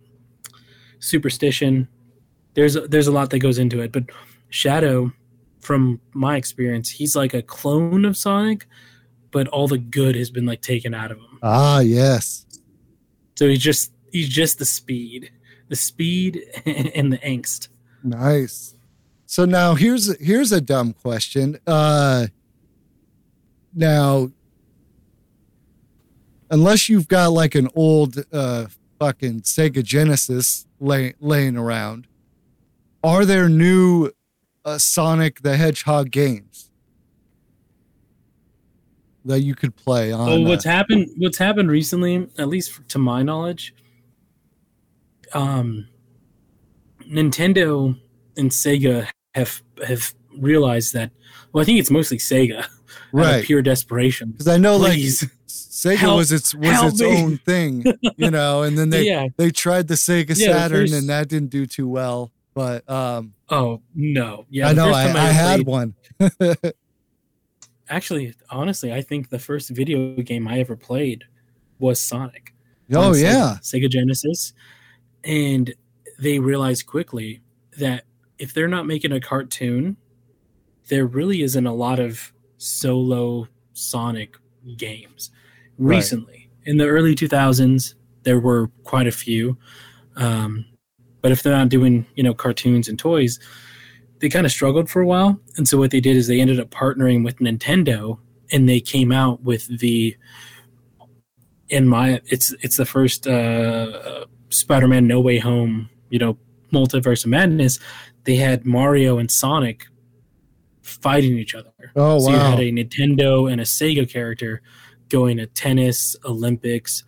superstition 1.07 1.89
there's 2.55 2.75
a, 2.77 2.83
there's 2.89 3.07
a 3.07 3.13
lot 3.13 3.31
that 3.31 3.39
goes 3.39 3.59
into 3.59 3.81
it 3.81 3.93
but 3.93 4.05
shadow 4.49 5.13
from 5.61 6.01
my 6.13 6.37
experience 6.37 6.91
he's 6.91 7.15
like 7.17 7.35
a 7.35 7.43
clone 7.43 8.05
of 8.05 8.17
sonic 8.17 8.67
but 9.31 9.47
all 9.49 9.69
the 9.69 9.79
good 9.79 10.15
has 10.17 10.31
been 10.31 10.47
like 10.47 10.61
taken 10.63 10.95
out 10.95 11.11
of 11.11 11.19
him 11.19 11.39
Ah, 11.43 11.81
yes. 11.81 12.47
so 13.37 13.49
he's 13.49 13.59
just 13.61 13.93
he's 14.13 14.29
just 14.29 14.59
the 14.59 14.65
speed 14.65 15.31
the 15.69 15.77
speed 15.77 16.43
and 16.67 17.13
the 17.13 17.19
angst 17.19 17.69
Nice. 18.03 18.75
So 19.27 19.45
now 19.45 19.75
here's 19.75 20.17
here's 20.25 20.53
a 20.53 20.61
dumb 20.61 20.93
question. 20.93 21.59
Uh 21.67 22.29
now 23.75 24.31
unless 26.51 26.89
you've 26.89 27.09
got 27.09 27.33
like 27.33 27.55
an 27.57 27.69
old 27.75 28.23
uh 28.33 28.67
fucking 28.99 29.43
Sega 29.43 29.83
Genesis 29.83 30.67
lay, 30.81 31.15
laying 31.21 31.57
around, 31.57 32.07
are 33.03 33.25
there 33.25 33.49
new 33.49 34.11
uh, 34.65 34.79
Sonic 34.79 35.43
the 35.43 35.57
Hedgehog 35.57 36.11
games 36.11 36.71
that 39.25 39.41
you 39.41 39.55
could 39.55 39.77
play 39.77 40.13
on? 40.13 40.45
What's 40.45 40.67
uh, 40.67 40.71
happened? 40.71 41.11
What's 41.17 41.39
happened 41.39 41.71
recently, 41.71 42.29
at 42.39 42.49
least 42.49 42.89
to 42.89 42.99
my 42.99 43.23
knowledge, 43.23 43.75
um, 45.33 45.89
Nintendo 47.09 47.99
and 48.37 48.51
Sega 48.51 49.09
have 49.35 49.63
have 49.87 50.15
realized 50.39 50.95
that. 50.95 51.11
Well, 51.53 51.63
I 51.63 51.65
think 51.65 51.79
it's 51.79 51.91
mostly 51.91 52.19
Sega, 52.19 52.67
right? 53.13 53.45
pure 53.45 53.63
desperation. 53.63 54.33
Because 54.33 54.49
I 54.49 54.57
know 54.57 54.79
Please. 54.79 55.23
like 55.23 55.33
Sega 55.47 55.97
Help- 55.97 56.17
was 56.17 56.33
its 56.33 56.55
was 56.55 56.93
its 56.93 57.01
me. 57.01 57.23
own 57.23 57.39
thing, 57.39 57.85
you 58.17 58.31
know, 58.31 58.63
and 58.63 58.77
then 58.77 58.91
they 58.91 59.05
yeah. 59.07 59.29
they 59.37 59.51
tried 59.51 59.87
the 59.89 59.95
Sega 59.95 60.29
Yeah, 60.31 60.53
the 60.53 60.53
Saturn 60.59 60.83
first- 60.85 60.95
and 60.95 61.09
that 61.09 61.29
didn't 61.29 61.51
do 61.51 61.67
too 61.67 61.89
well. 61.89 62.33
But 62.55 62.89
um, 62.91 63.35
Oh 63.51 63.83
no. 63.95 64.47
Yeah. 64.51 64.69
I 64.69 64.73
know 64.73 64.89
I, 64.91 65.03
I 65.03 65.09
ever 65.09 65.19
had 65.19 65.55
played- 65.65 65.67
one. 65.67 65.95
Actually, 67.89 68.35
honestly, 68.51 68.93
I 68.93 69.01
think 69.03 69.29
the 69.29 69.39
first 69.39 69.71
video 69.71 70.17
game 70.17 70.49
I 70.49 70.59
ever 70.59 70.75
played 70.75 71.25
was 71.79 72.01
Sonic. 72.01 72.53
oh 72.93 73.13
Sega- 73.13 73.23
yeah, 73.23 73.57
Sega 73.63 73.89
Genesis, 73.89 74.53
and 75.23 75.73
they 76.19 76.41
realized 76.41 76.87
quickly 76.87 77.43
that 77.79 78.05
if 78.39 78.53
they're 78.53 78.67
not 78.69 78.87
making 78.87 79.13
a 79.13 79.21
cartoon, 79.21 79.97
there 80.89 81.07
really 81.07 81.43
isn't 81.43 81.67
a 81.67 81.75
lot 81.75 82.01
of 82.01 82.33
solo 82.59 83.47
Sonic 83.73 84.37
games. 84.77 85.31
Right. 85.79 85.97
Recently, 85.97 86.49
in 86.65 86.79
the 86.79 86.87
early 86.87 87.15
2000s, 87.15 87.95
there 88.23 88.41
were 88.41 88.69
quite 88.85 89.07
a 89.07 89.13
few, 89.13 89.57
um, 90.17 90.65
but 91.21 91.33
if 91.33 91.43
they're 91.43 91.57
not 91.57 91.69
doing 91.69 92.07
you 92.15 92.23
know 92.23 92.35
cartoons 92.35 92.89
and 92.89 92.99
toys, 92.99 93.39
they 94.21 94.29
kind 94.29 94.47
of 94.47 94.53
struggled 94.53 94.89
for 94.89 95.01
a 95.01 95.07
while. 95.07 95.39
And 95.57 95.69
so 95.69 95.79
what 95.79 95.91
they 95.91 96.01
did 96.01 96.17
is 96.17 96.27
they 96.27 96.41
ended 96.41 96.59
up 96.59 96.71
partnering 96.71 97.25
with 97.25 97.39
Nintendo, 97.39 98.19
and 98.51 98.69
they 98.69 98.81
came 98.81 99.13
out 99.13 99.43
with 99.43 99.79
the 99.79 100.17
in 101.69 101.87
my 101.89 102.21
it's 102.27 102.53
it's 102.61 102.77
the 102.77 102.87
first 102.87 103.27
uh 103.27 104.25
spider-man 104.51 105.07
no 105.07 105.21
way 105.21 105.39
home 105.39 105.91
you 106.11 106.19
know 106.19 106.39
multiverse 106.73 107.25
of 107.25 107.31
madness 107.31 107.79
they 108.25 108.37
had 108.37 108.65
mario 108.65 109.19
and 109.19 109.31
sonic 109.31 109.87
fighting 110.83 111.37
each 111.39 111.55
other 111.55 111.73
Oh, 111.97 112.21
so 112.21 112.31
you 112.31 112.37
had 112.37 112.61
a 112.61 112.71
nintendo 112.71 113.51
and 113.51 113.61
a 113.61 113.65
sega 113.65 114.09
character 114.09 114.63
going 115.09 115.37
to 115.37 115.47
tennis 115.47 116.17
olympics 116.25 117.05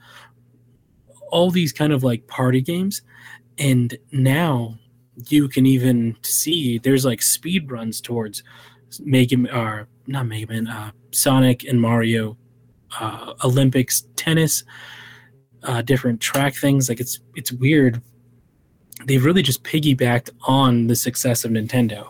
all 1.30 1.50
these 1.50 1.72
kind 1.72 1.92
of 1.92 2.02
like 2.02 2.26
party 2.26 2.60
games 2.60 3.02
and 3.58 3.96
now 4.12 4.78
you 5.26 5.48
can 5.48 5.66
even 5.66 6.16
see 6.22 6.78
there's 6.78 7.04
like 7.04 7.20
speed 7.20 7.70
runs 7.70 8.00
towards 8.00 8.42
Mega 9.00 9.36
or 9.54 9.88
not 10.06 10.26
Mega 10.26 10.46
Man, 10.46 10.66
uh, 10.66 10.90
Sonic 11.10 11.64
and 11.64 11.80
Mario 11.80 12.36
uh, 12.98 13.34
Olympics 13.44 14.04
tennis, 14.16 14.64
uh, 15.62 15.82
different 15.82 16.20
track 16.20 16.54
things. 16.54 16.88
Like 16.88 17.00
it's 17.00 17.20
it's 17.34 17.52
weird. 17.52 18.00
They've 19.04 19.24
really 19.24 19.42
just 19.42 19.62
piggybacked 19.62 20.30
on 20.42 20.86
the 20.86 20.96
success 20.96 21.44
of 21.44 21.52
Nintendo. 21.52 22.08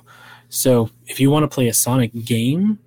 So 0.49 0.91
if 1.07 1.21
you 1.21 1.31
want 1.31 1.43
to 1.43 1.55
play 1.55 1.69
a 1.69 1.75
Sonic 1.75 2.13
game, 2.25 2.79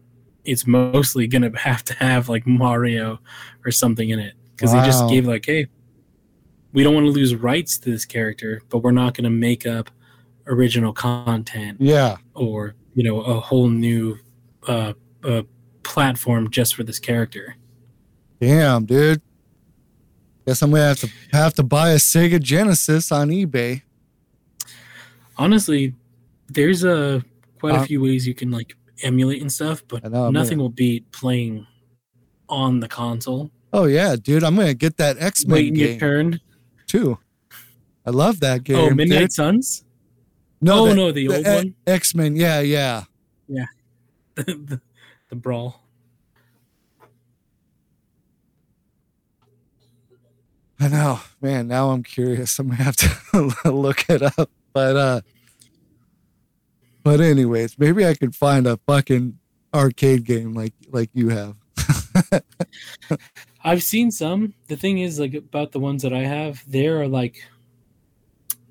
it's 0.46 0.66
mostly 0.66 1.28
gonna 1.28 1.58
have 1.60 1.84
to 1.86 1.94
have 1.96 2.30
like 2.30 2.48
Mario 2.48 3.20
or 3.66 3.72
something 3.72 4.10
in 4.10 4.20
it 4.20 4.34
because 4.56 4.72
they 4.74 4.80
just 4.80 5.08
gave 5.10 5.26
like, 5.28 5.46
hey, 5.46 5.68
we 6.74 6.84
don't 6.84 6.94
want 6.94 7.06
to 7.06 7.12
lose 7.12 7.36
rights 7.36 7.78
to 7.80 7.90
this 7.90 8.06
character, 8.06 8.62
but 8.70 8.80
we're 8.80 8.92
not 8.92 9.14
gonna 9.14 9.30
make 9.30 9.66
up 9.66 9.90
original 10.48 10.94
content 10.94 11.78
yeah. 11.80 12.18
or 12.34 12.76
you 12.94 13.04
know 13.04 13.22
a 13.22 13.40
whole 13.40 13.70
new 13.70 14.18
uh, 14.68 14.94
uh, 15.24 15.44
platform 15.84 16.50
just 16.50 16.76
for 16.76 16.84
this 16.84 17.00
character. 17.00 17.56
Damn, 18.40 18.86
dude. 18.86 19.22
Guess 20.46 20.62
I'm 20.62 20.72
gonna 20.72 20.84
have 20.84 21.00
to 21.00 21.10
have 21.32 21.54
to 21.56 21.64
buy 21.64 21.92
a 21.92 21.98
Sega 21.98 22.42
Genesis 22.42 23.12
on 23.12 23.30
eBay. 23.30 23.84
Honestly, 25.38 25.94
there's 26.48 26.84
a 26.84 27.24
quite 27.60 27.76
Uh, 27.76 27.84
a 27.84 27.86
few 27.86 28.02
ways 28.02 28.28
you 28.28 28.34
can 28.34 28.52
like 28.52 28.76
emulate 29.04 29.42
and 29.42 29.52
stuff, 29.52 29.84
but 29.88 30.04
know, 30.10 30.30
nothing 30.32 30.58
gonna- 30.58 30.64
will 30.64 30.70
beat 30.70 31.12
playing 31.12 31.68
on 32.50 32.80
the 32.80 32.88
console. 32.88 33.52
Oh 33.74 33.86
yeah, 33.86 34.16
dude. 34.16 34.44
I'm 34.44 34.56
gonna 34.56 34.74
get 34.74 34.98
that 34.98 35.18
X 35.20 35.46
Men 35.46 35.54
Waiting 35.56 35.76
your 35.76 35.88
game 35.90 36.00
turn. 36.00 36.40
too. 36.88 37.18
I 38.06 38.10
love 38.10 38.40
that 38.42 38.64
game. 38.64 38.78
Oh, 38.78 38.90
Midnight 38.90 39.20
dude. 39.20 39.32
Suns. 39.34 39.84
oh, 40.68 40.94
no, 40.94 41.12
the 41.12 41.28
old 41.30 41.46
one? 41.46 41.76
X 41.88 42.14
Men. 42.16 42.36
Yeah, 42.36 42.60
yeah. 42.60 43.04
the, 44.36 44.82
the 45.30 45.36
brawl. 45.36 45.82
I 50.80 50.88
know, 50.88 51.20
man. 51.42 51.68
Now 51.68 51.92
I'm 51.92 52.02
curious. 52.04 52.58
I'm 52.58 52.70
gonna 52.70 52.84
have 52.84 52.96
to 52.98 53.56
look 53.72 54.10
it 54.10 54.22
up. 54.24 54.50
But 54.74 54.96
uh, 54.96 55.22
but 57.04 57.22
anyways, 57.22 57.78
maybe 57.80 58.06
I 58.06 58.14
could 58.16 58.36
find 58.36 58.68
a 58.68 58.78
fucking 58.88 59.38
arcade 59.74 60.26
game 60.26 60.54
like 60.54 60.74
like 60.90 61.10
you 61.14 61.30
have. 61.30 61.56
I've 63.64 63.84
seen 63.84 64.12
some. 64.12 64.54
The 64.68 64.76
thing 64.76 65.00
is, 65.00 65.20
like 65.20 65.34
about 65.34 65.72
the 65.72 65.80
ones 65.80 66.04
that 66.04 66.14
I 66.14 66.24
have, 66.24 66.64
they're 66.68 67.08
like 67.08 67.44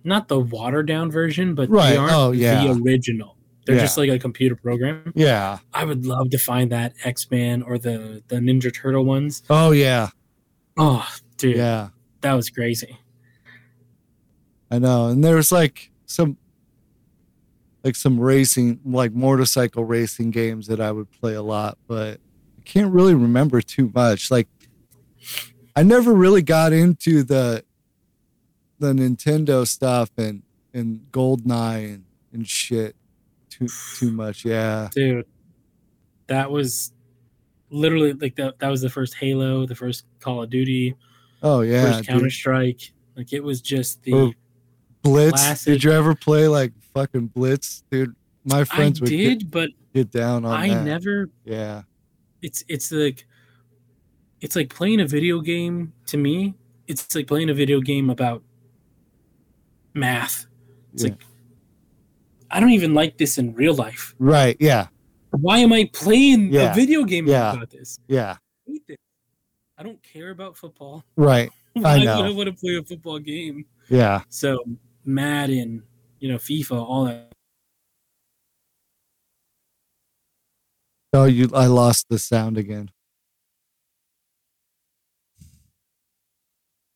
not 0.04 0.28
the 0.28 0.40
watered 0.40 0.86
down 0.86 1.10
version, 1.10 1.54
but 1.54 1.68
Right. 1.70 1.90
they 1.90 1.96
aren't 1.96 2.12
Oh, 2.12 2.32
yeah. 2.32 2.64
the 2.64 2.80
original. 2.82 3.36
They're 3.66 3.76
Yeah. 3.76 3.82
just 3.82 3.98
like 3.98 4.08
a 4.08 4.18
computer 4.18 4.56
program. 4.56 5.12
Yeah. 5.14 5.58
I 5.74 5.84
would 5.84 6.06
love 6.06 6.30
to 6.30 6.38
find 6.38 6.72
that 6.72 6.94
X 7.04 7.30
Man 7.30 7.62
or 7.62 7.78
the 7.78 8.22
the 8.28 8.36
Ninja 8.36 8.72
Turtle 8.74 9.04
ones. 9.04 9.42
Oh 9.50 9.70
yeah. 9.72 10.08
Oh, 10.76 11.06
dude, 11.36 11.56
Yeah. 11.56 11.88
that 12.22 12.32
was 12.32 12.48
crazy. 12.50 12.98
I 14.70 14.78
know. 14.78 15.08
And 15.08 15.22
there's 15.22 15.52
like 15.52 15.90
some 16.06 16.36
like 17.84 17.96
some 17.96 18.18
racing 18.18 18.80
like 18.84 19.12
motorcycle 19.12 19.84
racing 19.84 20.30
games 20.30 20.66
that 20.66 20.80
I 20.80 20.92
would 20.92 21.10
play 21.10 21.34
a 21.34 21.42
lot, 21.42 21.78
but 21.86 22.20
I 22.58 22.62
can't 22.64 22.92
really 22.92 23.14
remember 23.14 23.60
too 23.60 23.90
much. 23.94 24.30
Like 24.30 24.48
I 25.74 25.82
never 25.82 26.12
really 26.12 26.42
got 26.42 26.72
into 26.72 27.22
the 27.22 27.64
the 28.78 28.92
Nintendo 28.92 29.66
stuff 29.66 30.10
and 30.16 30.42
and 30.72 31.00
Goldeneye 31.10 31.94
and, 31.94 32.04
and 32.32 32.48
shit 32.48 32.96
too 33.48 33.68
too 33.96 34.10
much. 34.10 34.44
Yeah. 34.44 34.88
dude 34.92 35.26
that 36.30 36.50
was 36.50 36.92
literally 37.70 38.12
like 38.14 38.36
that 38.36 38.58
that 38.60 38.68
was 38.68 38.80
the 38.80 38.88
first 38.88 39.14
Halo, 39.16 39.66
the 39.66 39.74
first 39.74 40.04
Call 40.20 40.42
of 40.42 40.50
Duty, 40.50 40.94
Oh 41.42 41.60
yeah, 41.62 41.96
first. 41.96 42.08
Counter 42.08 42.30
Strike. 42.30 42.92
Like 43.16 43.32
it 43.32 43.42
was 43.42 43.60
just 43.60 44.02
the 44.04 44.14
Oh, 44.14 44.32
Blitz. 45.02 45.32
classic- 45.32 45.72
Did 45.74 45.84
you 45.84 45.92
ever 45.92 46.14
play 46.14 46.48
like 46.48 46.72
fucking 46.94 47.28
Blitz, 47.28 47.82
dude? 47.90 48.14
My 48.44 48.60
I 48.60 48.64
friends 48.64 49.00
would 49.00 49.10
did, 49.10 49.38
get, 49.40 49.50
but 49.50 49.70
get 49.94 50.10
down 50.10 50.44
on 50.44 50.52
I 50.52 50.68
that. 50.68 50.84
never 50.84 51.28
Yeah, 51.44 51.82
it's 52.42 52.64
it's 52.68 52.90
like 52.90 53.26
it's 54.40 54.56
like 54.56 54.70
playing 54.74 55.00
a 55.00 55.06
video 55.06 55.40
game 55.40 55.92
to 56.06 56.16
me. 56.16 56.54
It's 56.86 57.14
like 57.14 57.26
playing 57.26 57.50
a 57.50 57.54
video 57.54 57.80
game 57.80 58.08
about 58.10 58.42
math. 59.94 60.46
It's 60.92 61.04
Yeah. 61.04 61.10
like 61.10 61.20
I 62.50 62.58
don't 62.60 62.70
even 62.70 62.94
like 62.94 63.16
this 63.18 63.38
in 63.38 63.54
real 63.54 63.74
life. 63.74 64.14
right. 64.18 64.56
Yeah, 64.58 64.88
Why 65.32 65.58
am 65.58 65.72
I 65.72 65.88
playing 65.92 66.52
Yeah. 66.52 66.72
a 66.72 66.74
video 66.74 67.04
game 67.04 67.28
Yeah. 67.28 67.52
about 67.52 67.70
this? 67.70 67.98
yeah, 68.08 68.36
I 68.68 68.78
this. 68.88 68.96
I 69.78 69.82
don't 69.82 70.02
care 70.02 70.30
about 70.30 70.56
football. 70.56 71.04
right. 71.16 71.50
I 71.84 72.02
know. 72.04 72.24
I 72.24 72.30
want 72.30 72.48
to 72.48 72.52
play 72.54 72.76
a 72.76 72.82
football 72.82 73.18
game? 73.20 73.64
Yeah. 73.88 74.22
So 74.28 74.58
Madden, 75.04 75.82
you 76.18 76.28
know, 76.28 76.36
FIFA, 76.36 76.72
all 76.72 77.04
that. 77.06 77.32
Oh, 81.12 81.24
you! 81.24 81.50
I 81.52 81.66
lost 81.66 82.08
the 82.08 82.18
sound 82.18 82.56
again. 82.56 82.90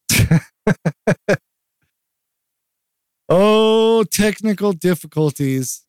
oh, 3.29 4.05
technical 4.05 4.73
difficulties. 4.73 5.85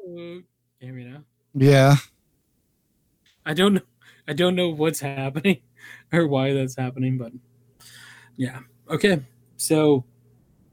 Uh, 0.00 0.40
hear 0.78 0.92
me 0.92 1.04
now? 1.04 1.24
Yeah. 1.54 1.96
I 3.44 3.54
don't 3.54 3.74
know. 3.74 3.82
I 4.28 4.32
don't 4.32 4.54
know 4.54 4.68
what's 4.68 5.00
happening 5.00 5.62
or 6.12 6.26
why 6.26 6.52
that's 6.52 6.76
happening, 6.76 7.18
but 7.18 7.32
yeah. 8.36 8.60
Okay. 8.88 9.22
So 9.56 10.04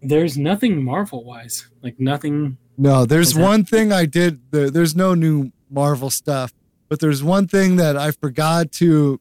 there's 0.04 0.38
nothing 0.38 0.84
Marvel 0.84 1.24
wise, 1.24 1.68
like 1.82 2.00
nothing. 2.00 2.58
No, 2.78 3.06
there's 3.06 3.36
one 3.36 3.64
thing 3.64 3.92
I 3.92 4.06
did. 4.06 4.52
There, 4.52 4.70
there's 4.70 4.96
no 4.96 5.14
new 5.14 5.52
Marvel 5.70 6.10
stuff, 6.10 6.54
but 6.90 7.00
there's 7.00 7.24
one 7.24 7.48
thing 7.48 7.78
that 7.78 7.96
I 7.98 8.12
forgot 8.12 8.72
to 8.74 9.20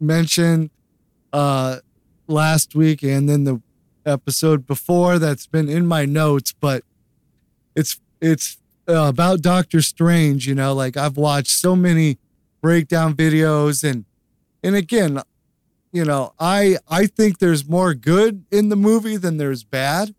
mention 0.00 0.70
uh, 1.32 1.78
last 2.26 2.74
week 2.74 3.02
and 3.02 3.28
then 3.28 3.44
the 3.44 3.60
episode 4.06 4.66
before 4.66 5.18
that's 5.18 5.46
been 5.46 5.68
in 5.68 5.86
my 5.86 6.04
notes, 6.04 6.52
but 6.52 6.84
it's 7.74 8.00
it's 8.20 8.58
uh, 8.88 9.06
about 9.08 9.40
Doctor 9.42 9.82
Strange. 9.82 10.46
You 10.46 10.54
know, 10.54 10.74
like 10.74 10.96
I've 10.96 11.16
watched 11.16 11.50
so 11.50 11.74
many 11.76 12.18
breakdown 12.60 13.14
videos 13.14 13.88
and 13.88 14.04
and 14.62 14.74
again, 14.74 15.20
you 15.94 16.04
know, 16.04 16.34
I 16.40 16.76
I 16.88 17.06
think 17.06 17.38
there's 17.38 17.68
more 17.68 17.94
good 17.94 18.44
in 18.50 18.68
the 18.68 18.76
movie 18.76 19.16
than 19.16 19.36
there's 19.36 19.62
bad, 19.62 20.12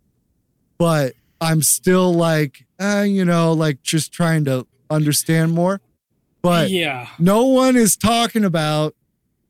but 0.78 1.12
I'm 1.38 1.60
still 1.60 2.14
like, 2.14 2.64
uh, 2.80 3.04
you 3.06 3.26
know, 3.26 3.52
like 3.52 3.82
just 3.82 4.10
trying 4.10 4.46
to 4.46 4.66
understand 4.88 5.52
more. 5.52 5.82
But 6.40 6.70
yeah. 6.70 7.08
no 7.18 7.44
one 7.44 7.76
is 7.76 7.94
talking 7.94 8.42
about 8.42 8.94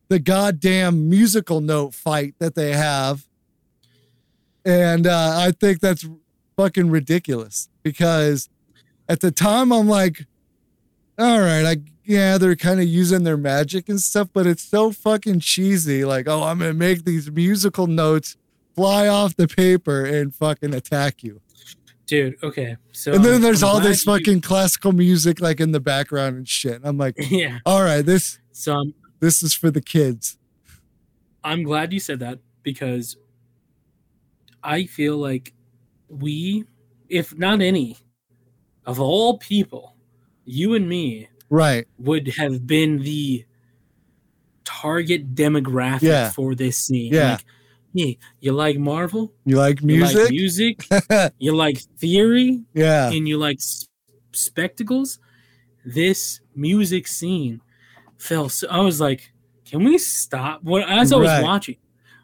the 0.08 0.18
goddamn 0.18 1.08
musical 1.08 1.60
note 1.60 1.94
fight 1.94 2.34
that 2.40 2.56
they 2.56 2.72
have. 2.72 3.28
And 4.64 5.06
uh, 5.06 5.34
I 5.36 5.52
think 5.52 5.78
that's 5.80 6.04
fucking 6.56 6.90
ridiculous 6.90 7.68
because 7.84 8.48
at 9.08 9.20
the 9.20 9.30
time 9.30 9.72
I'm 9.72 9.88
like, 9.88 10.26
all 11.18 11.38
right, 11.38 11.64
I 11.64 11.76
yeah, 12.07 12.38
they're 12.38 12.57
kind 12.57 12.80
of 12.80 12.86
using 12.86 13.24
their 13.24 13.36
magic 13.36 13.88
and 13.88 14.00
stuff, 14.00 14.28
but 14.32 14.46
it's 14.46 14.62
so 14.62 14.92
fucking 14.92 15.40
cheesy. 15.40 16.04
Like, 16.04 16.28
oh, 16.28 16.42
I'm 16.44 16.59
gonna 16.59 16.72
make 16.74 17.04
these 17.04 17.30
musical 17.30 17.86
notes 17.86 18.36
fly 18.74 19.09
off 19.09 19.36
the 19.36 19.48
paper 19.48 20.04
and 20.04 20.34
fucking 20.34 20.74
attack 20.74 21.22
you. 21.22 21.40
Dude, 22.07 22.36
okay. 22.42 22.76
So 22.92 23.12
and 23.14 23.24
then 23.24 23.40
there's 23.40 23.62
I'm 23.62 23.70
all 23.70 23.80
this 23.80 24.07
you- 24.07 24.12
fucking 24.12 24.40
classical 24.42 24.92
music 24.92 25.40
like 25.40 25.61
in 25.61 25.72
the 25.72 25.80
background 25.80 26.36
and 26.36 26.48
shit. 26.48 26.80
I'm 26.84 26.96
like, 26.98 27.14
Yeah. 27.30 27.59
all 27.66 27.82
right, 27.82 28.04
this 28.07 28.38
So 28.52 28.74
I'm 28.74 28.94
this 29.20 29.42
is 29.42 29.54
for 29.54 29.70
the 29.70 29.80
kids. 29.80 30.38
I'm 31.42 31.62
glad 31.62 31.92
you 31.92 31.98
said 32.00 32.20
that 32.20 32.38
because 32.62 33.16
I 34.62 34.84
feel 34.84 35.16
like 35.16 35.52
we, 36.09 36.64
if 37.09 37.36
not 37.36 37.61
any, 37.61 37.96
of 38.84 39.00
all 39.00 39.38
people, 39.38 39.96
you 40.44 40.74
and 40.74 40.88
me 40.88 41.28
Right. 41.51 41.86
would 41.99 42.28
have 42.38 42.66
been 42.66 43.03
the 43.03 43.44
target 44.64 45.34
demographic 45.34 46.03
Yeah. 46.03 46.30
for 46.30 46.55
this 46.55 46.76
scene. 46.78 47.12
Yeah. 47.12 47.32
Like, 47.32 47.44
hey, 47.94 48.18
you 48.40 48.53
like 48.53 48.78
Marvel? 48.78 49.32
You 49.44 49.57
like 49.57 49.80
You 49.80 49.86
music? 49.86 50.16
like 50.22 50.30
music? 50.30 51.32
you 51.38 51.55
like 51.55 51.78
theory? 51.99 52.64
yeah. 52.74 53.11
And 53.11 53.28
you 53.28 53.38
like 53.38 53.59
s- 53.59 53.88
spectacles? 54.32 55.18
This 55.84 56.40
music 56.55 57.07
scene 57.07 57.61
fell 58.18 58.49
so 58.49 58.66
I 58.68 58.80
was 58.80 59.01
like, 59.01 59.32
can 59.64 59.84
we 59.84 59.99
stop? 59.99 60.62
What 60.64 60.88
as 60.88 61.12
I 61.12 61.16
was 61.16 61.28
Right. 61.28 61.42
watching, 61.42 61.76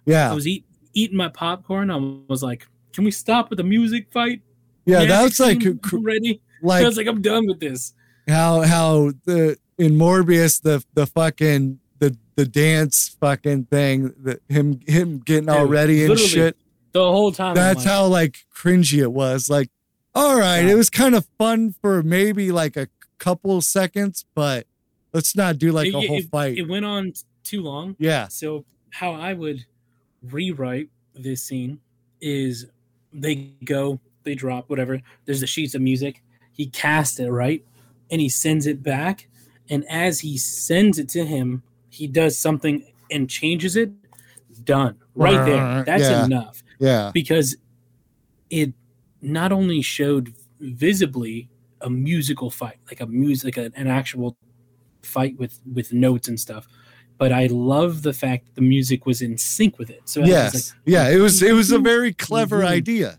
Yeah. 0.05 0.31
I 0.31 0.35
was 0.35 0.47
eat, 0.47 0.64
eating 0.95 1.16
my 1.16 1.29
popcorn. 1.29 1.91
I 1.91 1.97
was 2.29 2.43
like, 2.43 2.66
can 2.93 3.05
we 3.05 3.11
stop 3.12 3.51
with 3.51 3.59
the 3.59 3.64
music 3.64 4.09
fight? 4.12 4.43
Yeah, 4.85 5.05
that's 5.05 5.39
like 5.39 5.61
cr- 5.81 5.97
already. 5.97 6.41
I 6.68 6.83
was 6.85 6.97
like, 6.97 7.07
I'm 7.07 7.23
done 7.23 7.47
with 7.47 7.61
this. 7.61 7.95
How 8.29 8.62
how 8.62 9.12
the 9.25 9.57
in 9.79 9.93
Morbius 9.93 10.61
the 10.62 10.85
the 10.95 11.07
fucking 11.07 11.79
the 11.99 12.16
the 12.37 12.45
dance 12.47 13.16
fucking 13.20 13.64
thing 13.66 14.14
that 14.23 14.41
him 14.49 14.81
him 14.87 15.18
getting 15.18 15.49
all 15.49 15.66
ready 15.66 16.05
and 16.05 16.18
shit. 16.18 16.57
The 16.93 17.03
whole 17.03 17.33
time. 17.33 17.55
That's 17.55 17.79
like, 17.85 17.87
how 17.87 18.07
like 18.07 18.39
cringy 18.55 19.01
it 19.01 19.12
was. 19.12 19.49
Like, 19.49 19.70
all 20.14 20.39
right, 20.39 20.61
Yeah. 20.61 20.73
it 20.73 20.75
was 20.75 20.91
kind 20.91 21.14
of 21.14 21.27
fun 21.39 21.75
for 21.81 22.03
maybe 22.03 22.53
like 22.53 22.77
a 22.77 22.89
couple 23.18 23.61
seconds, 23.62 24.27
but 24.35 24.66
let's 25.14 25.35
not 25.35 25.57
do 25.59 25.73
like 25.73 25.89
it, 25.89 25.95
a 25.95 26.01
whole 26.07 26.18
it- 26.18 26.31
fight. 26.31 26.59
It 26.59 26.68
went 26.68 26.85
on 26.85 27.14
too 27.45 27.62
long. 27.62 27.97
yeah. 27.99 28.29
So 28.29 28.64
how 28.91 29.12
I 29.12 29.33
would 29.33 29.64
rewrite 30.31 30.91
this 31.14 31.43
scene 31.43 31.81
is 32.20 32.66
they 33.12 33.51
go, 33.64 33.99
they 34.25 34.35
drop 34.35 34.68
whatever. 34.68 35.01
There's 35.25 35.41
the 35.41 35.47
sheets 35.47 35.75
of 35.75 35.81
music. 35.81 36.23
He 36.53 36.66
cast 36.66 37.18
it 37.20 37.31
right, 37.31 37.64
and 38.13 38.21
he 38.21 38.29
sends 38.29 38.67
it 38.69 38.83
back. 38.83 39.27
And 39.69 39.85
as 39.89 40.21
he 40.21 40.37
sends 40.37 40.99
it 40.99 41.09
to 41.11 41.25
him, 41.25 41.63
he 41.89 42.07
does 42.07 42.39
something 42.39 42.85
and 43.11 43.29
changes 43.29 43.75
it. 43.75 43.91
Done 44.65 44.97
right 45.17 45.45
there. 45.45 45.83
That's 45.85 46.03
Yeah. 46.05 46.25
enough 46.25 46.63
Yeah. 46.79 47.11
because 47.13 47.57
it 48.51 48.75
not 49.21 49.51
only 49.51 49.83
showed 49.83 50.35
visibly 50.61 51.49
a 51.81 51.91
musical 51.91 52.51
fight, 52.51 52.77
like 52.87 53.01
a 53.01 53.07
music, 53.07 53.57
like 53.57 53.73
a- 53.75 53.77
an 53.81 53.89
actual 53.89 54.37
fight 55.03 55.37
with 55.39 55.59
with 55.75 55.93
notes 55.93 56.29
and 56.29 56.39
stuff, 56.39 56.69
but 57.19 57.33
I 57.33 57.47
love 57.47 58.03
the 58.03 58.13
fact 58.13 58.45
that 58.47 58.55
the 58.55 58.61
music 58.63 59.05
was 59.05 59.21
in 59.21 59.37
sync 59.37 59.79
with 59.79 59.91
it. 59.91 60.03
So 60.05 60.23
Yes. 60.25 60.55
like, 60.55 60.81
yeah. 60.87 61.09
It 61.09 61.19
was 61.19 61.43
it 61.43 61.53
was 61.55 61.73
a 61.73 61.79
very 61.93 62.13
clever 62.13 62.61
Mhm. 62.61 62.67
idea. 62.69 63.19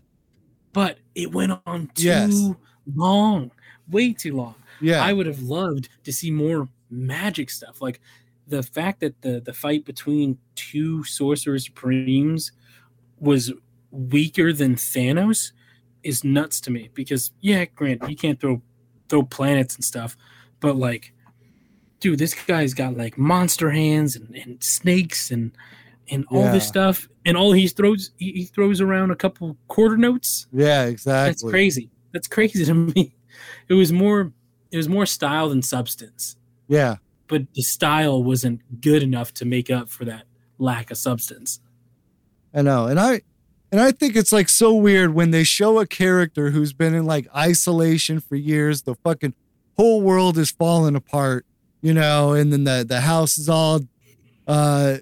but 0.72 0.98
it 1.14 1.30
went 1.32 1.52
on 1.66 1.88
too 1.94 2.02
Yes. 2.06 2.50
long, 2.96 3.50
way 3.88 4.12
too 4.12 4.34
long. 4.34 4.54
Yeah. 4.84 5.02
I 5.02 5.12
would 5.12 5.26
have 5.26 5.42
loved 5.42 5.88
to 6.04 6.12
see 6.12 6.30
more 6.30 6.68
magic 6.90 7.50
stuff. 7.50 7.80
Like 7.80 8.00
the 8.46 8.62
fact 8.62 9.00
that 9.00 9.22
the 9.22 9.40
the 9.40 9.52
fight 9.52 9.84
between 9.84 10.38
two 10.54 11.04
sorcerer 11.04 11.58
supremes 11.58 12.52
was 13.18 13.52
weaker 13.90 14.52
than 14.52 14.74
Thanos 14.74 15.52
is 16.02 16.24
nuts 16.24 16.60
to 16.62 16.70
me 16.70 16.90
because 16.94 17.30
yeah, 17.40 17.64
Grant, 17.64 18.08
you 18.08 18.16
can't 18.16 18.40
throw 18.40 18.62
throw 19.08 19.22
planets 19.22 19.74
and 19.74 19.84
stuff, 19.84 20.16
but 20.60 20.76
like 20.76 21.12
dude, 22.00 22.18
this 22.18 22.34
guy's 22.34 22.74
got 22.74 22.96
like 22.96 23.16
monster 23.16 23.70
hands 23.70 24.14
and, 24.14 24.34
and 24.36 24.62
snakes 24.62 25.30
and 25.30 25.52
and 26.10 26.26
all 26.30 26.42
this 26.52 26.68
stuff, 26.68 27.08
and 27.24 27.34
all 27.34 27.52
he 27.52 27.66
throws 27.66 28.10
he, 28.18 28.32
he 28.32 28.44
throws 28.44 28.82
around 28.82 29.10
a 29.10 29.16
couple 29.16 29.56
quarter 29.68 29.96
notes. 29.96 30.46
yeah, 30.52 30.84
exactly. 30.84 31.30
That's 31.30 31.42
crazy. 31.42 31.90
That's 32.12 32.28
crazy 32.28 32.64
to 32.66 32.74
me. 32.74 33.14
It 33.68 33.74
was 33.74 33.90
more 33.90 34.32
it 34.74 34.76
was 34.76 34.88
more 34.88 35.06
style 35.06 35.48
than 35.50 35.62
substance, 35.62 36.36
Yeah. 36.68 36.96
but 37.28 37.42
the 37.54 37.62
style 37.62 38.22
wasn't 38.24 38.80
good 38.80 39.02
enough 39.04 39.32
to 39.34 39.44
make 39.44 39.70
up 39.70 39.88
for 39.88 40.04
that 40.04 40.24
lack 40.58 40.90
of 40.90 40.98
substance. 40.98 41.60
I 42.52 42.62
know. 42.62 42.86
And 42.86 42.98
I 42.98 43.22
and 43.70 43.80
I 43.80 43.90
think 43.92 44.16
it's 44.16 44.32
like 44.32 44.48
so 44.48 44.74
weird 44.74 45.14
when 45.14 45.30
they 45.30 45.44
show 45.44 45.78
a 45.78 45.86
character 45.86 46.50
who's 46.50 46.72
been 46.72 46.94
in 46.94 47.06
like 47.06 47.26
isolation 47.34 48.20
for 48.20 48.36
years, 48.36 48.82
the 48.82 48.94
fucking 48.96 49.34
whole 49.76 50.02
world 50.02 50.38
is 50.38 50.50
falling 50.50 50.94
apart, 50.96 51.46
you 51.80 51.94
know, 51.94 52.32
and 52.32 52.52
then 52.52 52.64
the 52.64 52.84
the 52.86 53.00
house 53.02 53.38
is 53.38 53.48
all 53.48 53.80
uh 54.48 54.96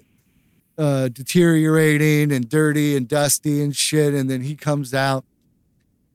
uh 0.77 1.07
deteriorating 1.09 2.31
and 2.31 2.49
dirty 2.49 2.95
and 2.95 3.07
dusty 3.07 3.61
and 3.61 3.75
shit 3.75 4.13
and 4.13 4.29
then 4.29 4.41
he 4.41 4.55
comes 4.55 4.93
out. 4.93 5.25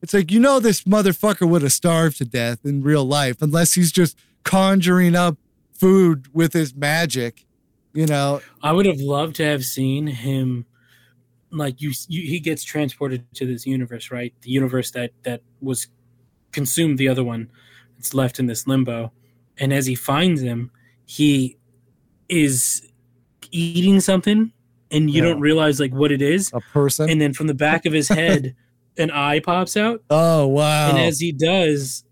It's 0.03 0.14
like 0.14 0.30
you 0.30 0.38
know 0.40 0.61
this 0.61 0.82
motherfucker 0.82 1.49
would 1.49 1.62
have 1.62 1.72
starved 1.72 2.18
to 2.18 2.24
death 2.24 2.64
in 2.64 2.82
real 2.82 3.05
life 3.05 3.42
unless 3.42 3.72
he's 3.74 3.90
just 3.90 4.16
conjuring 4.44 5.16
up 5.16 5.36
food 5.72 6.26
with 6.32 6.53
his 6.53 6.74
magic. 6.74 7.44
You 7.94 8.07
know, 8.07 8.40
I 8.62 8.72
would 8.72 8.86
have 8.86 9.01
loved 9.01 9.36
to 9.36 9.44
have 9.44 9.64
seen 9.64 10.07
him 10.07 10.66
like 11.51 11.80
you, 11.80 11.92
you 12.07 12.22
he 12.28 12.38
gets 12.38 12.62
transported 12.62 13.24
to 13.34 13.46
this 13.46 13.66
universe, 13.66 14.11
right? 14.11 14.32
The 14.42 14.51
universe 14.51 14.90
that 14.92 15.12
that 15.24 15.42
was 15.61 15.88
consumed 16.53 16.99
the 16.99 17.09
other 17.09 17.24
one. 17.24 17.51
It's 17.99 18.14
left 18.14 18.38
in 18.38 18.46
this 18.46 18.66
limbo. 18.66 19.12
And 19.57 19.72
as 19.72 19.86
he 19.86 19.94
finds 19.96 20.40
him, 20.42 20.70
he 21.07 21.57
is 22.28 22.86
eating 23.51 23.99
something 24.01 24.53
and 24.90 25.11
you 25.11 25.22
Yeah. 25.22 25.30
don't 25.30 25.40
realize 25.40 25.80
like 25.80 25.92
what 25.92 26.12
it 26.12 26.22
is. 26.22 26.51
a 26.53 26.61
person. 26.61 27.11
And 27.11 27.20
then 27.20 27.32
from 27.32 27.46
the 27.49 27.55
back 27.55 27.86
of 27.86 27.92
his 27.92 28.09
head 28.09 28.55
an 28.99 29.11
eye 29.11 29.40
pops 29.40 29.76
out. 29.76 30.03
oh 30.11 30.46
wow! 30.46 30.90
And 30.90 30.99
as 30.99 31.20
he 31.20 31.32
does, 31.32 32.05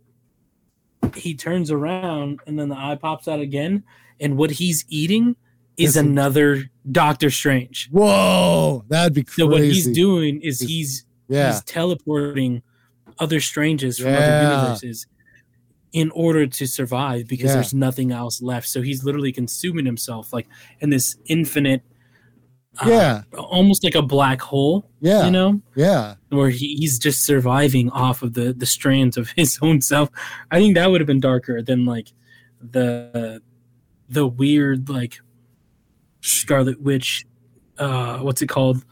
he 1.14 1.34
turns 1.34 1.70
around 1.70 2.41
and 2.47 2.59
then 2.59 2.68
the 2.68 2.76
eye 2.76 2.97
pops 3.01 3.28
out 3.28 3.41
again. 3.41 3.84
And 4.20 4.37
what 4.37 4.51
he's 4.53 4.84
eating 4.89 5.37
is 5.76 5.97
another 5.97 6.64
Doctor 6.91 7.30
Strange. 7.30 7.89
Whoa, 7.91 8.82
that'd 8.89 9.12
be 9.12 9.22
crazy. 9.24 9.43
So 9.43 9.47
what 9.47 9.61
he's 9.62 9.87
doing 9.91 10.41
is 10.41 10.61
he's 10.61 11.05
yeah, 11.28 11.53
he's 11.53 11.62
teleporting 11.64 12.62
other 13.18 13.41
strangers 13.41 13.99
from 13.99 14.09
Yeah. 14.12 14.18
other 14.18 14.55
universes 14.57 15.07
in 15.93 16.11
order 16.12 16.47
to 16.47 16.66
survive 16.66 17.26
because 17.26 17.47
Yeah. 17.51 17.55
there's 17.55 17.74
nothing 17.74 18.11
else 18.12 18.41
left. 18.43 18.68
So 18.68 18.82
he's 18.82 19.05
literally 19.05 19.32
consuming 19.32 19.87
himself 19.87 20.32
like 20.32 20.47
in 20.80 20.91
this 20.91 21.16
infinite 21.26 21.82
uh, 22.85 22.89
yeah, 22.89 23.22
almost 23.37 23.83
like 23.85 23.95
a 23.95 24.03
black 24.03 24.41
hole, 24.41 24.91
yeah, 25.01 25.24
you 25.24 25.31
know, 25.31 25.61
yeah. 25.74 26.14
where 26.29 26.51
he, 26.51 26.77
he's 26.77 26.99
just 26.99 27.24
surviving 27.24 27.91
off 27.91 28.22
of 28.22 28.35
the 28.35 28.53
the 28.53 28.66
strands 28.66 29.16
of 29.16 29.31
his 29.37 29.59
own 29.62 29.81
self. 29.81 30.11
I 30.51 30.59
think 30.61 30.74
that 30.74 30.91
would 30.91 31.01
have 31.01 31.07
been 31.07 31.20
darker 31.20 31.62
than 31.62 31.85
like 31.85 32.12
the 32.61 33.41
the 34.09 34.27
weird 34.27 34.89
like 34.89 35.18
Scarlet 36.20 36.81
Witch 36.81 37.27
uh 37.79 38.18
what's 38.18 38.43
it 38.43 38.49
called? 38.49 38.85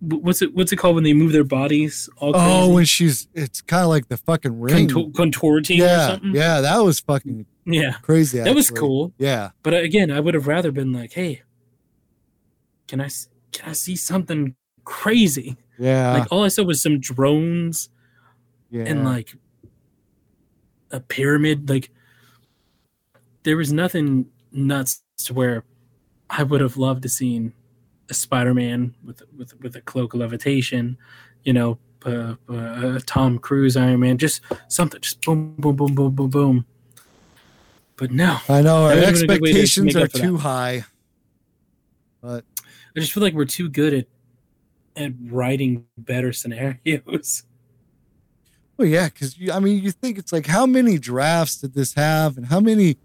What's 0.00 0.42
it 0.42 0.54
what's 0.54 0.72
it 0.72 0.76
called 0.76 0.94
when 0.96 1.04
they 1.04 1.14
move 1.14 1.32
their 1.32 1.44
bodies 1.44 2.08
all 2.18 2.32
crazy? 2.32 2.46
Oh, 2.48 2.72
when 2.74 2.84
she's, 2.84 3.28
it's 3.34 3.62
kind 3.62 3.82
of 3.82 3.88
like 3.88 4.08
the 4.08 4.18
fucking 4.18 4.60
ring. 4.60 4.88
Contour- 4.88 5.10
contorting 5.14 5.80
or 5.80 5.84
yeah, 5.86 6.06
something. 6.08 6.34
yeah, 6.34 6.60
that 6.60 6.78
was 6.78 7.00
fucking 7.00 7.46
Yeah. 7.64 7.92
crazy. 8.02 8.38
That 8.40 8.54
was 8.54 8.70
cool. 8.70 9.14
Yeah, 9.18 9.50
But 9.62 9.72
uh, 9.74 9.78
again, 9.78 10.10
I 10.10 10.20
would 10.20 10.34
have 10.34 10.46
rather 10.46 10.70
been 10.70 10.92
like, 10.92 11.14
"Hey, 11.14 11.42
can 12.86 13.00
I 13.00 13.08
can 13.52 13.70
I 13.70 13.72
see 13.72 13.96
something 13.96 14.54
crazy?" 14.84 15.56
yeah, 15.78 16.12
like 16.12 16.28
all 16.30 16.44
I 16.44 16.48
saw 16.48 16.62
was 16.62 16.82
some 16.82 17.00
drones 17.00 17.88
yeah. 18.70 18.84
and 18.84 19.04
like 19.04 19.34
a 20.90 21.00
pyramid. 21.00 21.68
Like 21.68 21.90
there 23.42 23.56
was 23.56 23.72
nothing 23.72 24.26
nuts 24.52 25.02
to 25.18 25.34
where 25.34 25.64
I 26.30 26.42
would 26.42 26.60
have 26.60 26.76
loved 26.76 27.02
to 27.02 27.08
seen 27.08 27.52
a 28.10 28.14
Spider-Man 28.14 28.94
with 29.04 29.22
with 29.36 29.58
with 29.60 29.76
a 29.76 29.80
cloak 29.80 30.14
of 30.14 30.20
levitation, 30.20 30.96
you 31.44 31.52
know, 31.52 31.78
uh, 32.04 32.34
uh, 32.48 33.00
Tom 33.06 33.38
Cruise 33.38 33.76
Iron 33.76 34.00
Man, 34.00 34.18
just 34.18 34.40
something, 34.68 35.00
just 35.00 35.24
boom, 35.24 35.54
boom, 35.58 35.76
boom, 35.76 35.94
boom, 35.94 36.14
boom, 36.14 36.30
boom. 36.30 36.66
But 37.96 38.10
no, 38.10 38.38
I 38.48 38.62
know 38.62 38.84
our 38.84 38.94
That 38.94 39.12
would've 39.12 39.20
been 39.20 39.30
a 39.30 39.34
good 39.34 39.42
way 39.42 39.52
to 39.52 39.60
expectations 39.60 39.96
are 39.96 40.08
too 40.08 40.36
high. 40.36 40.84
I 42.96 43.00
just 43.00 43.12
feel 43.12 43.22
like 43.22 43.34
we're 43.34 43.44
too 43.44 43.68
good 43.68 43.92
at 43.94 44.06
at 44.96 45.12
writing 45.30 45.84
better 45.98 46.32
scenarios. 46.32 47.44
Well, 48.76 48.88
yeah, 48.88 49.08
because 49.08 49.36
I 49.52 49.60
mean, 49.60 49.82
you 49.82 49.90
think 49.90 50.18
it's 50.18 50.32
like 50.32 50.46
how 50.46 50.66
many 50.66 50.98
drafts 50.98 51.58
did 51.58 51.74
this 51.74 51.94
have, 51.94 52.36
and 52.36 52.46
how 52.46 52.60
many 52.60 52.96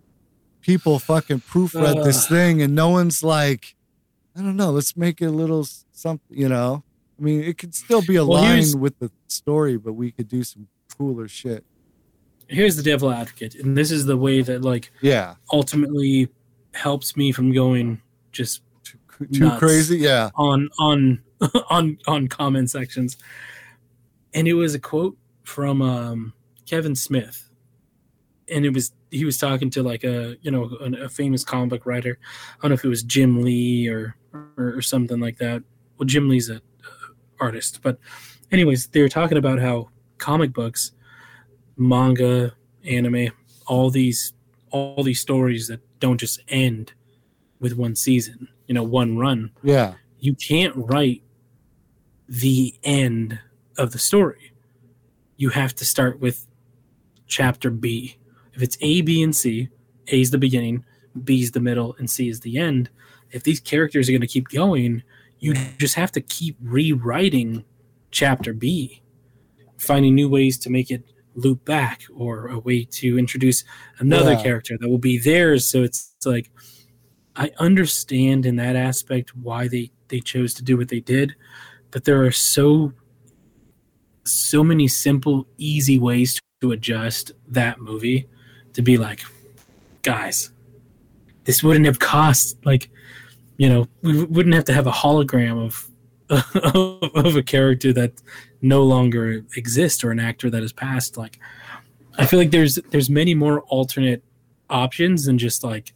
people 0.61 0.99
fucking 0.99 1.41
proofread 1.41 2.03
this 2.03 2.27
thing, 2.27 2.61
and 2.61 2.75
no 2.75 2.89
one's 2.89 3.23
like, 3.23 3.75
I 4.35 4.41
don't 4.41 4.55
know, 4.55 4.71
let's 4.71 4.95
make 4.95 5.21
it 5.21 5.25
a 5.25 5.31
little 5.31 5.65
something, 5.91 6.37
you 6.37 6.49
know. 6.49 6.83
I 7.19 7.23
mean, 7.23 7.43
it 7.43 7.57
could 7.57 7.75
still 7.75 8.01
be 8.01 8.15
Well, 8.15 8.25
aligned 8.25 8.79
with 8.79 8.97
the 8.99 9.11
story, 9.27 9.77
but 9.77 9.93
we 9.93 10.11
could 10.11 10.27
do 10.27 10.43
some 10.43 10.67
cooler 10.97 11.27
shit. 11.27 11.63
Here's 12.47 12.75
the 12.75 12.83
devil 12.83 13.11
advocate, 13.11 13.55
and 13.55 13.77
this 13.77 13.91
is 13.91 14.05
the 14.05 14.17
way 14.17 14.41
that 14.41 14.61
like 14.61 14.91
Yeah, 15.01 15.35
ultimately 15.53 16.29
helps 16.73 17.15
me 17.15 17.31
from 17.31 17.53
going 17.53 18.01
just 18.31 18.61
too, 19.27 19.51
crazy. 19.57 19.97
Yeah, 19.97 20.29
on 20.35 20.69
on 20.79 21.21
on 21.69 21.97
on 22.07 22.27
comment 22.27 22.69
sections. 22.69 23.17
And 24.33 24.47
it 24.47 24.53
was 24.53 24.73
a 24.73 24.79
quote 24.79 25.17
from 25.43 25.81
um, 25.81 26.33
Kevin 26.65 26.95
Smith, 26.95 27.49
and 28.49 28.65
it 28.65 28.73
was 28.73 28.93
he 29.09 29.25
was 29.25 29.37
talking 29.37 29.69
to 29.71 29.83
like 29.83 30.03
a 30.03 30.37
you 30.41 30.51
know 30.51 30.69
a, 30.79 31.05
a 31.05 31.09
famous 31.09 31.43
comic 31.43 31.69
book 31.69 31.85
writer. 31.85 32.17
I 32.57 32.61
don't 32.61 32.69
know 32.69 32.75
if 32.75 32.85
it 32.85 32.89
was 32.89 33.03
Jim 33.03 33.43
Lee 33.43 33.87
or 33.87 34.15
or, 34.33 34.77
or 34.77 34.81
something 34.81 35.19
like 35.19 35.37
that. 35.37 35.63
Well, 35.97 36.07
Jim 36.07 36.29
Lee's 36.29 36.49
a 36.49 36.55
uh, 36.55 36.59
artist, 37.39 37.81
but 37.81 37.97
anyways, 38.51 38.87
they 38.87 39.01
were 39.01 39.09
talking 39.09 39.37
about 39.37 39.59
how 39.59 39.89
comic 40.17 40.53
books, 40.53 40.91
manga, 41.77 42.53
anime, 42.85 43.31
all 43.67 43.89
these 43.89 44.33
all 44.71 45.03
these 45.03 45.19
stories 45.19 45.67
that 45.67 45.81
don't 45.99 46.17
just 46.17 46.41
end 46.47 46.93
with 47.59 47.73
one 47.73 47.95
season, 47.95 48.47
you 48.67 48.73
know, 48.73 48.83
one 48.83 49.17
run 49.17 49.51
yeah, 49.63 49.95
you 50.19 50.35
can't 50.35 50.73
write 50.75 51.23
the 52.27 52.73
end 52.83 53.39
of 53.77 53.91
the 53.91 53.99
story. 53.99 54.53
You 55.37 55.49
have 55.49 55.73
to 55.75 55.85
start 55.85 56.19
with 56.19 56.47
chapter 57.27 57.69
B. 57.69 58.17
If 58.53 58.61
it's 58.61 58.77
A, 58.81 59.01
B, 59.01 59.23
and 59.23 59.35
C, 59.35 59.69
A 60.07 60.21
is 60.21 60.31
the 60.31 60.37
beginning, 60.37 60.83
B 61.23 61.41
is 61.41 61.51
the 61.51 61.59
middle, 61.59 61.95
and 61.97 62.09
C 62.09 62.29
is 62.29 62.41
the 62.41 62.57
end. 62.57 62.89
If 63.31 63.43
these 63.43 63.59
characters 63.59 64.07
are 64.07 64.11
going 64.11 64.21
to 64.21 64.27
keep 64.27 64.49
going, 64.49 65.03
you 65.39 65.53
just 65.77 65.95
have 65.95 66.11
to 66.13 66.21
keep 66.21 66.57
rewriting 66.61 67.63
chapter 68.11 68.53
B, 68.53 69.01
finding 69.77 70.13
new 70.15 70.29
ways 70.29 70.57
to 70.59 70.69
make 70.69 70.91
it 70.91 71.03
loop 71.33 71.63
back 71.65 72.01
or 72.13 72.47
a 72.47 72.59
way 72.59 72.83
to 72.83 73.17
introduce 73.17 73.63
another 73.99 74.33
Yeah. 74.33 74.43
character 74.43 74.77
that 74.79 74.89
will 74.89 74.97
be 74.97 75.17
theirs. 75.17 75.65
So 75.65 75.81
it's, 75.81 76.13
it's 76.17 76.25
like, 76.25 76.51
I 77.35 77.51
understand 77.59 78.45
in 78.45 78.57
that 78.57 78.75
aspect 78.75 79.35
why 79.35 79.67
they 79.67 79.91
they 80.09 80.19
chose 80.19 80.53
to 80.55 80.63
do 80.63 80.77
what 80.77 80.89
they 80.89 80.99
did, 80.99 81.35
but 81.91 82.03
there 82.03 82.23
are 82.23 82.31
so 82.31 82.93
so 84.25 84.63
many 84.63 84.87
simple, 84.87 85.47
easy 85.57 85.97
ways 85.97 86.39
to 86.61 86.71
adjust 86.71 87.31
that 87.47 87.79
movie 87.79 88.27
to 88.73 88.81
be 88.81 88.97
like, 88.97 89.23
guys, 90.03 90.51
this 91.45 91.63
wouldn't 91.63 91.85
have 91.85 91.99
cost 91.99 92.57
like, 92.65 92.89
you 93.57 93.67
know, 93.67 93.87
we 94.01 94.23
wouldn't 94.25 94.55
have 94.55 94.65
to 94.65 94.73
have 94.73 94.87
a 94.87 94.91
hologram 94.91 95.65
of 95.65 95.87
of 97.15 97.35
a 97.35 97.43
character 97.43 97.91
that 97.91 98.13
no 98.61 98.83
longer 98.83 99.43
exists 99.57 100.03
or 100.03 100.11
an 100.11 100.19
actor 100.19 100.49
that 100.49 100.61
has 100.61 100.71
passed. 100.71 101.17
Like, 101.17 101.39
I 102.17 102.25
feel 102.25 102.39
like 102.39 102.51
there's 102.51 102.75
there's 102.91 103.09
many 103.09 103.35
more 103.35 103.61
alternate 103.63 104.23
options 104.69 105.25
than 105.25 105.37
just 105.37 105.63
like 105.63 105.93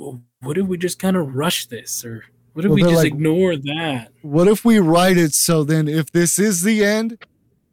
well, 0.00 0.22
what 0.40 0.56
if 0.58 0.66
we 0.66 0.78
just 0.78 0.98
kind 0.98 1.16
of 1.16 1.34
rush 1.34 1.66
this 1.66 2.04
or 2.04 2.24
what 2.54 2.64
if 2.64 2.70
Well, 2.70 2.76
we 2.76 2.82
just 2.82 2.94
like- 2.96 3.06
ignore 3.12 3.56
that? 3.56 4.08
What 4.22 4.48
if 4.48 4.64
we 4.64 4.78
write 4.78 5.16
it 5.18 5.34
so 5.34 5.62
then 5.62 5.86
if 5.88 6.10
this 6.10 6.38
is 6.38 6.62
the 6.62 6.84
end, 6.84 7.18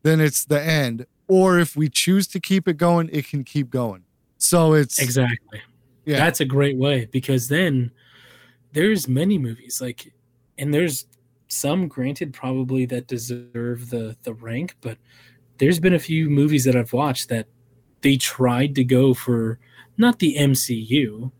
then 0.04 0.20
it's 0.22 0.46
the 0.46 0.62
end, 0.62 1.06
or 1.28 1.58
if 1.58 1.76
we 1.76 1.90
choose 1.90 2.28
to 2.28 2.40
keep 2.40 2.68
it 2.68 2.78
going, 2.78 3.10
it 3.12 3.28
can 3.28 3.44
keep 3.44 3.70
going. 3.70 4.04
So 4.38 4.74
it's 4.74 5.00
exactly. 5.00 5.62
Yeah, 6.06 6.18
that's 6.18 6.40
a 6.40 6.46
great 6.46 6.78
way 6.78 7.06
because 7.12 7.48
then 7.48 7.92
there's 8.74 9.08
many 9.08 9.38
movies 9.38 9.82
like 9.82 10.14
and 10.58 10.74
there's 10.74 11.06
some 11.48 11.88
granted 11.88 12.34
probably 12.34 12.86
that 12.86 13.08
deserve 13.08 13.90
the 13.90 14.16
the 14.24 14.34
rank 14.34 14.76
but 14.82 14.98
there's 15.58 15.80
been 15.80 15.94
a 15.94 16.00
few 16.00 16.30
movies 16.30 16.64
that 16.66 16.76
i've 16.76 16.94
watched 16.94 17.30
that 17.30 17.48
they 18.02 18.16
tried 18.18 18.76
to 18.76 18.84
go 18.84 19.14
for 19.14 19.58
not 19.98 20.20
the 20.20 20.36
mcu 20.40 21.32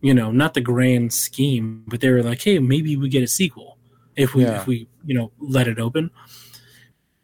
you 0.00 0.14
know 0.14 0.30
not 0.32 0.54
the 0.54 0.60
grand 0.60 1.12
scheme 1.12 1.84
but 1.86 2.00
they 2.00 2.10
were 2.10 2.22
like 2.22 2.40
hey 2.42 2.58
maybe 2.58 2.96
we 2.96 3.08
get 3.08 3.22
a 3.22 3.26
sequel 3.26 3.78
if 4.16 4.34
we 4.34 4.44
Yeah. 4.44 4.60
if 4.60 4.66
we 4.66 4.88
you 5.04 5.14
know 5.14 5.32
let 5.38 5.68
it 5.68 5.78
open 5.78 6.10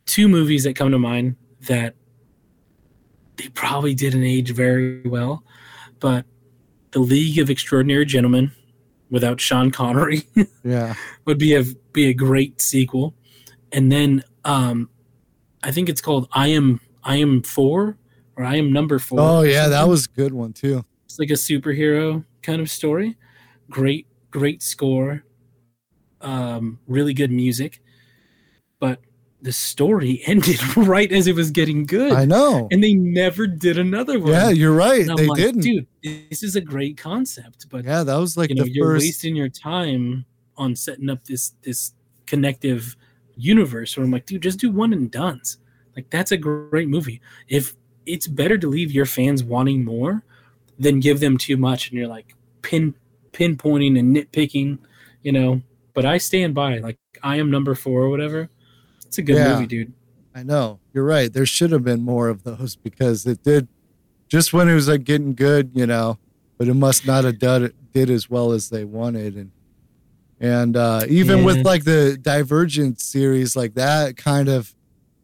two 0.04 0.28
movies 0.28 0.64
that 0.64 0.76
come 0.76 0.90
to 0.92 0.98
mind 0.98 1.36
that 1.68 1.94
they 3.36 3.48
probably 3.48 3.94
didn't 3.94 4.24
age 4.24 4.50
very 4.52 5.02
well 5.06 5.42
but 6.00 6.24
the 6.92 6.98
league 7.00 7.38
of 7.38 7.50
extraordinary 7.50 8.04
gentlemen 8.04 8.52
without 9.10 9.40
sean 9.40 9.70
connery 9.70 10.22
yeah, 10.64 10.94
would 11.26 11.38
be 11.38 11.54
a 11.54 11.62
be 11.92 12.08
a 12.08 12.14
great 12.14 12.60
sequel. 12.60 13.14
And 13.72 13.90
then 13.92 14.24
um 14.44 14.88
I 15.62 15.70
think 15.70 15.88
it's 15.88 16.00
called 16.00 16.28
I 16.32 16.48
am 16.48 16.80
I 17.04 17.16
am 17.16 17.42
four 17.42 17.96
or 18.36 18.44
I 18.44 18.56
am 18.56 18.72
number 18.72 18.98
four. 18.98 19.20
oh 19.20 19.42
yeah, 19.42 19.68
that 19.68 19.88
was 19.88 20.06
a 20.06 20.08
good 20.10 20.32
one 20.34 20.52
too. 20.52 20.84
it's 21.04 21.18
like 21.18 21.30
a 21.30 21.34
superhero 21.34 22.24
kind 22.46 22.60
of 22.60 22.70
story. 22.70 23.16
Great, 23.68 24.06
great 24.30 24.62
score. 24.62 25.24
Um, 26.20 26.78
really 26.86 27.12
good 27.12 27.30
music. 27.32 27.80
But 28.78 29.00
the 29.42 29.52
story 29.52 30.22
ended 30.26 30.76
right 30.76 31.10
as 31.12 31.26
it 31.26 31.34
was 31.34 31.50
getting 31.50 31.84
good. 31.84 32.12
I 32.12 32.24
know. 32.24 32.68
And 32.70 32.82
they 32.82 32.94
never 32.94 33.46
did 33.46 33.78
another 33.78 34.18
one. 34.18 34.30
Yeah, 34.30 34.50
you're 34.50 34.74
right. 34.74 35.04
They 35.04 35.26
like, 35.26 35.36
didn't. 35.36 35.62
Dude, 35.62 35.86
this 36.02 36.42
is 36.42 36.56
a 36.56 36.60
great 36.60 36.96
concept, 36.96 37.66
but 37.68 37.84
Yeah, 37.84 38.04
that 38.04 38.16
was 38.16 38.36
like 38.36 38.50
you 38.50 38.56
know, 38.56 38.64
you're 38.64 38.94
first. 38.94 39.04
wasting 39.04 39.36
your 39.36 39.48
time 39.48 40.24
on 40.56 40.74
setting 40.74 41.10
up 41.10 41.24
this 41.24 41.52
this 41.62 41.92
connective 42.26 42.96
universe 43.36 43.96
where 43.96 44.04
I'm 44.04 44.10
like, 44.10 44.26
dude, 44.26 44.42
just 44.42 44.58
do 44.58 44.70
one 44.70 44.92
and 44.92 45.10
done's. 45.10 45.58
Like 45.94 46.08
that's 46.10 46.32
a 46.32 46.36
great 46.36 46.88
movie. 46.88 47.20
If 47.48 47.74
it's 48.06 48.28
better 48.28 48.56
to 48.56 48.68
leave 48.68 48.92
your 48.92 49.06
fans 49.06 49.42
wanting 49.42 49.84
more 49.84 50.24
than 50.78 51.00
give 51.00 51.20
them 51.20 51.38
too 51.38 51.56
much 51.56 51.88
and 51.88 51.98
you're 51.98 52.08
like 52.08 52.34
pin 52.62 52.94
pinpointing 53.32 53.98
and 53.98 54.14
nitpicking, 54.16 54.78
you 55.22 55.32
know. 55.32 55.62
But 55.94 56.04
I 56.04 56.18
stand 56.18 56.54
by 56.54 56.78
like 56.78 56.98
I 57.22 57.36
am 57.36 57.50
number 57.50 57.74
four 57.74 58.02
or 58.02 58.08
whatever. 58.10 58.48
It's 59.06 59.18
a 59.18 59.22
good 59.22 59.36
Yeah. 59.36 59.54
movie, 59.54 59.66
dude. 59.66 59.92
I 60.34 60.42
know. 60.42 60.80
You're 60.92 61.04
right. 61.04 61.32
There 61.32 61.46
should 61.46 61.70
have 61.72 61.84
been 61.84 62.02
more 62.02 62.28
of 62.28 62.42
those 62.44 62.76
because 62.76 63.24
it 63.26 63.42
did 63.42 63.68
just 64.28 64.52
when 64.52 64.68
it 64.68 64.74
was 64.74 64.88
like 64.88 65.04
getting 65.04 65.34
good, 65.34 65.70
you 65.74 65.86
know, 65.86 66.18
but 66.58 66.68
it 66.68 66.74
must 66.74 67.06
not 67.06 67.24
have 67.24 67.38
done 67.38 67.64
it 67.64 67.74
did 67.92 68.10
as 68.10 68.28
well 68.28 68.52
as 68.52 68.68
they 68.68 68.84
wanted 68.84 69.34
and 69.36 69.50
and 70.38 70.76
uh 70.76 71.02
even 71.08 71.38
Yeah. 71.38 71.44
with 71.46 71.64
like 71.64 71.84
the 71.84 72.18
Divergent 72.20 73.00
series 73.00 73.56
like 73.56 73.74
that 73.74 74.18
kind 74.18 74.48
of 74.50 74.74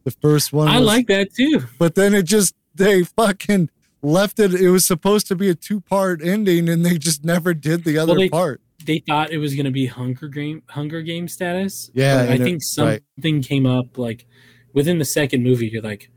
the 0.05 0.11
first 0.11 0.51
one 0.51 0.67
I 0.67 0.79
was- 0.79 0.87
like 0.87 1.07
that 1.07 1.33
too. 1.35 1.61
but 1.77 1.93
then 1.95 2.15
it 2.15 2.23
just 2.23 2.55
they 2.73 3.03
fucking 3.03 3.69
left 4.03 4.37
it 4.39 4.53
it 4.53 4.69
was 4.69 4.85
supposed 4.85 5.27
to 5.29 5.35
be 5.35 5.49
a 5.49 5.55
two-part 5.55 6.21
ending 6.23 6.67
and 6.69 6.85
they 6.85 6.97
just 6.99 7.23
never 7.25 7.53
did 7.55 7.83
the 7.85 7.97
other 7.97 8.15
they- 8.15 8.29
part. 8.29 8.61
they 8.85 8.99
thought 8.99 9.31
it 9.31 9.37
was 9.39 9.55
going 9.55 9.65
to 9.65 9.71
be 9.71 9.85
Hunger 9.87 10.27
Game 10.27 10.61
Hunger 10.69 11.01
Game 11.01 11.27
status. 11.27 11.89
Yeah, 11.93 12.17
I 12.17 12.23
and 12.23 12.41
it- 12.41 12.43
think 12.43 12.61
right. 12.77 13.01
something 13.17 13.41
came 13.41 13.65
up 13.65 13.97
like 13.97 14.25
within 14.73 14.99
the 14.99 15.05
second 15.05 15.41
movie. 15.43 15.67
You're 15.69 15.81
like, 15.81 16.11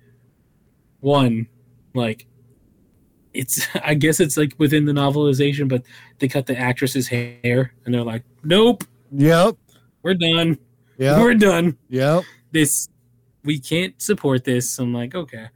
one, 1.00 1.46
like 1.94 2.26
it's 3.32 3.66
I 3.84 3.94
guess 3.94 4.20
it's 4.20 4.36
like 4.36 4.54
within 4.58 4.84
the 4.86 4.92
novelization, 4.92 5.68
but 5.68 5.82
they 6.18 6.28
cut 6.28 6.46
the 6.46 6.58
actress's 6.58 7.08
hair 7.08 7.72
and 7.84 7.94
they're 7.94 8.02
like, 8.02 8.24
nope, 8.42 8.84
Yep. 9.12 9.56
we're 10.02 10.14
done, 10.14 10.58
Yep. 10.98 11.18
we're 11.20 11.34
done. 11.34 11.76
Yep. 11.88 12.24
This 12.52 12.88
we 13.44 13.60
can't 13.60 14.00
support 14.02 14.42
this. 14.44 14.78
I'm 14.80 14.92
like, 14.92 15.14
okay, 15.14 15.46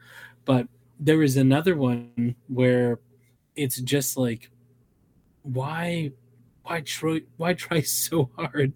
but 0.44 0.68
there 1.00 1.18
was 1.18 1.36
another 1.36 1.74
one 1.74 2.36
where 2.46 3.00
it's 3.56 3.80
just 3.80 4.16
like, 4.16 4.50
why 5.42 6.12
why 6.62 6.80
try 6.82 7.20
why 7.38 7.54
try 7.54 7.80
so 7.82 8.30
hard 8.36 8.72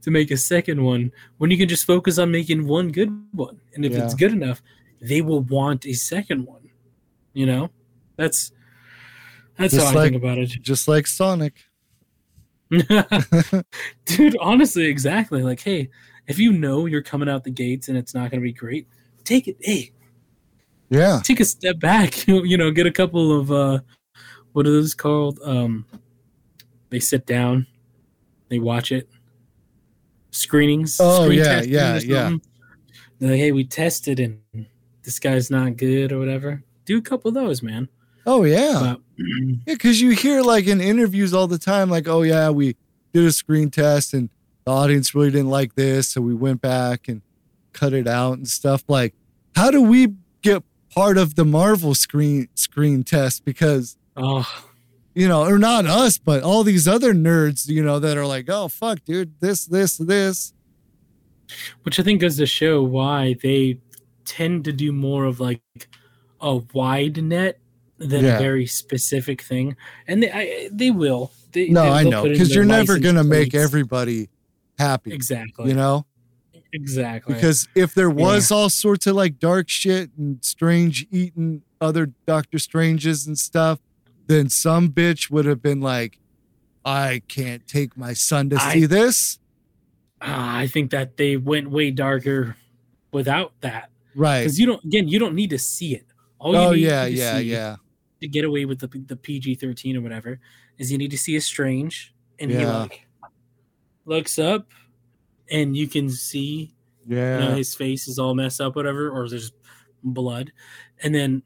to 0.00 0.10
make 0.10 0.30
a 0.30 0.36
second 0.36 0.82
one 0.82 1.12
when 1.38 1.50
you 1.50 1.58
can 1.58 1.68
just 1.68 1.84
focus 1.84 2.18
on 2.18 2.30
making 2.30 2.66
one 2.66 2.90
good 2.90 3.10
one? 3.32 3.60
And 3.74 3.84
if 3.84 3.92
it's 3.92 4.14
good 4.14 4.32
enough 4.32 4.62
they 5.00 5.20
will 5.20 5.40
want 5.40 5.84
a 5.84 5.92
second 5.92 6.46
one 6.46 6.70
you 7.34 7.46
know? 7.46 7.70
That's 8.16 8.52
that's 9.58 9.74
Just 9.74 9.86
how 9.86 9.92
i 9.92 9.94
like- 9.94 10.12
think 10.12 10.22
about 10.22 10.38
it. 10.38 10.46
Just 10.46 10.88
like 10.88 11.06
Sonic. 11.06 11.54
dude 14.06 14.36
honestly 14.40 14.86
exactly. 14.86 15.42
Like 15.42 15.60
hey 15.60 15.90
if 16.26 16.38
you 16.38 16.52
know 16.52 16.86
you're 16.86 17.02
coming 17.02 17.28
out 17.28 17.44
the 17.44 17.50
gates 17.50 17.88
and 17.88 17.98
it's 17.98 18.14
not 18.14 18.30
going 18.30 18.40
to 18.40 18.44
be 18.44 18.52
great 18.52 18.86
take 19.24 19.48
it. 19.48 19.56
Hey 19.60 19.92
Yeah. 20.90 21.20
take 21.24 21.40
a 21.40 21.44
step 21.44 21.78
back 21.80 22.26
you 22.28 22.56
know 22.56 22.70
get 22.70 22.86
a 22.86 22.90
couple 22.92 23.38
of 23.38 23.50
uh 23.50 23.80
what 24.52 24.66
are 24.66 24.70
those 24.70 24.94
called 24.94 25.40
um 25.44 25.86
they 26.90 27.00
sit 27.00 27.26
down 27.26 27.66
they 28.48 28.58
watch 28.58 28.92
it 28.92 29.08
screenings 30.30 30.98
Oh, 31.00 31.24
screen 31.24 31.38
yeah, 31.40 31.62
yeah, 31.62 31.98
yeah. 32.00 32.36
They're 33.18 33.30
like 33.30 33.38
hey 33.38 33.52
we 33.52 33.64
tested 33.64 34.20
and 34.20 34.40
this 35.02 35.18
guy's 35.18 35.50
not 35.50 35.76
good 35.76 36.12
or 36.12 36.18
whatever 36.18 36.62
do 36.84 36.98
a 36.98 37.02
couple 37.02 37.28
of 37.28 37.34
those 37.34 37.62
man 37.62 37.88
Oh 38.26 38.44
yeah. 38.44 38.78
but 38.80 39.00
Yeah, 39.66 39.74
because 39.74 40.00
you 40.00 40.10
hear 40.10 40.40
like 40.42 40.66
in 40.66 40.80
interviews 40.80 41.34
all 41.34 41.46
the 41.46 41.58
time, 41.58 41.90
like, 41.90 42.08
oh 42.08 42.22
yeah, 42.22 42.48
we 42.48 42.74
did 43.12 43.24
a 43.26 43.32
screen 43.32 43.70
test 43.70 44.14
and 44.14 44.30
the 44.64 44.72
audience 44.72 45.14
really 45.14 45.30
didn't 45.30 45.50
like 45.50 45.74
this, 45.74 46.08
so 46.08 46.22
we 46.22 46.34
went 46.34 46.62
back 46.62 47.06
and 47.08 47.20
cut 47.74 47.92
it 47.92 48.08
out 48.08 48.38
and 48.38 48.48
stuff. 48.48 48.82
Like, 48.88 49.12
how 49.54 49.70
do 49.70 49.82
we 49.82 50.14
get 50.40 50.62
part 50.94 51.18
of 51.18 51.34
the 51.34 51.44
Marvel 51.44 51.94
screen 51.94 52.48
screen 52.54 53.04
test? 53.04 53.44
Because 53.44 53.96
oh 54.16 54.64
you 55.14 55.28
know, 55.28 55.44
or 55.44 55.58
not 55.58 55.86
us, 55.86 56.18
but 56.18 56.42
all 56.42 56.64
these 56.64 56.88
other 56.88 57.14
nerds, 57.14 57.68
you 57.68 57.84
know, 57.84 58.00
that 58.00 58.16
are 58.16 58.26
like, 58.26 58.46
oh 58.48 58.66
fuck, 58.68 59.04
dude, 59.04 59.38
this, 59.40 59.64
this, 59.66 59.96
this. 59.96 60.52
which 61.84 62.00
i 62.00 62.02
think 62.02 62.20
goes 62.20 62.36
to 62.36 62.46
show 62.46 62.82
why 62.82 63.36
they 63.42 63.78
tend 64.24 64.64
to 64.64 64.72
do 64.72 64.90
more 64.92 65.24
of 65.26 65.38
like 65.40 65.60
a 66.40 66.56
wide 66.72 67.22
net 67.22 67.58
than 67.98 68.24
Yeah. 68.24 68.36
a 68.36 68.38
very 68.38 68.66
specific 68.66 69.42
thing 69.42 69.76
and 70.08 70.22
they 70.22 70.32
I, 70.32 70.68
they 70.72 70.90
will 70.90 71.30
they, 71.52 71.68
No, 71.68 71.82
I 71.82 72.02
know, 72.02 72.24
because 72.24 72.52
you're 72.54 72.64
never 72.64 72.98
gonna 72.98 73.22
make 73.22 73.54
everybody 73.54 74.30
happy, 74.78 75.12
exactly 75.12 75.68
you 75.68 75.74
know. 75.74 76.06
Exactly 76.74 77.34
Because 77.34 77.66
if 77.74 77.94
there 77.94 78.10
was 78.10 78.50
all 78.50 78.68
sorts 78.68 79.06
of 79.06 79.16
like 79.16 79.38
dark 79.38 79.68
shit 79.70 80.10
and 80.18 80.44
strange 80.44 81.06
eating 81.10 81.62
other 81.80 82.12
Doctor 82.26 82.58
Stranges 82.58 83.26
and 83.26 83.38
stuff, 83.38 83.78
then 84.26 84.48
some 84.50 84.90
bitch 84.90 85.30
would 85.30 85.46
have 85.46 85.62
been 85.62 85.80
like, 85.80 86.18
I 86.84 87.22
can't 87.28 87.66
take 87.66 87.96
my 87.96 88.12
son 88.12 88.50
to 88.50 88.56
I- 88.60 88.72
see 88.74 88.86
this. 88.86 89.38
Ah, 90.20 90.56
I 90.58 90.66
think 90.66 90.90
that 90.90 91.16
they 91.16 91.36
went 91.36 91.70
way 91.70 91.90
darker 91.90 92.56
without 93.12 93.52
that 93.60 93.90
Right. 94.14 94.40
because 94.40 94.58
you 94.58 94.66
don't 94.66 94.82
again 94.84 95.06
you 95.08 95.18
don't 95.18 95.34
need 95.34 95.50
to 95.50 95.58
see 95.58 95.94
it. 95.94 96.06
All 96.38 96.52
you 96.52 96.58
Oh 96.58 96.72
need 96.72 96.80
yeah, 96.82 97.04
to 97.04 97.10
yeah, 97.10 97.38
yeah. 97.38 97.76
to 98.22 98.28
get 98.28 98.44
away 98.44 98.64
with 98.64 98.78
the 98.80 98.86
the 98.88 99.16
PG 99.16 99.56
thirteen 99.56 99.96
or 99.96 100.00
whatever 100.00 100.40
is 100.78 100.90
you 100.90 100.96
need 100.98 101.10
to 101.10 101.18
see 101.18 101.36
a 101.36 101.40
strange 101.40 102.14
and 102.38 102.50
he 102.50 102.64
like 102.64 103.06
looks 104.06 104.38
up 104.38 104.66
and 105.50 105.76
you 105.76 105.86
can 105.88 106.08
see 106.10 106.74
you 107.06 107.16
know 107.16 107.48
Yeah. 107.50 107.54
his 107.54 107.74
face 107.74 108.08
is 108.08 108.18
all 108.18 108.34
messed 108.34 108.60
up 108.60 108.76
whatever 108.76 109.10
or 109.10 109.28
there's 109.28 109.52
blood. 110.02 110.52
And 111.02 111.14
then 111.14 111.42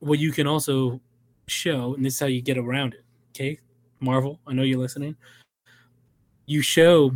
what 0.00 0.18
you 0.18 0.32
can 0.32 0.46
also 0.46 1.00
show 1.46 1.94
and 1.94 2.04
this 2.04 2.14
is 2.14 2.20
how 2.20 2.26
you 2.26 2.42
get 2.42 2.58
around 2.58 2.94
it 2.94 3.04
okay? 3.30 3.58
Marvel 4.00 4.40
i 4.46 4.52
know 4.52 4.62
you're 4.62 4.78
listening. 4.78 5.16
You 6.46 6.62
show 6.62 7.12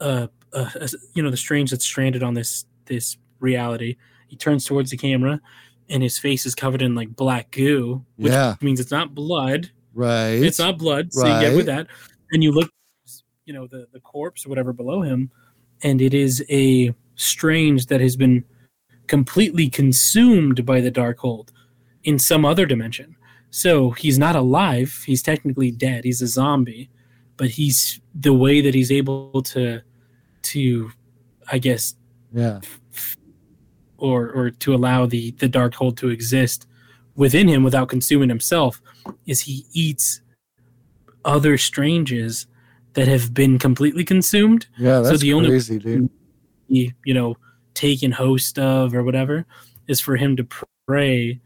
uh, 0.00 0.26
uh 0.52 0.70
you 1.14 1.22
know 1.22 1.30
the 1.30 1.36
strange 1.36 1.70
that's 1.70 1.84
stranded 1.84 2.22
on 2.22 2.34
this 2.34 2.64
this 2.86 3.16
reality. 3.40 3.96
He 4.28 4.36
turns 4.36 4.64
towards 4.64 4.90
the 4.90 4.96
camera 4.96 5.40
and 5.88 6.02
his 6.02 6.18
face 6.18 6.46
is 6.46 6.54
covered 6.54 6.82
in 6.82 6.94
like 6.94 7.14
black 7.16 7.50
goo 7.52 8.04
which 8.16 8.32
Yeah. 8.32 8.54
means 8.60 8.80
it's 8.80 8.90
not 8.90 9.14
blood. 9.14 9.70
Right. 9.94 10.42
it's 10.42 10.58
not 10.58 10.76
blood 10.78 11.12
so 11.12 11.26
you 11.26 11.40
get 11.40 11.56
with 11.56 11.66
that. 11.66 11.86
And 12.32 12.42
you 12.42 12.52
look 12.52 12.70
you 13.44 13.54
know 13.54 13.66
the 13.66 13.86
the 13.92 14.00
corpse 14.00 14.44
or 14.44 14.48
whatever 14.48 14.72
below 14.72 15.02
him 15.02 15.30
and 15.82 16.00
it 16.00 16.14
is 16.14 16.44
a 16.50 16.94
strange 17.16 17.86
that 17.86 18.00
has 18.00 18.16
been 18.16 18.44
completely 19.06 19.68
consumed 19.68 20.64
by 20.66 20.80
the 20.80 20.90
Darkhold 20.90 21.48
in 22.04 22.18
some 22.18 22.44
other 22.44 22.66
dimension 22.66 23.16
so 23.50 23.90
he's 23.90 24.18
not 24.18 24.36
alive 24.36 25.02
he's 25.06 25.22
technically 25.22 25.70
dead 25.70 26.04
he's 26.04 26.20
a 26.20 26.26
zombie 26.26 26.90
but 27.36 27.48
he's 27.50 28.00
the 28.14 28.32
way 28.34 28.60
that 28.60 28.74
he's 28.74 28.90
able 28.92 29.42
to 29.42 29.80
to 30.42 30.90
i 31.50 31.58
guess 31.58 31.94
Yeah. 32.32 32.60
or 33.98 34.30
or 34.30 34.50
to 34.50 34.74
allow 34.74 35.06
the 35.06 35.30
the 35.32 35.48
Darkhold 35.48 35.96
to 35.98 36.08
exist 36.10 36.66
within 37.14 37.48
him 37.48 37.62
without 37.62 37.88
consuming 37.88 38.28
himself 38.28 38.80
is 39.26 39.42
he 39.42 39.64
eats 39.72 40.20
other 41.24 41.56
stranges 41.58 42.46
that 42.96 43.06
have 43.08 43.32
been 43.32 43.58
completely 43.58 44.04
consumed 44.04 44.66
Yeah. 44.78 45.02
So 45.02 45.10
That's 45.10 45.20
the 45.22 45.32
only- 45.34 45.48
crazy, 45.50 45.78
dude. 45.78 46.10
he 46.68 46.92
you 47.04 47.14
know 47.14 47.36
taken 47.74 48.10
host 48.12 48.58
of 48.58 48.94
or 48.94 49.02
whatever 49.04 49.44
is 49.86 50.00
for 50.00 50.16
him 50.16 50.34
to 50.36 50.46
prey 50.88 51.40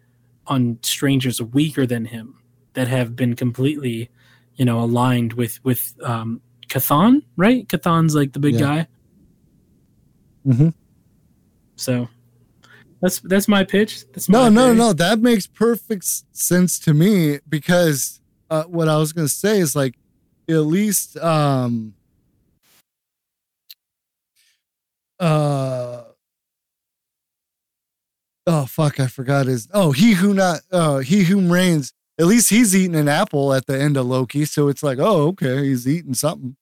on 0.46 0.78
strangers 0.82 1.42
weaker 1.42 1.84
than 1.86 2.04
him 2.06 2.34
that 2.74 2.88
have 2.88 3.14
been 3.16 3.34
completely 3.36 4.08
you 4.54 4.64
know 4.64 4.80
aligned 4.80 5.32
with 5.34 5.62
with 5.64 5.94
um 6.02 6.40
Chthon, 6.68 7.22
right? 7.36 7.66
Chthon's 7.68 8.14
like 8.14 8.32
the 8.32 8.38
big 8.38 8.54
Yeah. 8.54 8.60
guy. 8.60 8.88
Mhm. 10.46 10.72
So 11.76 12.08
that's 13.00 13.20
that's 13.20 13.48
my 13.48 13.64
pitch. 13.64 14.04
That's 14.12 14.28
my 14.28 14.38
No, 14.38 14.48
no, 14.48 14.64
theory. 14.66 14.76
no. 14.76 14.92
That 14.92 15.20
makes 15.20 15.46
perfect 15.48 16.04
sense 16.32 16.78
to 16.80 16.94
me 16.94 17.40
because 17.48 18.20
uh, 18.50 18.64
what 18.64 18.88
I 18.88 18.96
was 18.98 19.12
gonna 19.12 19.28
say 19.28 19.58
is 19.60 19.74
like 19.74 19.94
at 20.48 20.54
least 20.54 21.16
um 21.18 21.94
uh 25.18 26.02
oh 28.46 28.66
fuck 28.66 28.98
I 29.00 29.06
forgot 29.06 29.46
his 29.46 29.68
oh 29.72 29.92
he 29.92 30.12
who 30.14 30.34
not 30.34 30.60
uh 30.72 30.98
He 30.98 31.24
Who 31.24 31.36
Remains 31.40 31.92
at 32.18 32.26
least 32.26 32.50
he's 32.50 32.74
eating 32.74 32.96
an 32.96 33.08
apple 33.08 33.52
at 33.54 33.66
the 33.66 33.78
end 33.80 33.96
of 33.96 34.06
Loki 34.06 34.44
so 34.44 34.68
it's 34.68 34.82
like 34.82 34.98
oh 34.98 35.28
okay 35.28 35.64
he's 35.66 35.86
eating 35.86 36.14
something 36.14 36.56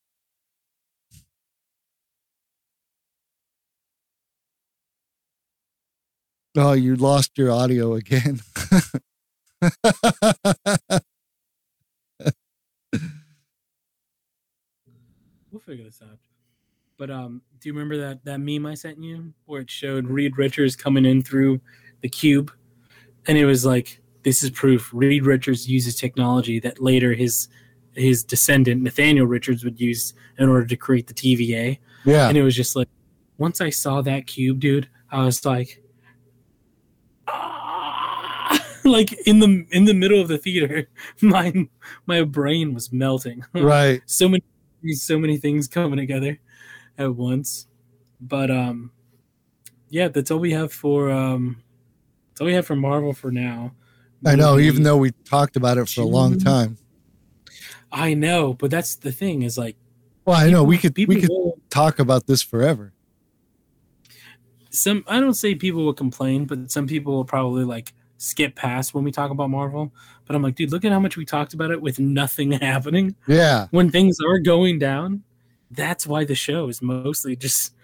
Oh, 6.56 6.72
you 6.72 6.96
lost 6.96 7.38
your 7.38 7.52
audio 7.52 7.94
again. 7.94 8.40
We'll 16.00 16.08
figure 16.08 16.12
this 16.12 16.12
out. 16.12 16.18
But 16.96 17.10
um, 17.10 17.42
do 17.60 17.68
you 17.68 17.72
remember 17.72 17.96
that 17.98 18.24
that 18.24 18.40
meme 18.40 18.66
I 18.66 18.74
sent 18.74 19.02
you 19.02 19.32
where 19.46 19.60
it 19.60 19.70
showed 19.70 20.08
Reed 20.08 20.36
Richards 20.36 20.76
coming 20.76 21.04
in 21.04 21.22
through 21.22 21.60
the 22.00 22.08
cube, 22.08 22.52
and 23.26 23.38
it 23.38 23.44
was 23.44 23.64
like, 23.64 24.00
"This 24.24 24.42
is 24.42 24.50
proof 24.50 24.90
Reed 24.92 25.24
Richards 25.24 25.68
uses 25.68 25.94
technology 25.96 26.58
that 26.60 26.82
later 26.82 27.14
his 27.14 27.48
his 27.94 28.24
descendant 28.24 28.82
Nathaniel 28.82 29.26
Richards 29.26 29.64
would 29.64 29.80
use 29.80 30.14
in 30.38 30.48
order 30.48 30.66
to 30.66 30.76
create 30.76 31.06
the 31.06 31.14
TVA." 31.14 31.78
yeah. 32.04 32.28
And 32.28 32.36
it 32.36 32.42
was 32.42 32.56
just 32.56 32.74
like, 32.74 32.88
once 33.38 33.60
I 33.60 33.70
saw 33.70 34.02
that 34.02 34.26
cube, 34.26 34.60
dude, 34.60 34.88
I 35.10 35.24
was 35.24 35.44
like, 35.44 35.82
"Ah." 37.28 37.68
like 38.84 39.12
in 39.26 39.38
the 39.38 39.66
in 39.70 39.84
the 39.84 39.94
middle 39.94 40.20
of 40.20 40.28
the 40.28 40.38
theater, 40.38 40.88
my 41.20 41.68
my 42.06 42.22
brain 42.22 42.74
was 42.74 42.92
melting. 42.92 43.44
right. 43.54 44.02
so 44.06 44.28
many 44.28 44.42
so 44.92 45.18
many 45.18 45.36
things 45.36 45.68
coming 45.68 45.98
together 45.98 46.38
at 46.96 47.14
once. 47.14 47.66
But 48.20 48.50
um 48.50 48.92
yeah, 49.90 50.08
that's 50.08 50.30
all 50.30 50.38
we 50.38 50.52
have 50.52 50.72
for 50.72 51.10
um 51.10 51.62
that's 52.30 52.40
all 52.40 52.46
we 52.46 52.54
have 52.54 52.66
for 52.66 52.76
Marvel 52.76 53.12
for 53.12 53.30
now. 53.30 53.72
I 54.26 54.34
know, 54.34 54.58
even 54.58 54.82
though 54.82 54.96
we 54.96 55.12
talked 55.24 55.56
about 55.56 55.78
it 55.78 55.88
for 55.88 56.00
a 56.00 56.06
long 56.06 56.38
time. 56.38 56.76
I 57.92 58.14
know, 58.14 58.52
but 58.54 58.70
that's 58.70 58.96
the 58.96 59.12
thing 59.12 59.42
is 59.42 59.56
like 59.56 59.76
Well, 60.24 60.36
I 60.36 60.50
know 60.50 60.62
we 60.64 60.76
could 60.78 60.94
people 60.94 61.14
we 61.14 61.20
could 61.20 61.30
will- 61.30 61.58
talk 61.70 61.98
about 61.98 62.26
this 62.26 62.42
forever. 62.42 62.92
some 64.70 65.04
I 65.06 65.20
don't 65.20 65.34
say 65.34 65.54
people 65.54 65.84
will 65.84 65.94
complain, 65.94 66.44
but 66.44 66.70
some 66.70 66.86
people 66.86 67.14
will 67.14 67.24
probably 67.24 67.64
like 67.64 67.92
skip 68.18 68.54
past 68.54 68.92
when 68.92 69.04
we 69.04 69.10
talk 69.10 69.30
about 69.30 69.48
Marvel. 69.48 69.92
But 70.26 70.36
I'm 70.36 70.42
like, 70.42 70.56
dude, 70.56 70.70
look 70.70 70.84
at 70.84 70.92
how 70.92 71.00
much 71.00 71.16
we 71.16 71.24
talked 71.24 71.54
about 71.54 71.70
it 71.70 71.80
with 71.80 71.98
nothing 71.98 72.52
happening. 72.60 73.16
Yeah. 73.26 73.68
When 73.70 73.90
things 73.90 74.18
are 74.20 74.38
going 74.38 74.78
down, 74.78 75.22
that's 75.70 76.06
why 76.06 76.24
the 76.24 76.34
show 76.34 76.68
is 76.68 76.82
mostly 76.82 77.36
just 77.36 77.74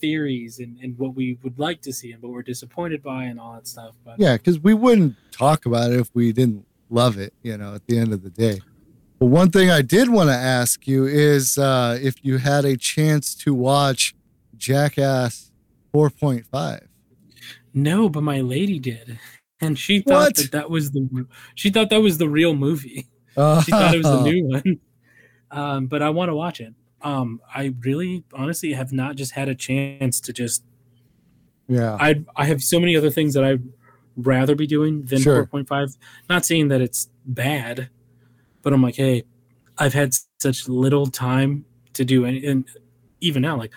theories 0.00 0.58
and, 0.58 0.78
and 0.82 0.98
what 0.98 1.14
we 1.14 1.38
would 1.42 1.58
like 1.58 1.80
to 1.82 1.92
see 1.92 2.12
and 2.12 2.20
what 2.22 2.32
we're 2.32 2.42
disappointed 2.42 3.02
by 3.02 3.24
and 3.24 3.38
all 3.38 3.54
that 3.54 3.68
stuff. 3.68 3.94
But 4.04 4.18
Yeah, 4.18 4.36
because 4.36 4.58
we 4.58 4.74
wouldn't 4.74 5.14
talk 5.30 5.66
about 5.66 5.92
it 5.92 6.00
if 6.00 6.10
we 6.14 6.32
didn't 6.32 6.66
love 6.90 7.18
it, 7.18 7.32
you 7.42 7.56
know, 7.56 7.74
at 7.74 7.86
the 7.86 7.98
end 7.98 8.12
of 8.12 8.22
the 8.22 8.30
day. 8.30 8.60
But 9.18 9.26
one 9.26 9.50
thing 9.50 9.70
I 9.70 9.82
did 9.82 10.08
want 10.08 10.30
to 10.30 10.34
ask 10.34 10.86
you 10.88 11.06
is 11.06 11.56
uh, 11.56 11.98
if 12.02 12.24
you 12.24 12.38
had 12.38 12.64
a 12.64 12.76
chance 12.76 13.34
to 13.36 13.54
watch 13.54 14.14
Jackass 14.56 15.52
4.5. 15.94 16.86
no, 17.72 18.08
but 18.08 18.22
my 18.22 18.40
lady 18.40 18.78
did. 18.78 19.18
And 19.62 19.78
she 19.78 20.00
thought 20.00 20.12
What? 20.14 20.36
that 20.36 20.52
that 20.52 20.70
was 20.70 20.90
the 20.90 21.26
she 21.54 21.70
thought 21.70 21.88
that 21.90 22.02
was 22.02 22.18
the 22.18 22.28
real 22.28 22.54
movie. 22.54 23.06
She 23.34 23.70
thought 23.70 23.94
it 23.94 24.04
was 24.04 24.06
the 24.06 24.22
new 24.22 24.46
one. 24.48 24.80
Um, 25.50 25.86
but 25.86 26.02
I 26.02 26.10
want 26.10 26.28
to 26.30 26.34
watch 26.34 26.60
it. 26.60 26.74
Um, 27.02 27.40
I 27.54 27.74
really, 27.80 28.24
honestly, 28.34 28.72
have 28.72 28.92
not 28.92 29.16
just 29.16 29.32
had 29.32 29.48
a 29.48 29.54
chance 29.54 30.20
to 30.22 30.32
just. 30.32 30.64
Yeah. 31.68 31.96
I 32.00 32.24
I 32.36 32.44
have 32.46 32.62
so 32.62 32.78
many 32.80 32.96
other 32.96 33.10
things 33.10 33.34
that 33.34 33.44
I'd 33.44 33.62
rather 34.16 34.54
be 34.54 34.66
doing 34.66 35.02
than 35.02 35.20
Sure. 35.20 35.46
4.5. 35.46 35.96
Not 36.28 36.44
saying 36.44 36.68
that 36.68 36.80
it's 36.80 37.08
bad, 37.24 37.88
but 38.62 38.72
I'm 38.72 38.82
like, 38.82 38.96
hey, 38.96 39.24
I've 39.78 39.94
had 39.94 40.14
such 40.40 40.68
little 40.68 41.06
time 41.06 41.64
to 41.94 42.04
do 42.04 42.24
any, 42.24 42.44
and 42.46 42.66
even 43.20 43.42
now, 43.42 43.56
like 43.56 43.72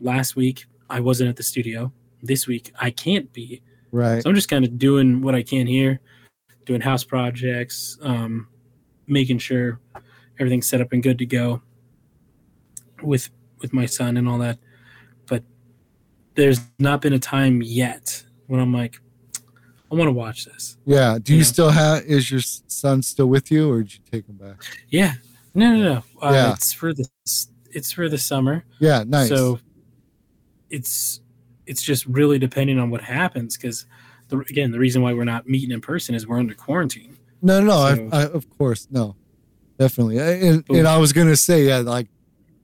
last 0.00 0.36
week, 0.36 0.66
I 0.88 1.00
wasn't 1.00 1.30
at 1.30 1.36
the 1.36 1.42
studio. 1.42 1.92
This 2.22 2.46
week, 2.46 2.72
I 2.80 2.90
can't 2.90 3.32
be. 3.32 3.62
Right. 3.92 4.22
So 4.22 4.28
I'm 4.30 4.34
just 4.36 4.48
kind 4.48 4.64
of 4.64 4.78
doing 4.78 5.20
what 5.20 5.34
I 5.34 5.42
can 5.42 5.66
here, 5.66 6.00
doing 6.64 6.80
house 6.80 7.04
projects, 7.04 7.98
um, 8.02 8.48
making 9.06 9.38
sure 9.38 9.80
everything's 10.38 10.68
set 10.68 10.80
up 10.80 10.92
and 10.92 11.02
good 11.02 11.18
to 11.18 11.26
go 11.26 11.62
with 13.02 13.30
with 13.60 13.72
my 13.72 13.86
son 13.86 14.16
and 14.16 14.28
all 14.28 14.38
that. 14.38 14.58
But 15.26 15.42
there's 16.34 16.60
not 16.78 17.02
been 17.02 17.12
a 17.12 17.18
time 17.18 17.62
yet 17.62 18.24
when 18.46 18.58
I'm 18.60 18.72
like, 18.72 19.00
I 19.92 19.94
want 19.96 20.08
to 20.08 20.12
watch 20.12 20.44
this. 20.46 20.76
Yeah. 20.86 21.18
Do 21.20 21.32
you 21.32 21.40
Yeah. 21.40 21.44
still 21.44 21.70
have, 21.70 22.04
is 22.04 22.30
your 22.30 22.40
son 22.40 23.02
still 23.02 23.26
with 23.26 23.50
you 23.50 23.70
or 23.70 23.82
did 23.82 23.94
you 23.94 24.00
take 24.10 24.26
him 24.28 24.36
back? 24.36 24.62
Yeah, 24.88 25.14
no, 25.54 25.76
no, 25.76 25.82
no. 25.94 26.04
Uh, 26.22 26.32
Yeah. 26.32 26.52
It's 26.52 26.72
for 26.72 26.94
the 26.94 27.06
it's 27.72 27.92
for 27.92 28.08
the 28.08 28.18
summer. 28.18 28.64
Yeah. 28.78 29.04
Nice. 29.06 29.28
So 29.28 29.58
it's 30.70 31.20
it's 31.70 31.82
just 31.82 32.04
really 32.06 32.38
depending 32.38 32.78
on 32.78 32.90
what 32.90 33.00
happens 33.00 33.56
because 33.56 33.86
the, 34.28 34.38
again 34.50 34.70
the 34.72 34.78
reason 34.78 35.00
why 35.02 35.12
we're 35.12 35.24
not 35.24 35.48
meeting 35.48 35.70
in 35.70 35.80
person 35.80 36.14
is 36.14 36.26
we're 36.26 36.38
under 36.38 36.54
quarantine. 36.54 37.16
No, 37.42 37.60
no, 37.60 37.66
no. 37.94 37.94
So- 37.96 38.08
I, 38.12 38.20
I, 38.22 38.24
of 38.26 38.44
course, 38.58 38.86
no, 38.90 39.16
definitely. 39.78 40.18
And, 40.18 40.64
and 40.68 40.86
I 40.86 40.98
was 40.98 41.12
gonna 41.12 41.36
say, 41.36 41.64
yeah, 41.64 41.78
like 41.78 42.08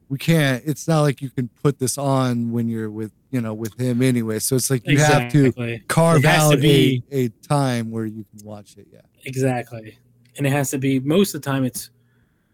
we 0.08 0.18
can't. 0.18 0.62
It's 0.66 0.86
not 0.86 1.00
like 1.02 1.20
you 1.22 1.30
can 1.30 1.48
put 1.62 1.78
this 1.78 1.98
on 1.98 2.52
when 2.52 2.68
you're 2.68 2.90
with, 2.90 3.10
you 3.32 3.40
know, 3.40 3.54
with 3.54 3.78
him 3.80 4.02
anyway. 4.02 4.38
So 4.38 4.54
it's 4.54 4.70
like 4.70 4.86
you 4.86 4.98
have 4.98 5.32
to 5.32 5.80
carve 5.88 6.22
has 6.22 6.50
to 6.50 6.56
out 6.56 6.60
be- 6.62 7.02
a, 7.10 7.24
a 7.24 7.28
time 7.48 7.90
where 7.90 8.04
you 8.06 8.24
can 8.30 8.46
watch 8.46 8.76
it. 8.76 8.86
Yeah, 8.92 9.00
Exactly. 9.24 9.98
And 10.36 10.46
it 10.46 10.50
has 10.50 10.70
to 10.70 10.78
be 10.78 11.00
most 11.00 11.34
of 11.34 11.42
the 11.42 11.46
time 11.50 11.64
it's 11.64 11.90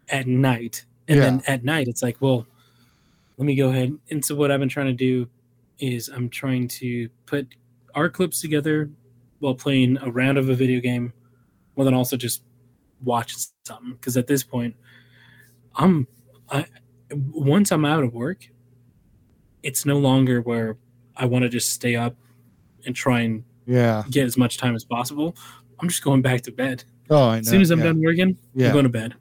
at 0.09 0.25
night. 0.27 0.85
And 1.07 1.17
Yeah. 1.17 1.23
then 1.25 1.43
at 1.47 1.63
night 1.63 1.87
it's 1.87 2.01
like, 2.01 2.17
well, 2.21 2.47
let 3.37 3.45
me 3.45 3.55
go 3.55 3.69
ahead. 3.69 3.93
And 4.09 4.23
so 4.23 4.33
what 4.35 4.49
I've 4.51 4.59
been 4.59 4.69
trying 4.69 4.87
to 4.87 4.93
do 4.93 5.27
is 5.79 6.09
I'm 6.09 6.29
trying 6.29 6.67
to 6.69 7.09
put 7.25 7.55
our 7.95 8.09
clips 8.09 8.41
together 8.41 8.89
while 9.39 9.55
playing 9.55 9.97
a 10.01 10.11
round 10.11 10.37
of 10.37 10.49
a 10.49 10.55
video 10.55 10.79
game, 10.79 11.13
while 11.73 11.85
then 11.85 11.93
also 11.93 12.17
just 12.17 12.43
watch 13.03 13.35
something. 13.65 13.93
Because 13.93 14.17
at 14.17 14.27
this 14.27 14.43
point, 14.43 14.75
I'm 15.75 16.07
I 16.49 16.65
once 17.11 17.71
I'm 17.71 17.85
out 17.85 18.03
of 18.03 18.13
work, 18.13 18.47
it's 19.61 19.85
no 19.85 19.97
longer 19.97 20.41
where 20.41 20.77
I 21.15 21.25
want 21.25 21.43
to 21.43 21.49
just 21.49 21.71
stay 21.71 21.95
up 21.95 22.15
and 22.85 22.95
try 22.95 23.21
and 23.21 23.43
yeah. 23.65 24.03
get 24.09 24.25
as 24.25 24.37
much 24.37 24.57
time 24.57 24.75
as 24.75 24.83
possible. 24.83 25.35
I'm 25.79 25.89
just 25.89 26.03
going 26.03 26.21
back 26.21 26.41
to 26.41 26.51
bed. 26.51 26.83
Oh, 27.09 27.29
I 27.29 27.35
know. 27.35 27.39
As 27.39 27.49
soon 27.49 27.61
as 27.61 27.71
I'm 27.71 27.79
yeah. 27.79 27.85
done 27.85 28.01
working, 28.01 28.37
Yeah. 28.55 28.67
I'm 28.67 28.73
going 28.73 28.83
to 28.83 28.89
bed. 28.89 29.15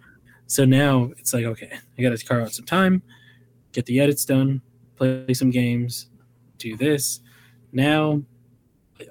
So 0.47 0.65
now 0.65 1.11
it's 1.19 1.33
like, 1.33 1.45
okay, 1.45 1.71
I 1.99 2.03
got 2.03 2.17
to 2.17 2.25
carve 2.25 2.45
out 2.45 2.53
some 2.53 2.67
time, 2.67 3.03
get 3.73 3.87
the 3.87 4.01
edits 4.01 4.25
done, 4.25 4.61
play 4.97 5.33
some 5.35 5.51
games, 5.51 6.09
do 6.71 6.77
this. 6.77 7.21
Now, 7.73 8.23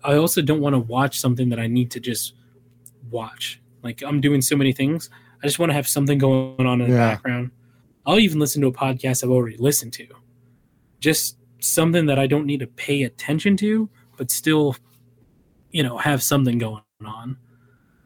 I 0.03 0.15
also 0.15 0.41
don't 0.41 0.61
want 0.61 0.73
to 0.73 0.79
watch 0.79 1.19
something 1.19 1.49
that 1.49 1.59
I 1.59 1.67
need 1.67 1.91
to 1.91 1.99
just 1.99 2.33
watch. 3.09 3.59
Like 3.83 4.01
I'm 4.03 4.21
doing 4.21 4.41
so 4.41 4.55
many 4.55 4.71
things, 4.73 5.09
I 5.43 5.47
just 5.47 5.59
want 5.59 5.69
to 5.71 5.73
have 5.73 5.87
something 5.87 6.17
going 6.17 6.65
on 6.67 6.81
in 6.81 6.89
the 6.89 6.95
Yeah. 6.95 7.15
background. 7.15 7.51
I'll 8.05 8.19
even 8.19 8.39
listen 8.39 8.61
to 8.61 8.67
a 8.67 8.71
podcast 8.71 9.23
I've 9.23 9.29
already 9.31 9.57
listened 9.57 9.93
to, 9.93 10.07
just 10.99 11.37
something 11.59 12.05
that 12.07 12.17
I 12.19 12.27
don't 12.27 12.45
need 12.45 12.59
to 12.61 12.67
pay 12.67 13.03
attention 13.03 13.57
to, 13.57 13.89
but 14.17 14.31
still, 14.31 14.75
you 15.71 15.83
know, 15.83 15.97
have 15.97 16.21
something 16.23 16.57
going 16.57 16.81
on 17.05 17.37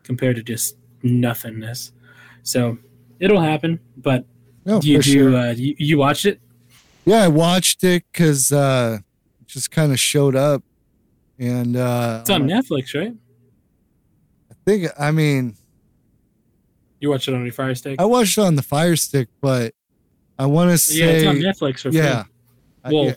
compared 0.03 0.35
to 0.37 0.43
just 0.43 0.77
nothingness. 1.03 1.91
So 2.43 2.77
it'll 3.19 3.41
happen. 3.41 3.79
But 3.97 4.25
No, 4.65 4.79
do 4.79 4.89
you 4.89 5.01
do 5.01 5.11
sure. 5.11 5.35
uh, 5.35 5.51
you, 5.51 5.75
you 5.77 5.97
watched 5.97 6.25
it? 6.25 6.39
Yeah, 7.05 7.23
I 7.23 7.27
watched 7.27 7.83
it 7.83 8.03
because 8.11 8.51
uh, 8.51 8.99
just 9.55 9.71
kind 9.71 9.91
of 9.91 9.99
showed 9.99 10.35
up, 10.35 10.63
and 11.39 11.75
uh, 11.75 12.19
It's 12.21 12.29
on 12.29 12.43
Netflix, 12.47 12.93
right? 12.93 13.13
I 14.51 14.53
think. 14.65 14.87
I 14.99 15.11
mean, 15.11 15.55
You 16.99 17.09
watch 17.09 17.27
it 17.27 17.33
on 17.33 17.43
your 17.43 17.53
Fire 17.53 17.73
Stick. 17.73 17.95
I 17.99 18.05
watched 18.05 18.37
it 18.37 18.41
on 18.41 18.55
the 18.55 18.61
Fire 18.61 18.95
Stick, 18.95 19.29
but 19.41 19.73
I 20.37 20.45
want 20.45 20.71
to 20.71 20.77
say, 20.77 20.95
yeah, 20.97 21.05
it's 21.07 21.27
on 21.27 21.35
Netflix 21.37 21.79
for 21.79 21.91
free. 21.91 21.99
yeah, 21.99 22.23
I- 22.83 22.91
well, 22.91 23.05
yeah, 23.05 23.15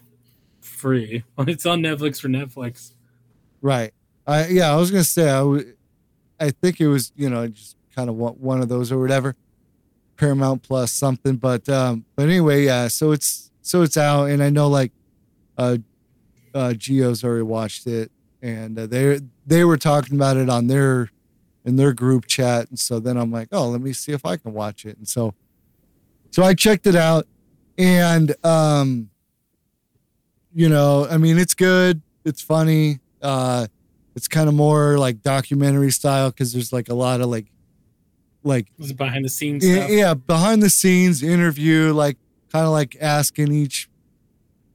free. 0.60 1.24
It's 1.40 1.66
on 1.66 1.80
Netflix 1.82 2.20
for 2.20 2.28
Netflix. 2.28 2.92
right. 3.60 3.92
I 4.26 4.46
yeah, 4.48 4.72
I 4.72 4.76
was 4.76 4.90
gonna 4.90 5.04
say 5.04 5.30
I. 5.30 5.62
I 6.40 6.50
think 6.50 6.80
it 6.80 6.86
was 6.88 7.12
you 7.16 7.28
know 7.30 7.48
just 7.48 7.76
kind 7.96 8.08
of 8.08 8.14
one 8.16 8.34
one 8.34 8.60
of 8.60 8.68
those 8.68 8.92
or 8.92 8.98
whatever, 9.00 9.34
Paramount 10.16 10.62
Plus 10.62 10.92
something. 10.92 11.36
But 11.36 11.68
um, 11.68 12.04
but 12.14 12.28
anyway, 12.28 12.64
yeah. 12.64 12.88
So 12.88 13.10
it's 13.12 13.50
so 13.62 13.80
it's 13.82 13.96
out, 13.96 14.26
and 14.26 14.42
I 14.42 14.50
know 14.50 14.68
like, 14.68 14.92
uh, 15.56 15.78
uh, 16.54 16.72
Geo's 16.74 17.22
already 17.24 17.42
watched 17.42 17.86
it, 17.86 18.10
and 18.42 18.78
uh, 18.78 18.86
they 18.86 19.20
they 19.46 19.64
were 19.64 19.76
talking 19.78 20.14
about 20.16 20.36
it 20.36 20.48
on 20.48 20.66
their 20.66 21.10
in 21.64 21.76
their 21.76 21.92
group 21.92 22.26
chat, 22.26 22.68
and 22.70 22.78
so 22.78 22.98
then 23.00 23.16
I'm 23.16 23.30
like, 23.30 23.48
oh, 23.52 23.68
let 23.68 23.80
me 23.80 23.92
see 23.92 24.12
if 24.12 24.24
I 24.24 24.36
can 24.36 24.52
watch 24.52 24.84
it, 24.84 24.96
and 24.96 25.08
so 25.08 25.34
so 26.30 26.42
I 26.42 26.54
checked 26.54 26.86
it 26.86 26.94
out, 26.96 27.26
and 27.76 28.34
um, 28.44 29.10
you 30.54 30.68
know, 30.68 31.06
I 31.10 31.18
mean, 31.18 31.38
it's 31.38 31.54
good, 31.54 32.02
it's 32.24 32.40
funny, 32.42 33.00
uh, 33.22 33.66
it's 34.16 34.28
kind 34.28 34.48
of 34.48 34.54
more 34.54 34.98
like 34.98 35.22
documentary 35.22 35.90
style 35.90 36.30
because 36.30 36.52
there's 36.52 36.72
like 36.72 36.88
a 36.88 36.94
lot 36.94 37.20
of 37.20 37.28
like 37.28 37.46
like 38.44 38.68
It 38.78 38.96
behind 38.96 39.24
the 39.24 39.28
scenes 39.28 39.66
yeah, 39.66 39.74
stuff. 39.76 39.90
yeah, 39.90 40.14
behind 40.14 40.62
the 40.62 40.70
scenes 40.70 41.22
interview, 41.22 41.92
like 41.92 42.16
kind 42.52 42.64
of 42.64 42.72
like 42.72 42.96
asking 43.00 43.52
each 43.52 43.88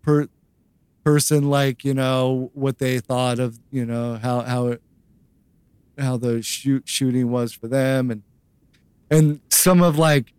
per 0.01 0.27
person 1.03 1.49
like 1.49 1.83
you 1.83 1.93
know 1.93 2.51
what 2.53 2.77
they 2.77 2.99
thought 2.99 3.39
of 3.39 3.59
you 3.71 3.85
know 3.85 4.15
how 4.21 4.41
how 4.41 4.67
it 4.67 4.81
how 5.97 6.17
the 6.17 6.41
shoot 6.41 6.83
shooting 6.87 7.29
was 7.29 7.53
for 7.53 7.67
them. 7.67 8.09
And 8.11 8.23
and 9.09 9.39
some 9.49 9.81
of 9.81 9.97
like 9.97 10.33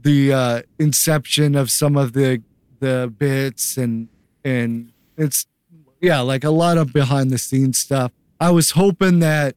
the 0.00 0.32
uh 0.32 0.62
inception 0.78 1.54
of 1.54 1.70
some 1.70 1.96
of 1.96 2.12
the 2.12 2.42
the 2.80 3.12
bits 3.18 3.76
and 3.76 4.08
and 4.44 4.92
it's 5.16 5.46
yeah 6.00 6.20
like 6.20 6.44
a 6.44 6.50
lot 6.50 6.78
of 6.78 6.92
behind 6.92 7.30
the 7.30 7.38
scenes 7.38 7.78
stuff. 7.78 8.12
I 8.40 8.50
was 8.50 8.72
hoping 8.72 9.18
that 9.18 9.56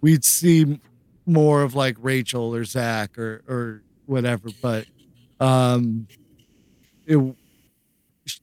we'd 0.00 0.24
see 0.24 0.80
more 1.26 1.62
of 1.62 1.74
like 1.74 1.96
rachel 2.00 2.54
or 2.54 2.64
zach 2.64 3.18
or 3.18 3.42
or 3.46 3.82
whatever 4.06 4.48
but 4.62 4.86
um 5.40 6.06
it 7.06 7.18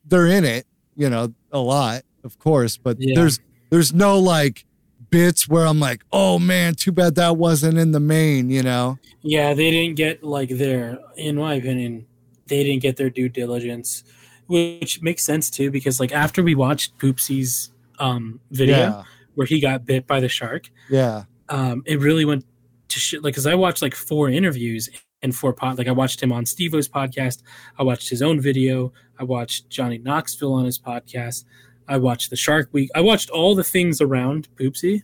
they're 0.05 0.27
in 0.27 0.43
it 0.45 0.65
you 0.95 1.09
know 1.09 1.33
a 1.51 1.59
lot 1.59 2.03
of 2.23 2.37
course 2.39 2.77
but 2.77 2.97
Yeah. 2.99 3.13
there's 3.15 3.39
there's 3.69 3.93
no 3.93 4.19
like 4.19 4.65
bits 5.09 5.47
where 5.47 5.65
i'm 5.65 5.79
like 5.79 6.03
oh 6.11 6.39
man 6.39 6.75
too 6.75 6.91
bad 6.91 7.15
that 7.15 7.37
wasn't 7.37 7.77
in 7.77 7.91
the 7.91 7.99
main 7.99 8.49
you 8.49 8.63
know 8.63 8.97
Yeah, 9.21 9.53
they 9.53 9.71
didn't 9.71 9.95
get 9.95 10.23
like 10.23 10.49
their, 10.49 10.99
in 11.17 11.35
my 11.37 11.55
opinion, 11.55 12.05
they 12.47 12.63
didn't 12.63 12.81
get 12.83 12.95
their 12.97 13.09
due 13.09 13.27
diligence, 13.27 14.03
which 14.47 15.01
makes 15.01 15.25
sense 15.25 15.49
too 15.49 15.71
because 15.71 15.99
like 15.99 16.11
after 16.11 16.43
we 16.43 16.53
watched 16.53 16.97
Poopsie's 16.99 17.71
um 17.99 18.39
video 18.51 18.77
Yeah. 18.77 19.03
where 19.35 19.47
he 19.47 19.59
got 19.59 19.83
bit 19.85 20.05
by 20.05 20.19
the 20.19 20.29
shark, 20.29 20.69
yeah 20.89 21.23
um, 21.49 21.81
it 21.85 21.99
really 21.99 22.25
went 22.25 22.43
to 22.89 22.99
shit. 22.99 23.23
Like, 23.23 23.35
cause 23.35 23.47
I 23.47 23.55
watched 23.55 23.81
like 23.81 23.95
four 23.95 24.29
interviews 24.29 24.89
and 25.21 25.35
four 25.35 25.53
pod. 25.53 25.77
Like, 25.77 25.87
I 25.87 25.91
watched 25.91 26.21
him 26.21 26.31
on 26.31 26.45
Steve-O's 26.45 26.89
podcast. 26.89 27.41
I 27.79 27.83
watched 27.83 28.09
his 28.09 28.21
own 28.21 28.39
video. 28.41 28.91
I 29.19 29.23
watched 29.23 29.69
Johnny 29.69 29.97
Knoxville 29.97 30.53
on 30.53 30.65
his 30.65 30.79
podcast. 30.79 31.45
I 31.87 31.97
watched 31.97 32.29
the 32.29 32.35
Shark 32.35 32.69
Week. 32.71 32.89
I 32.95 33.01
watched 33.01 33.29
all 33.29 33.55
the 33.55 33.63
things 33.63 34.01
around 34.01 34.47
Poopsie, 34.55 35.03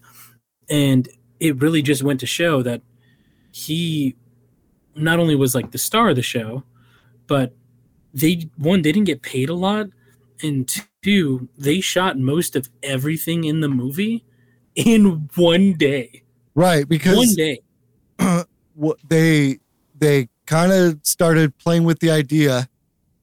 and 0.70 1.08
it 1.40 1.60
really 1.62 1.82
just 1.82 2.04
went 2.04 2.20
to 2.22 2.26
show 2.26 2.62
that 2.64 2.82
he 3.52 4.16
not 4.96 5.20
only 5.20 5.36
was 5.36 5.56
like 5.56 5.72
the 5.72 5.78
star 5.78 6.10
of 6.10 6.16
the 6.16 6.22
show, 6.22 6.64
but 7.28 7.54
they 8.14 8.50
one 8.58 8.82
they 8.82 8.92
didn't 8.92 9.08
get 9.08 9.22
paid 9.22 9.50
a 9.50 9.54
lot, 9.54 9.88
and 10.42 10.72
two 11.02 11.48
they 11.58 11.82
shot 11.82 12.18
most 12.18 12.56
of 12.56 12.70
everything 12.84 13.44
in 13.44 13.62
the 13.62 13.70
movie 13.70 14.24
in 14.76 15.30
one 15.36 15.74
day. 15.74 16.24
right 16.56 16.88
because 16.88 17.18
One 17.18 17.36
day. 17.36 17.62
they 19.08 19.60
they 19.98 20.30
kind 20.46 20.72
of 20.72 21.00
started 21.04 21.58
playing 21.58 21.84
with 21.84 22.00
the 22.00 22.12
idea 22.12 22.68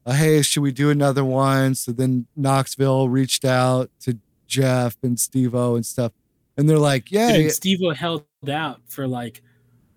Uh, 0.09 0.13
hey 0.15 0.41
should 0.43 0.63
we 0.63 0.73
do 0.73 0.89
another 0.91 1.23
one 1.25 1.75
so 1.75 1.93
then 1.93 2.27
knoxville 2.35 3.09
reached 3.11 3.45
out 3.45 3.91
to 4.01 4.17
jeff 4.47 4.97
and 5.03 5.21
steve 5.21 5.55
o 5.55 5.77
and 5.77 5.85
stuff 5.85 6.13
and 6.57 6.69
they're 6.69 6.79
like 6.79 7.13
yeah 7.13 7.29
and 7.35 7.53
Steve 7.53 7.79
O 7.85 7.91
held 7.91 8.25
out 8.49 8.81
for 8.89 9.07
like 9.07 9.43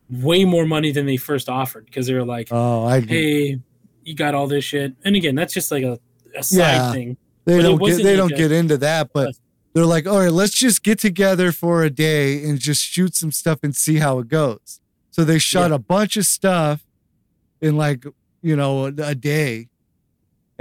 way 0.09 0.43
more 0.43 0.65
money 0.65 0.91
than 0.91 1.05
they 1.05 1.15
first 1.17 1.47
offered 1.47 1.85
because 1.85 2.05
they 2.07 2.13
were 2.13 2.25
like, 2.25 2.49
oh 2.51 2.83
i 2.85 2.99
"Hey, 2.99 3.59
you 4.03 4.13
got 4.13 4.35
all 4.35 4.45
this 4.45 4.65
shit." 4.65 4.93
And 5.05 5.15
again, 5.15 5.35
that's 5.35 5.53
just 5.53 5.71
like 5.71 5.83
a, 5.83 5.97
a 6.37 6.43
side 6.43 6.57
Yeah. 6.57 6.91
thing. 6.91 7.17
they 7.45 7.57
but 7.57 7.63
don't 7.63 7.77
get 7.79 8.03
they 8.03 8.15
don't 8.17 8.33
a- 8.33 8.35
get 8.35 8.51
into 8.51 8.77
that 8.77 9.11
but 9.13 9.33
they're 9.73 9.85
like 9.85 10.05
all 10.05 10.19
right 10.19 10.31
let's 10.33 10.53
just 10.53 10.83
get 10.83 10.99
together 10.99 11.51
for 11.53 11.83
a 11.83 11.89
day 11.89 12.43
and 12.43 12.59
just 12.59 12.83
shoot 12.83 13.15
some 13.15 13.31
stuff 13.31 13.59
and 13.63 13.73
see 13.75 13.97
how 13.99 14.19
it 14.19 14.27
goes 14.27 14.81
so 15.11 15.23
they 15.23 15.39
shot 15.39 15.69
Yeah. 15.69 15.75
a 15.77 15.79
bunch 15.79 16.17
of 16.17 16.25
stuff 16.25 16.85
in 17.61 17.77
like 17.77 18.03
you 18.41 18.55
know 18.57 18.85
a 18.85 19.15
day 19.15 19.69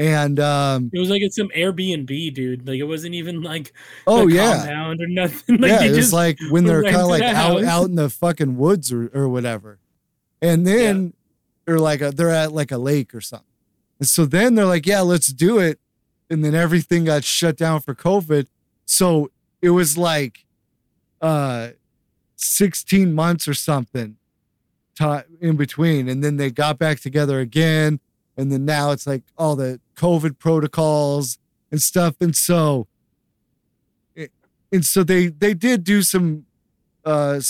and 0.01 0.41
um 0.41 0.91
It 0.95 0.99
was 0.99 1.11
like 1.11 1.21
it's 1.21 1.37
some 1.37 1.51
Airbnb, 1.51 2.33
dude. 2.33 2.67
Like 2.67 2.79
it 2.79 2.85
wasn't 2.85 3.15
even 3.15 3.43
like 3.43 3.75
oh 4.07 4.29
yeah. 4.29 4.57
compound 4.57 5.01
or 5.03 5.07
nothing. 5.07 5.59
Like 5.61 5.73
yeah, 5.73 5.83
it 5.83 5.97
was 5.97 6.13
like 6.13 6.39
when 6.49 6.65
they're 6.65 6.83
kind 6.83 6.97
of 6.97 7.09
like 7.09 7.23
out 7.23 7.35
house. 7.35 7.65
out 7.65 7.85
in 7.85 7.97
the 7.97 8.09
fucking 8.09 8.57
woods 8.57 8.91
or, 8.91 9.11
or 9.13 9.29
whatever, 9.29 9.79
and 10.41 10.67
then 10.67 11.13
they're 11.67 11.79
like 11.79 12.01
a, 12.01 12.11
they're 12.13 12.31
at 12.31 12.53
like 12.53 12.73
a 12.73 12.79
lake 12.79 13.15
or 13.15 13.21
something, 13.21 13.47
and 13.99 14.09
so 14.09 14.25
then 14.25 14.55
they're 14.55 14.65
like, 14.65 14.87
yeah, 14.87 15.03
let's 15.03 15.27
do 15.27 15.59
it, 15.59 15.79
and 16.31 16.43
then 16.43 16.55
everything 16.55 17.05
got 17.05 17.23
shut 17.23 17.59
down 17.59 17.81
for 17.81 17.95
COVID, 17.95 18.47
so 18.87 19.31
it 19.61 19.71
was 19.71 19.99
like, 19.99 20.47
uh, 21.21 21.71
sixteen 22.37 23.13
months 23.13 23.47
or 23.47 23.55
something, 23.55 24.17
in 25.43 25.57
between, 25.57 26.09
and 26.09 26.25
then 26.25 26.39
they 26.39 26.51
got 26.51 26.79
back 26.79 27.01
together 27.01 27.41
again, 27.41 28.01
and 28.41 28.51
then 28.51 28.65
now 28.65 28.91
it's 28.93 29.07
like 29.07 29.23
all 29.37 29.55
the 29.57 29.81
COVID 29.97 30.39
protocols 30.39 31.39
and 31.71 31.81
stuff, 31.83 32.17
and 32.21 32.35
so 32.35 32.87
and 34.73 34.85
so 34.85 35.03
they 35.03 35.27
they 35.29 35.55
did 35.55 35.85
do 35.85 36.03
some 36.03 36.47
uh 37.05 37.41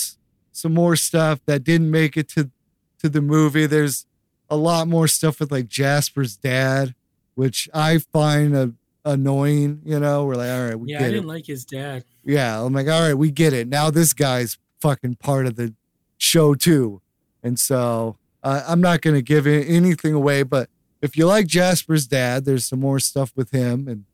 some 0.53 0.75
more 0.75 0.97
stuff 0.97 1.41
that 1.47 1.65
didn't 1.65 1.91
make 1.91 2.17
it 2.17 2.29
to 2.31 2.51
to 2.99 3.09
the 3.09 3.21
movie. 3.21 3.67
There's 3.67 4.07
a 4.49 4.57
lot 4.57 4.89
more 4.89 5.07
stuff 5.07 5.39
with 5.41 5.53
like 5.53 5.69
jasper's 5.69 6.37
dad 6.37 6.95
which 7.37 7.69
i 7.73 7.99
find 7.99 8.57
uh, 8.57 8.67
annoying 9.05 9.81
you 9.85 9.99
know? 10.01 10.25
We're 10.25 10.35
like 10.35 10.51
all 10.51 10.65
right 10.67 10.75
we 10.79 10.91
Yeah, 10.91 10.97
I 10.97 11.01
get 11.03 11.09
it. 11.09 11.13
didn't 11.13 11.29
like 11.29 11.47
his 11.47 11.65
dad. 11.65 12.05
yeah 12.25 12.61
i'm 12.61 12.73
like 12.73 12.89
all 12.89 13.01
right 13.01 13.15
we 13.15 13.31
get 13.31 13.53
it. 13.53 13.69
Now 13.69 13.91
this 13.91 14.13
guy's 14.13 14.59
fucking 14.83 15.15
part 15.17 15.47
of 15.47 15.55
the 15.55 15.73
show 16.19 16.55
too. 16.55 17.01
And 17.45 17.59
so 17.61 18.17
uh, 18.43 18.65
i'm 18.67 18.81
not 18.81 19.03
going 19.03 19.15
to 19.15 19.23
give 19.23 19.47
a- 19.47 19.65
anything 19.65 20.15
away 20.15 20.43
but 20.43 20.69
if 21.03 21.17
you 21.17 21.27
like 21.27 21.47
jasper's 21.47 22.07
dad 22.07 22.45
there's 22.45 22.67
some 22.67 22.81
more 22.81 22.99
stuff 22.99 23.33
with 23.37 23.51
him 23.51 23.89
and 23.89 24.05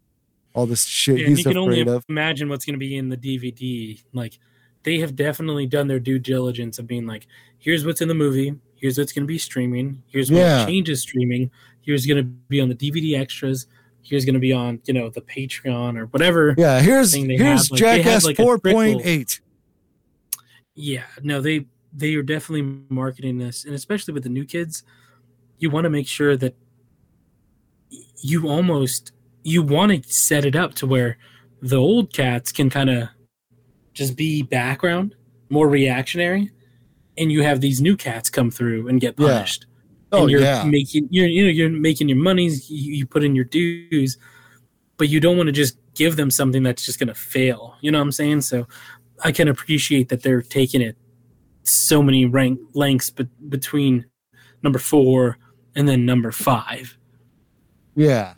all 0.56 0.66
this 0.66 0.84
shit 0.86 1.18
Yeah, 1.18 1.28
he's 1.28 1.38
you 1.38 1.44
can 1.44 1.58
only 1.58 1.82
of 1.82 2.04
imagine 2.08 2.48
what's 2.48 2.64
going 2.64 2.74
to 2.74 2.78
be 2.78 2.96
in 2.96 3.10
the 3.10 3.16
DVD. 3.16 4.02
Like 4.14 4.38
they 4.82 4.98
have 5.00 5.14
definitely 5.14 5.66
done 5.66 5.86
their 5.86 6.00
due 6.00 6.18
diligence 6.18 6.78
of 6.78 6.86
being 6.86 7.06
like, 7.06 7.26
here's 7.58 7.84
what's 7.84 8.00
in 8.00 8.08
the 8.08 8.14
movie, 8.14 8.54
here's 8.76 8.96
what's 8.98 9.12
going 9.12 9.24
to 9.24 9.28
be 9.28 9.36
streaming, 9.38 10.02
here's 10.06 10.30
what 10.30 10.38
Yeah. 10.38 10.64
changes 10.64 11.02
streaming, 11.02 11.50
here's 11.82 12.06
going 12.06 12.16
to 12.16 12.22
be 12.24 12.60
on 12.60 12.70
the 12.70 12.74
DVD 12.74 13.18
extras, 13.18 13.66
here's 14.00 14.24
going 14.24 14.34
to 14.34 14.40
be 14.40 14.52
on 14.52 14.80
you 14.86 14.94
know 14.94 15.10
the 15.10 15.20
Patreon 15.20 15.98
or 15.98 16.06
whatever. 16.06 16.54
Yeah, 16.56 16.80
here's 16.80 17.12
here's. 17.12 17.70
Like, 17.70 17.78
Jackass 17.78 18.24
like, 18.24 18.38
a 18.38 18.58
point 18.58 19.02
eight. 19.04 19.40
Yeah, 20.74 21.04
no, 21.22 21.42
they 21.42 21.66
they 21.92 22.14
are 22.14 22.22
definitely 22.22 22.80
marketing 22.88 23.36
this, 23.38 23.66
and 23.66 23.74
especially 23.74 24.14
with 24.14 24.22
the 24.22 24.30
new 24.30 24.46
kids, 24.46 24.84
you 25.58 25.68
want 25.68 25.84
to 25.84 25.90
make 25.90 26.06
sure 26.06 26.34
that 26.38 26.54
you 28.22 28.48
almost 28.48 29.12
you 29.42 29.62
want 29.62 29.92
to 30.04 30.12
set 30.12 30.44
it 30.44 30.56
up 30.56 30.74
to 30.74 30.86
where 30.86 31.16
the 31.62 31.76
old 31.76 32.12
cats 32.12 32.50
can 32.52 32.68
kind 32.68 32.90
of 32.90 33.08
just 33.92 34.16
be 34.16 34.42
background, 34.42 35.14
more 35.50 35.68
reactionary, 35.68 36.50
and 37.16 37.30
you 37.32 37.42
have 37.42 37.60
these 37.60 37.80
new 37.80 37.96
cats 37.96 38.28
come 38.28 38.50
through 38.50 38.88
and 38.88 39.00
get 39.00 39.14
Yeah. 39.18 39.28
punished. 39.28 39.66
Oh, 40.12 40.22
and 40.22 40.30
you're 40.30 40.40
yeah. 40.40 40.64
making 40.64 41.08
you're 41.10 41.26
you 41.26 41.44
know 41.44 41.50
you're 41.50 41.68
making 41.70 42.08
your 42.08 42.18
monies, 42.18 42.70
you, 42.70 42.94
you 42.94 43.06
put 43.06 43.24
in 43.24 43.34
your 43.34 43.44
dues, 43.44 44.18
but 44.96 45.08
you 45.08 45.20
don't 45.20 45.36
want 45.36 45.46
to 45.48 45.52
just 45.52 45.78
give 45.94 46.16
them 46.16 46.30
something 46.30 46.62
that's 46.62 46.84
just 46.84 46.98
going 46.98 47.08
to 47.08 47.14
fail. 47.14 47.74
You 47.80 47.90
know 47.90 47.98
what 47.98 48.04
I'm 48.04 48.12
saying? 48.12 48.42
So 48.42 48.66
I 49.24 49.32
can 49.32 49.48
appreciate 49.48 50.08
that 50.10 50.22
they're 50.22 50.42
taking 50.42 50.82
it 50.82 50.96
so 51.62 52.02
many 52.02 52.26
rank 52.26 52.60
lengths 52.74 53.10
but 53.10 53.26
between 53.50 54.04
number 54.62 54.78
four 54.78 55.38
and 55.74 55.88
then 55.88 56.04
number 56.06 56.30
five. 56.30 56.96
Yeah, 57.96 58.34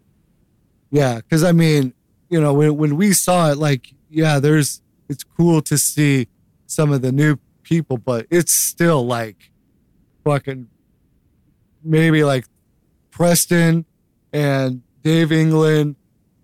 yeah. 0.90 1.16
Because 1.16 1.44
I 1.44 1.52
mean, 1.52 1.92
you 2.30 2.40
know, 2.40 2.54
when 2.54 2.76
when 2.76 2.96
we 2.96 3.12
saw 3.12 3.50
it, 3.50 3.58
like, 3.58 3.92
yeah, 4.08 4.38
there's 4.38 4.80
it's 5.08 5.24
cool 5.24 5.60
to 5.62 5.76
see 5.76 6.28
some 6.66 6.92
of 6.92 7.02
the 7.02 7.12
new 7.12 7.38
people, 7.62 7.98
but 7.98 8.26
it's 8.30 8.52
still 8.52 9.04
like 9.04 9.50
fucking 10.24 10.68
maybe 11.82 12.24
like 12.24 12.46
Preston 13.10 13.84
and 14.32 14.82
Dave 15.02 15.32
England 15.32 15.96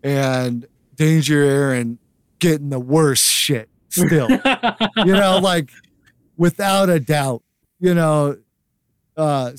and 0.03 0.67
Danger 0.97 1.45
Ehren 1.45 1.99
getting 2.39 2.71
the 2.71 2.81
worst 2.81 3.25
shit 3.25 3.69
still. 3.89 4.29
you 4.97 5.12
know, 5.12 5.39
like 5.43 5.71
without 6.37 6.89
a 6.91 6.99
doubt, 6.99 7.43
you 7.79 7.95
know, 7.95 8.37
uh, 9.17 9.53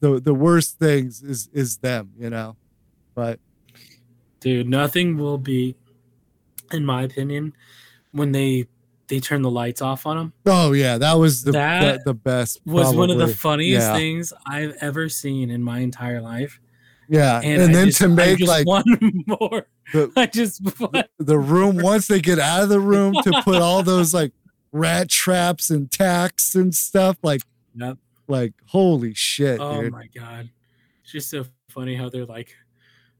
the 0.00 0.20
the 0.20 0.34
worst 0.34 0.78
things 0.78 1.22
is 1.22 1.48
is 1.52 1.78
them, 1.78 2.12
you 2.18 2.28
know. 2.28 2.56
But 3.14 3.38
Dude, 4.40 4.68
nothing 4.68 5.16
will 5.18 5.38
be, 5.38 5.76
in 6.72 6.84
my 6.84 7.02
opinion, 7.02 7.52
when 8.12 8.32
they 8.32 8.66
they 9.08 9.20
turn 9.20 9.42
the 9.42 9.50
lights 9.50 9.82
off 9.82 10.06
on 10.06 10.16
them. 10.16 10.32
oh 10.46 10.72
yeah, 10.72 10.96
that 10.98 11.14
was 11.14 11.42
the 11.44 11.52
That 11.52 11.98
the, 12.04 12.12
the 12.12 12.14
best. 12.14 12.60
Was 12.64 12.94
one 12.94 13.10
of 13.10 13.18
the 13.18 13.28
funniest 13.28 13.88
Yeah. 13.88 13.94
things 13.96 14.32
I've 14.46 14.74
ever 14.80 15.08
seen 15.08 15.50
in 15.50 15.62
my 15.62 15.80
entire 15.80 16.20
life. 16.20 16.60
Yeah, 17.08 17.40
and, 17.44 17.62
I 17.62 17.66
then 17.66 17.86
just- 17.88 17.98
to 17.98 18.04
I 18.04 18.08
make 18.08 18.38
just 18.38 18.48
like 18.48 18.66
one 18.66 18.84
more. 19.26 19.66
the, 19.92 20.10
I 20.16 20.26
just 20.26 20.62
want 20.80 21.06
the 21.18 21.38
room 21.38 21.76
once 21.76 22.06
they 22.08 22.20
get 22.20 22.38
out 22.38 22.62
of 22.62 22.68
the 22.70 22.80
room 22.80 23.14
to 23.22 23.42
put 23.44 23.60
all 23.60 23.82
those 23.82 24.14
like 24.20 24.32
rat 24.72 25.10
traps 25.10 25.68
and 25.68 25.90
tacks 25.90 26.54
and 26.54 26.74
stuff 26.74 27.16
like 27.22 27.42
Yep. 27.74 27.98
like 28.28 28.54
holy 28.66 29.12
shit, 29.14 29.60
Oh 29.60 29.82
dude. 29.82 29.92
my 29.92 30.06
god. 30.14 30.48
It's 31.02 31.12
just 31.12 31.28
so 31.28 31.44
funny 31.68 31.94
how 31.96 32.08
they're 32.08 32.24
like 32.24 32.54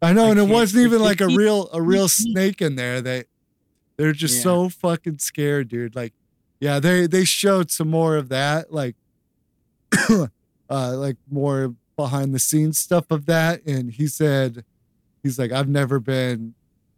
I 0.03 0.13
know, 0.13 0.27
I 0.27 0.31
and 0.31 0.39
it 0.39 0.49
wasn't 0.49 0.85
even 0.85 1.01
like 1.01 1.21
a 1.21 1.27
real 1.37 1.69
a 1.73 1.81
real 1.81 2.09
snake 2.09 2.61
in 2.61 2.77
there. 2.77 3.01
They 3.01 3.25
they're 3.97 4.13
just 4.13 4.37
Yeah. 4.37 4.43
so 4.43 4.69
fucking 4.69 5.19
scared, 5.19 5.69
dude. 5.69 5.95
Like, 5.95 6.13
yeah, 6.61 6.81
they 6.81 7.07
they 7.07 7.25
showed 7.25 7.71
some 7.71 7.89
more 7.89 8.17
of 8.17 8.29
that, 8.31 8.73
like, 8.73 8.97
uh, 10.11 10.27
like 10.97 11.17
more 11.31 11.75
behind 11.97 12.35
the 12.35 12.39
scenes 12.39 12.79
stuff 12.79 13.11
of 13.11 13.27
that, 13.27 13.65
and 13.67 13.93
he 13.93 14.07
said, 14.07 14.65
he's 15.23 15.39
like, 15.39 15.53
I've 15.53 15.69
never 15.69 16.01
been 16.01 16.55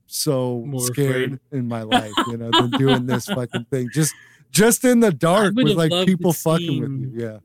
so 0.07 0.63
More 0.67 0.81
scared 0.81 1.25
afraid. 1.25 1.39
in 1.53 1.69
my 1.69 1.83
life, 1.97 2.13
you 2.29 2.37
know, 2.37 2.51
than 2.53 2.71
doing 2.71 3.07
this 3.07 3.27
fucking 3.27 3.67
thing. 3.71 3.89
Just 3.93 4.15
just 4.51 4.85
in 4.85 5.01
the 5.01 5.13
dark 5.13 5.55
with 5.57 5.77
like 5.77 6.07
people 6.07 6.33
fucking 6.33 6.81
with 6.81 7.13
you. 7.15 7.27
Yeah. 7.27 7.39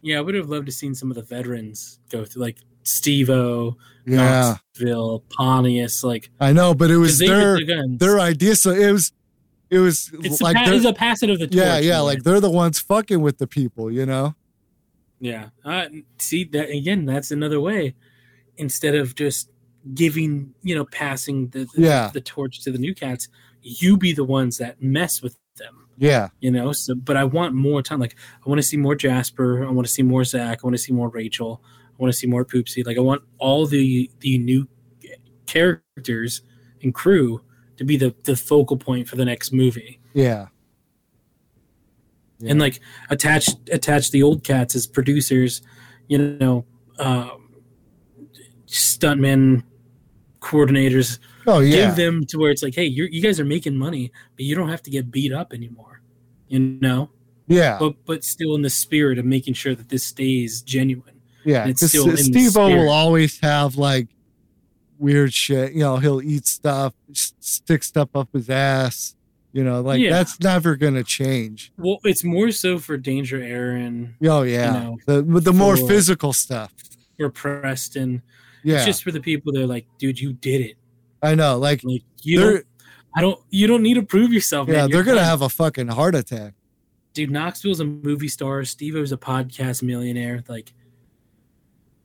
Yeah, 0.00 0.18
I 0.18 0.20
would 0.20 0.36
have 0.36 0.48
loved 0.48 0.66
to 0.66 0.72
seen 0.72 0.94
some 0.94 1.10
of 1.10 1.16
the 1.16 1.24
veterans 1.24 1.98
go 2.08 2.24
through, 2.24 2.42
like 2.42 2.58
Steve-O, 2.82 3.76
Yeah. 4.06 4.56
Knoxville, 4.76 5.24
Pontius, 5.30 6.02
like 6.04 6.30
I 6.40 6.52
know, 6.52 6.74
but 6.74 6.90
it 6.90 6.96
was 6.96 7.18
their 7.18 7.54
with 7.54 7.66
the 7.66 7.74
guns. 7.74 7.98
their 7.98 8.18
idea. 8.20 8.56
So 8.56 8.70
it 8.70 8.92
was 8.92 9.12
it 9.70 9.78
was 9.80 10.10
it's, 10.22 10.40
like 10.40 10.56
a, 10.56 10.72
it's 10.74 10.86
a 10.86 10.94
passing 10.94 11.28
of 11.30 11.38
the 11.38 11.46
torch. 11.46 11.56
yeah, 11.56 11.78
yeah, 11.78 11.92
man. 11.96 12.04
like 12.04 12.22
they're 12.22 12.40
the 12.40 12.50
ones 12.50 12.78
fucking 12.78 13.20
with 13.20 13.36
the 13.38 13.46
people, 13.46 13.90
you 13.90 14.06
know? 14.06 14.34
Yeah. 15.20 15.48
Uh, 15.64 15.86
see 16.18 16.44
that 16.44 16.70
again. 16.70 17.04
That's 17.04 17.30
another 17.30 17.60
way. 17.60 17.94
Instead 18.56 18.94
of 18.94 19.14
just 19.14 19.50
giving, 19.94 20.54
you 20.62 20.74
know, 20.74 20.84
passing 20.86 21.48
the 21.48 21.68
the, 21.74 21.82
Yeah. 21.82 22.10
the 22.14 22.20
torch 22.20 22.60
to 22.62 22.70
the 22.70 22.78
new 22.78 22.94
cats, 22.94 23.28
you 23.62 23.96
be 23.98 24.12
the 24.12 24.24
ones 24.24 24.56
that 24.58 24.80
mess 24.82 25.20
with 25.20 25.36
them. 25.56 25.86
Yeah. 25.98 26.28
You 26.40 26.50
know. 26.52 26.72
So, 26.72 26.94
but 26.94 27.16
I 27.16 27.24
want 27.24 27.54
more 27.54 27.82
time. 27.82 27.98
Like, 28.00 28.14
I 28.46 28.48
want 28.48 28.60
to 28.60 28.66
see 28.66 28.76
more 28.78 28.94
Jasper. 28.94 29.66
I 29.66 29.70
want 29.70 29.86
to 29.86 29.92
see 29.92 30.02
more 30.02 30.24
Zach. 30.24 30.60
I 30.62 30.66
want 30.66 30.74
to 30.74 30.82
see 30.82 30.92
more 30.92 31.08
Rachel. 31.08 31.62
I 31.98 32.02
want 32.02 32.12
to 32.12 32.18
see 32.18 32.26
more 32.28 32.44
Poopsie. 32.44 32.86
Like, 32.86 32.96
I 32.96 33.00
want 33.00 33.22
all 33.38 33.66
the 33.66 34.10
the 34.20 34.38
new 34.38 34.68
characters 35.46 36.42
and 36.82 36.94
crew 36.94 37.40
to 37.76 37.84
be 37.84 37.96
the 37.96 38.14
the 38.24 38.36
focal 38.36 38.76
point 38.76 39.08
for 39.08 39.16
the 39.16 39.24
next 39.24 39.52
movie 39.52 39.98
Yeah. 40.14 40.48
and 42.46 42.60
like 42.60 42.80
attach 43.10 43.48
attach 43.70 44.10
the 44.10 44.22
old 44.22 44.44
cats 44.44 44.74
as 44.76 44.86
producers 44.86 45.62
you 46.06 46.18
know 46.18 46.64
um, 46.98 47.54
stuntmen 48.66 49.62
coordinators 50.40 51.18
Oh 51.46 51.60
yeah. 51.60 51.86
give 51.86 51.96
them 51.96 52.24
to 52.26 52.38
where 52.38 52.50
it's 52.50 52.62
like 52.62 52.74
hey 52.74 52.84
you're, 52.84 53.08
you 53.08 53.22
guys 53.22 53.40
are 53.40 53.44
making 53.44 53.76
money 53.76 54.12
but 54.36 54.44
you 54.44 54.54
don't 54.54 54.68
have 54.68 54.82
to 54.82 54.90
get 54.90 55.10
beat 55.10 55.32
up 55.32 55.52
anymore 55.52 56.02
you 56.48 56.58
know 56.58 57.10
yeah. 57.46 57.78
but 57.80 57.94
but 58.04 58.22
still 58.24 58.54
in 58.54 58.62
the 58.62 58.70
spirit 58.70 59.18
of 59.18 59.24
making 59.24 59.54
sure 59.54 59.74
that 59.74 59.88
this 59.88 60.04
stays 60.04 60.60
genuine 60.62 61.17
yeah. 61.44 61.66
Because 61.66 61.88
still 61.90 62.04
in 62.08 62.16
the 62.16 62.22
Steve 62.22 62.56
O 62.56 62.68
will 62.68 62.88
always 62.90 63.38
have 63.40 63.76
like 63.76 64.08
weird 64.98 65.32
shit. 65.32 65.72
You 65.72 65.80
know, 65.80 65.96
he'll 65.98 66.22
eat 66.22 66.46
stuff, 66.46 66.94
s- 67.10 67.34
stick 67.40 67.82
stuff 67.84 68.08
up 68.14 68.28
his 68.32 68.50
ass. 68.50 69.14
You 69.52 69.64
know, 69.64 69.80
like 69.80 70.00
Yeah. 70.00 70.10
that's 70.10 70.38
never 70.40 70.76
gonna 70.76 71.02
change. 71.02 71.72
well 71.78 71.98
it's 72.04 72.22
more 72.22 72.50
so 72.52 72.78
for 72.78 72.96
danger 72.98 73.38
Ehren 73.40 74.12
Oh 74.22 74.42
yeah. 74.42 74.72
know, 74.72 74.98
the 75.06 75.22
the 75.40 75.52
more 75.54 75.76
for- 75.76 75.88
physical 75.88 76.32
stuff. 76.34 76.72
or 77.18 77.30
preston 77.30 78.22
Yeah. 78.62 78.76
it's 78.76 78.84
just 78.84 79.02
for 79.02 79.10
the 79.10 79.20
people 79.20 79.52
that 79.54 79.62
are 79.62 79.66
like 79.66 79.86
dude 79.98 80.20
you 80.20 80.34
did 80.34 80.60
it 80.60 80.76
I 81.22 81.34
know. 81.34 81.58
Like 81.58 81.82
like 81.82 82.02
you 82.22 82.38
don't 82.40 82.64
i 83.16 83.22
don't 83.22 83.40
you 83.50 83.66
don't 83.66 83.82
need 83.82 83.94
to 83.94 84.02
prove 84.02 84.32
yourself 84.32 84.68
yeah, 84.68 84.74
man. 84.82 84.90
You're 84.90 84.98
they're 84.98 85.14
gonna 85.14 85.20
done. 85.22 85.30
have 85.30 85.42
a 85.42 85.48
fucking 85.48 85.88
heart 85.88 86.14
attack. 86.14 86.52
dude 87.14 87.30
knoxville's 87.30 87.80
a 87.80 87.84
movie 87.86 88.28
star 88.28 88.64
steve 88.64 88.94
o's 88.96 89.12
a 89.12 89.16
podcast 89.16 89.82
millionaire 89.82 90.44
like 90.48 90.74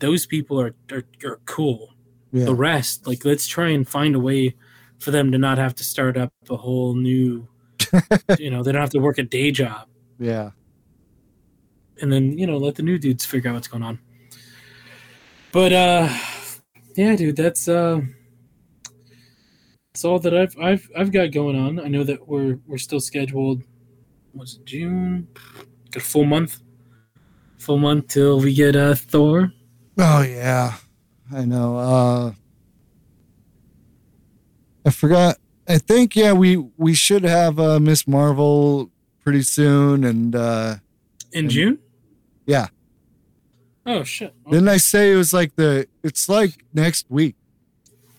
those 0.03 0.25
people 0.25 0.59
are 0.59 0.75
are, 0.91 1.05
are 1.23 1.39
cool. 1.45 1.89
Yeah. 2.35 2.45
the 2.45 2.55
rest 2.55 3.05
like 3.05 3.23
let's 3.25 3.45
try 3.47 3.69
and 3.69 3.87
find 3.87 4.15
a 4.15 4.19
way 4.19 4.55
for 4.97 5.11
them 5.11 5.31
to 5.33 5.37
not 5.37 5.59
have 5.59 5.75
to 5.75 5.83
start 5.83 6.17
up 6.17 6.33
a 6.49 6.57
whole 6.57 6.95
new 6.95 7.47
you 8.39 8.49
know 8.49 8.63
they 8.63 8.71
don't 8.71 8.81
have 8.81 8.89
to 8.89 8.99
work 8.99 9.17
a 9.19 9.23
day 9.23 9.51
job. 9.51 9.87
Yeah. 10.19 10.49
and 12.01 12.11
then 12.11 12.37
you 12.39 12.47
know 12.47 12.57
let 12.57 12.73
the 12.75 12.81
new 12.83 12.97
dudes 12.97 13.23
figure 13.23 13.51
out 13.51 13.53
what's 13.53 13.67
going 13.67 13.83
on. 13.83 13.99
But 15.51 15.73
uh 15.73 16.09
yeah 16.95 17.15
dude 17.15 17.35
that's 17.35 17.67
uh 17.67 18.01
that's 19.93 20.03
all 20.03 20.17
that 20.19 20.33
i've 20.33 20.57
i've 20.59 20.89
i've 20.97 21.11
got 21.11 21.31
going 21.31 21.55
on. 21.55 21.79
I 21.79 21.87
know 21.87 22.03
that 22.03 22.27
we're 22.27 22.57
we're 22.65 22.79
still 22.79 22.99
scheduled 22.99 23.61
was 24.33 24.55
it 24.55 24.65
june? 24.65 25.27
Got 25.91 26.01
a 26.01 26.05
full 26.05 26.25
month. 26.25 26.59
Full 27.59 27.77
month 27.77 28.07
till 28.07 28.39
we 28.39 28.55
get 28.55 28.75
uh 28.75 28.95
thor 28.95 29.53
Oh 29.97 30.21
yeah, 30.21 30.75
I 31.33 31.45
know. 31.45 31.77
Uh 31.77 32.31
I 34.85 34.89
forgot. 34.89 35.37
I 35.67 35.77
think 35.77 36.15
yeah, 36.15 36.33
we 36.33 36.57
we 36.77 36.93
should 36.93 37.23
have 37.23 37.59
uh 37.59 37.79
Miss 37.79 38.07
Marvel 38.07 38.91
pretty 39.23 39.43
soon, 39.43 40.03
and 40.03 40.35
uh 40.35 40.75
in 41.31 41.45
And- 41.45 41.49
june 41.49 41.79
yeah. 42.45 42.67
oh 43.85 44.03
shit 44.03 44.33
Didn't 44.51 44.67
I 44.67 44.77
say 44.77 45.13
it 45.13 45.15
was 45.15 45.33
like 45.33 45.55
the? 45.55 45.87
It's 46.03 46.27
like 46.27 46.65
next 46.73 47.05
week 47.09 47.35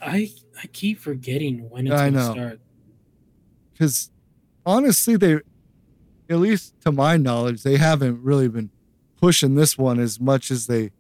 i 0.01 0.31
i 0.63 0.67
keep 0.73 0.99
forgetting 0.99 1.69
when 1.71 1.87
it's 1.87 1.95
I 1.95 2.11
gonna 2.11 2.27
know. 2.27 2.33
start 2.33 2.61
because 3.73 4.11
honestly, 4.67 5.17
they, 5.17 5.35
at 6.31 6.37
least 6.39 6.75
to 6.83 6.93
my 6.93 7.17
knowledge, 7.19 7.63
they 7.65 7.77
haven't 7.77 8.23
really 8.23 8.49
been 8.49 8.71
pushing 9.21 9.55
this 9.57 9.77
one 9.77 9.99
as 10.01 10.19
much 10.21 10.51
as 10.51 10.67
they 10.69 10.91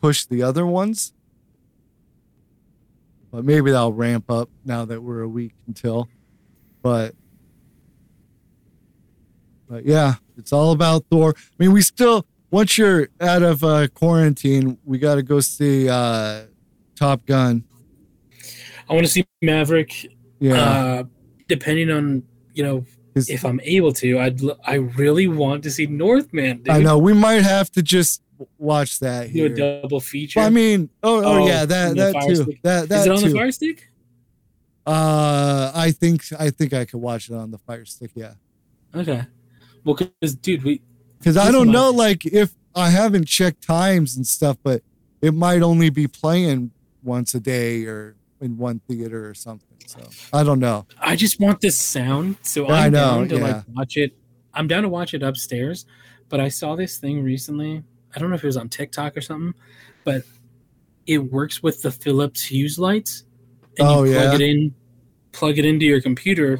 push 0.00 0.24
the 0.26 0.42
other 0.42 0.66
ones. 0.66 1.12
But 3.30 3.44
maybe 3.44 3.70
that'll 3.70 3.92
ramp 3.92 4.30
up 4.30 4.48
now 4.64 4.84
that 4.86 5.02
we're 5.02 5.20
a 5.20 5.28
week 5.28 5.52
until. 5.66 6.08
But 6.82 7.14
but 9.68 9.84
yeah, 9.84 10.14
it's 10.38 10.52
all 10.52 10.72
about 10.72 11.04
Thor. 11.10 11.34
I 11.36 11.62
mean, 11.62 11.72
we 11.72 11.82
still 11.82 12.26
once 12.50 12.78
you're 12.78 13.08
out 13.20 13.42
of 13.42 13.62
uh, 13.62 13.88
quarantine, 13.88 14.78
we 14.84 14.98
got 14.98 15.16
to 15.16 15.22
go 15.22 15.40
see 15.40 15.88
uh, 15.88 16.44
Top 16.96 17.26
Gun. 17.26 17.64
i 18.88 18.94
want 18.94 19.04
to 19.04 19.12
see 19.12 19.26
maverick 19.42 20.06
Yeah, 20.40 20.54
uh 20.54 21.04
depending 21.46 21.90
on 21.90 22.22
you 22.54 22.64
know 22.64 22.84
if 23.14 23.44
I'm 23.44 23.60
able 23.64 23.92
to, 23.94 24.18
I'd 24.20 24.42
l- 24.42 24.58
I 24.64 24.74
really 24.74 25.26
want 25.26 25.64
to 25.64 25.70
see 25.70 25.86
Northman. 25.86 26.58
Dude. 26.58 26.68
I 26.68 26.80
know 26.80 26.98
we 26.98 27.12
might 27.12 27.42
have 27.42 27.70
to 27.72 27.82
just 27.82 28.22
watch 28.58 29.00
that 29.00 29.32
Do 29.32 29.46
a 29.46 29.48
double 29.48 30.00
feature. 30.00 30.40
Well, 30.40 30.46
I 30.46 30.50
mean, 30.50 30.88
oh, 31.02 31.22
oh, 31.22 31.42
Oh, 31.42 31.46
yeah, 31.46 31.64
that 31.64 31.96
that 31.96 32.14
too. 32.26 32.36
Stick. 32.36 32.62
That 32.62 32.88
that 32.88 33.00
is 33.00 33.06
it 33.06 33.12
on 33.12 33.18
too. 33.18 33.28
the 33.30 33.34
Fire 33.34 33.52
Stick? 33.52 33.90
Uh, 34.86 35.70
I 35.74 35.90
think 35.90 36.22
I 36.38 36.50
think 36.50 36.72
I 36.72 36.84
could 36.84 37.00
watch 37.00 37.28
it 37.28 37.34
on 37.34 37.50
the 37.50 37.58
Fire 37.58 37.84
Stick. 37.84 38.12
Yeah, 38.14 38.34
Okay. 38.94 39.24
Well, 39.84 39.94
because 39.94 40.34
dude, 40.34 40.64
we 40.64 40.80
because 41.18 41.36
I 41.36 41.50
don't 41.50 41.70
know, 41.70 41.90
like 41.90 42.26
if 42.26 42.52
I 42.74 42.90
haven't 42.90 43.26
checked 43.26 43.62
times 43.62 44.16
and 44.16 44.26
stuff, 44.26 44.56
but 44.62 44.82
it 45.20 45.34
might 45.34 45.62
only 45.62 45.90
be 45.90 46.06
playing 46.06 46.70
once 47.02 47.34
a 47.34 47.40
day 47.40 47.84
or 47.84 48.16
in 48.40 48.56
one 48.56 48.80
theater 48.88 49.28
or 49.28 49.34
something. 49.34 49.66
So 49.86 50.00
I 50.32 50.42
don't 50.42 50.60
know. 50.60 50.86
I 51.00 51.16
just 51.16 51.40
want 51.40 51.60
this 51.60 51.78
sound, 51.78 52.36
so 52.42 52.66
I 52.66 52.86
I'm 52.86 52.92
know, 52.92 52.98
down 52.98 53.28
to 53.28 53.36
yeah. 53.36 53.42
like 53.42 53.64
watch 53.74 53.96
it. 53.96 54.16
I'm 54.54 54.68
down 54.68 54.82
to 54.82 54.88
watch 54.88 55.14
it 55.14 55.22
upstairs, 55.22 55.86
but 56.28 56.40
I 56.40 56.48
saw 56.48 56.76
this 56.76 56.98
thing 56.98 57.22
recently. 57.22 57.82
I 58.18 58.20
don't 58.20 58.30
know 58.30 58.34
if 58.36 58.42
it 58.42 58.48
was 58.48 58.56
on 58.56 58.68
TikTok 58.68 59.16
or 59.16 59.20
something, 59.20 59.54
but 60.02 60.24
it 61.06 61.18
works 61.18 61.62
with 61.62 61.82
the 61.82 61.92
Philips 61.92 62.44
Hue 62.46 62.68
lights, 62.76 63.22
and 63.78 63.86
Oh, 63.86 64.02
you 64.02 64.14
plug 64.14 64.24
yeah? 64.24 64.34
it 64.34 64.40
in, 64.40 64.74
plug 65.30 65.56
it 65.56 65.64
into 65.64 65.86
your 65.86 66.00
computer, 66.00 66.54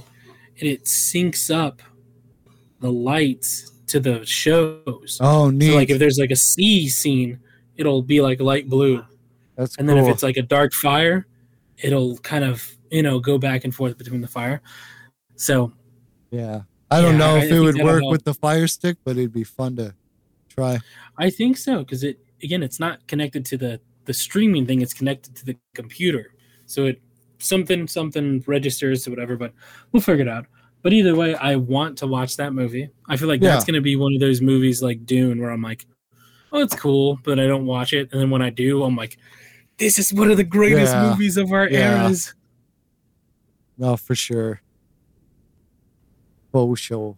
and 0.60 0.68
it 0.68 0.84
syncs 0.84 1.52
up 1.52 1.82
the 2.78 2.92
lights 2.92 3.72
to 3.88 3.98
the 3.98 4.24
shows. 4.24 5.18
Oh, 5.20 5.50
neat. 5.50 5.70
So 5.70 5.74
like 5.74 5.90
if 5.90 5.98
there's 5.98 6.18
like 6.18 6.30
a 6.30 6.36
sea 6.36 6.88
scene, 6.88 7.40
it'll 7.76 8.02
be 8.02 8.20
like 8.20 8.40
light 8.40 8.68
blue. 8.68 9.04
That's 9.56 9.76
And 9.78 9.88
cool. 9.88 9.96
then 9.96 10.04
if 10.06 10.12
it's 10.14 10.22
like 10.22 10.36
a 10.36 10.42
dark 10.42 10.72
fire, 10.72 11.26
it'll 11.78 12.18
kind 12.18 12.44
of, 12.44 12.76
you 12.92 13.02
know, 13.02 13.18
go 13.18 13.36
back 13.36 13.64
and 13.64 13.74
forth 13.74 13.98
between 13.98 14.20
the 14.20 14.28
fire. 14.28 14.62
So 15.34 15.72
yeah, 16.30 16.62
I 16.88 17.00
don't 17.00 17.14
Yeah, 17.14 17.18
know 17.18 17.34
I- 17.34 17.40
I 17.40 17.44
if 17.46 17.50
it 17.52 17.58
would 17.60 17.76
work 17.82 18.04
with 18.04 18.22
the 18.22 18.34
Fire 18.34 18.68
Stick, 18.68 18.98
but 19.04 19.16
it'd 19.16 19.32
be 19.32 19.42
fun 19.42 19.74
to 19.76 19.94
try. 20.48 20.78
I 21.18 21.30
think 21.30 21.56
so 21.56 21.80
because 21.80 22.04
it 22.04 22.18
again, 22.42 22.62
it's 22.62 22.78
not 22.80 23.06
connected 23.08 23.44
to 23.46 23.56
the 23.56 23.80
the 24.04 24.14
streaming 24.14 24.64
thing; 24.66 24.80
it's 24.80 24.94
connected 24.94 25.34
to 25.36 25.44
the 25.44 25.56
computer. 25.74 26.32
So 26.66 26.86
it 26.86 27.00
something 27.38 27.86
something 27.88 28.42
registers 28.46 29.04
to 29.04 29.10
whatever, 29.10 29.36
but 29.36 29.52
we'll 29.92 30.00
figure 30.02 30.22
it 30.22 30.28
out. 30.28 30.46
But 30.82 30.92
either 30.92 31.14
way, 31.16 31.34
I 31.34 31.56
want 31.56 31.98
to 31.98 32.06
watch 32.06 32.36
that 32.36 32.52
movie. 32.54 32.88
I 33.08 33.16
feel 33.16 33.26
like 33.28 33.40
that's 33.40 33.64
going 33.64 33.74
to 33.74 33.80
be 33.80 33.96
one 33.96 34.14
of 34.14 34.20
those 34.20 34.40
movies 34.40 34.80
like 34.82 35.04
Dune, 35.04 35.40
where 35.40 35.50
I'm 35.50 35.60
like, 35.62 35.86
"Oh, 36.52 36.60
it's 36.62 36.74
cool," 36.76 37.18
but 37.24 37.40
I 37.40 37.46
don't 37.48 37.66
watch 37.66 37.92
it, 37.92 38.08
and 38.12 38.20
then 38.20 38.30
when 38.30 38.42
I 38.42 38.50
do, 38.50 38.84
I'm 38.84 38.94
like, 38.94 39.18
"This 39.78 39.98
is 39.98 40.14
one 40.14 40.30
of 40.30 40.36
the 40.36 40.44
greatest 40.44 40.94
Yeah. 40.94 41.10
movies 41.10 41.36
of 41.36 41.50
our 41.52 41.68
Yeah. 41.68 42.04
eras." 42.04 42.32
No, 43.76 43.96
for 43.96 44.14
sure. 44.14 44.60
For 46.52 46.76
sure. 46.76 47.16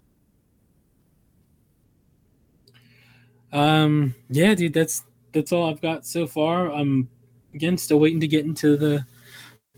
Um, 3.53 4.15
yeah, 4.29 4.55
dude, 4.55 4.75
that's 4.75 5.05
that's 5.33 5.53
all 5.53 5.69
I've 5.69 5.81
got 5.81 6.07
so 6.07 6.27
far. 6.27 6.71
I'm 6.73 7.09
again 7.55 7.79
still 7.79 7.99
waiting 7.99 8.21
to 8.21 8.29
get 8.29 8.45
into 8.45 8.77
the 8.77 9.07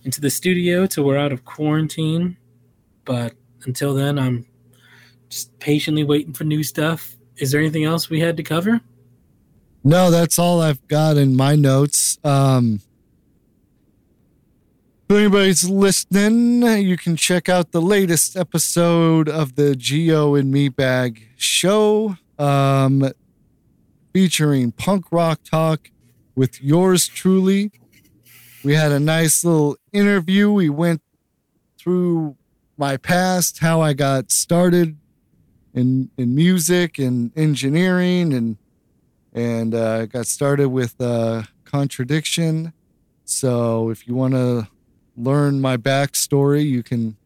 into 0.04 0.20
the 0.20 0.30
studio 0.30 0.86
till 0.86 1.04
we're 1.04 1.18
out 1.18 1.32
of 1.32 1.44
quarantine. 1.44 2.36
But 3.04 3.34
until 3.64 3.94
then, 3.94 4.18
I'm 4.18 4.46
just 5.28 5.58
patiently 5.58 6.04
waiting 6.04 6.32
for 6.32 6.44
new 6.44 6.62
stuff. 6.62 7.16
Is 7.36 7.50
there 7.50 7.60
anything 7.60 7.84
else 7.84 8.10
we 8.10 8.20
had 8.20 8.36
to 8.36 8.42
cover? 8.42 8.80
No, 9.84 10.10
that's 10.10 10.38
all 10.38 10.60
I've 10.60 10.86
got 10.86 11.16
in 11.16 11.34
my 11.34 11.56
notes. 11.56 12.18
Um, 12.22 12.80
if 15.08 15.16
anybody's 15.16 15.68
listening, 15.68 16.62
you 16.86 16.96
can 16.96 17.16
check 17.16 17.48
out 17.48 17.72
the 17.72 17.82
latest 17.82 18.36
episode 18.36 19.28
of 19.28 19.56
the 19.56 19.74
Geo 19.74 20.36
and 20.36 20.54
Meatbag 20.54 21.22
show, 21.36 22.16
um, 22.38 23.10
featuring 24.12 24.72
punk 24.72 25.06
rock 25.10 25.42
talk 25.44 25.90
with 26.34 26.62
yours 26.62 27.08
truly. 27.08 27.72
We 28.64 28.74
had 28.74 28.92
a 28.92 29.00
nice 29.00 29.44
little 29.44 29.76
interview. 29.92 30.52
We 30.52 30.68
went 30.68 31.02
through 31.78 32.36
my 32.76 32.96
past, 32.96 33.58
how 33.58 33.80
I 33.80 33.92
got 33.92 34.30
started 34.30 34.96
in 35.74 36.10
in 36.16 36.34
music 36.34 36.98
and 36.98 37.32
engineering 37.36 38.32
and 38.32 38.56
and 39.32 39.74
uh, 39.74 40.06
got 40.06 40.26
started 40.26 40.68
with 40.68 41.00
uh, 41.00 41.42
contradiction. 41.64 42.72
So 43.24 43.90
if 43.90 44.06
you 44.06 44.14
want 44.14 44.34
to 44.34 44.68
learn 45.16 45.60
my 45.60 45.76
backstory, 45.76 46.64
you 46.64 46.82
can 46.82 47.16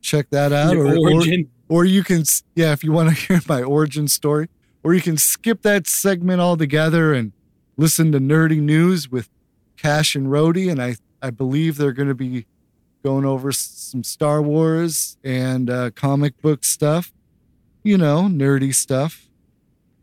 check 0.00 0.30
that 0.30 0.52
out, 0.52 0.76
or, 0.76 0.96
or 0.96 1.22
or 1.68 1.84
you 1.84 2.02
can 2.02 2.24
yeah, 2.54 2.72
if 2.72 2.82
you 2.82 2.92
want 2.92 3.10
to 3.10 3.14
hear 3.26 3.40
my 3.48 3.62
origin 3.62 4.08
story, 4.08 4.48
or 4.82 4.94
you 4.94 5.00
can 5.00 5.16
skip 5.16 5.62
that 5.62 5.86
segment 5.86 6.40
altogether 6.40 7.12
and 7.12 7.32
listen 7.76 8.12
to 8.12 8.18
nerdy 8.18 8.60
news 8.60 9.10
with 9.10 9.28
Cash 9.76 10.14
and 10.14 10.26
Rhodey, 10.26 10.70
and 10.70 10.82
I 10.82 10.96
I 11.22 11.30
believe 11.30 11.76
they're 11.76 11.92
going 11.92 12.08
to 12.08 12.14
be 12.14 12.46
going 13.02 13.24
over 13.24 13.52
some 13.52 14.02
Star 14.02 14.42
Wars 14.42 15.16
and 15.24 15.70
uh, 15.70 15.90
comic 15.90 16.40
book 16.40 16.64
stuff, 16.64 17.12
you 17.82 17.96
know, 17.96 18.22
nerdy 18.22 18.74
stuff. 18.74 19.28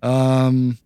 Um, 0.02 0.78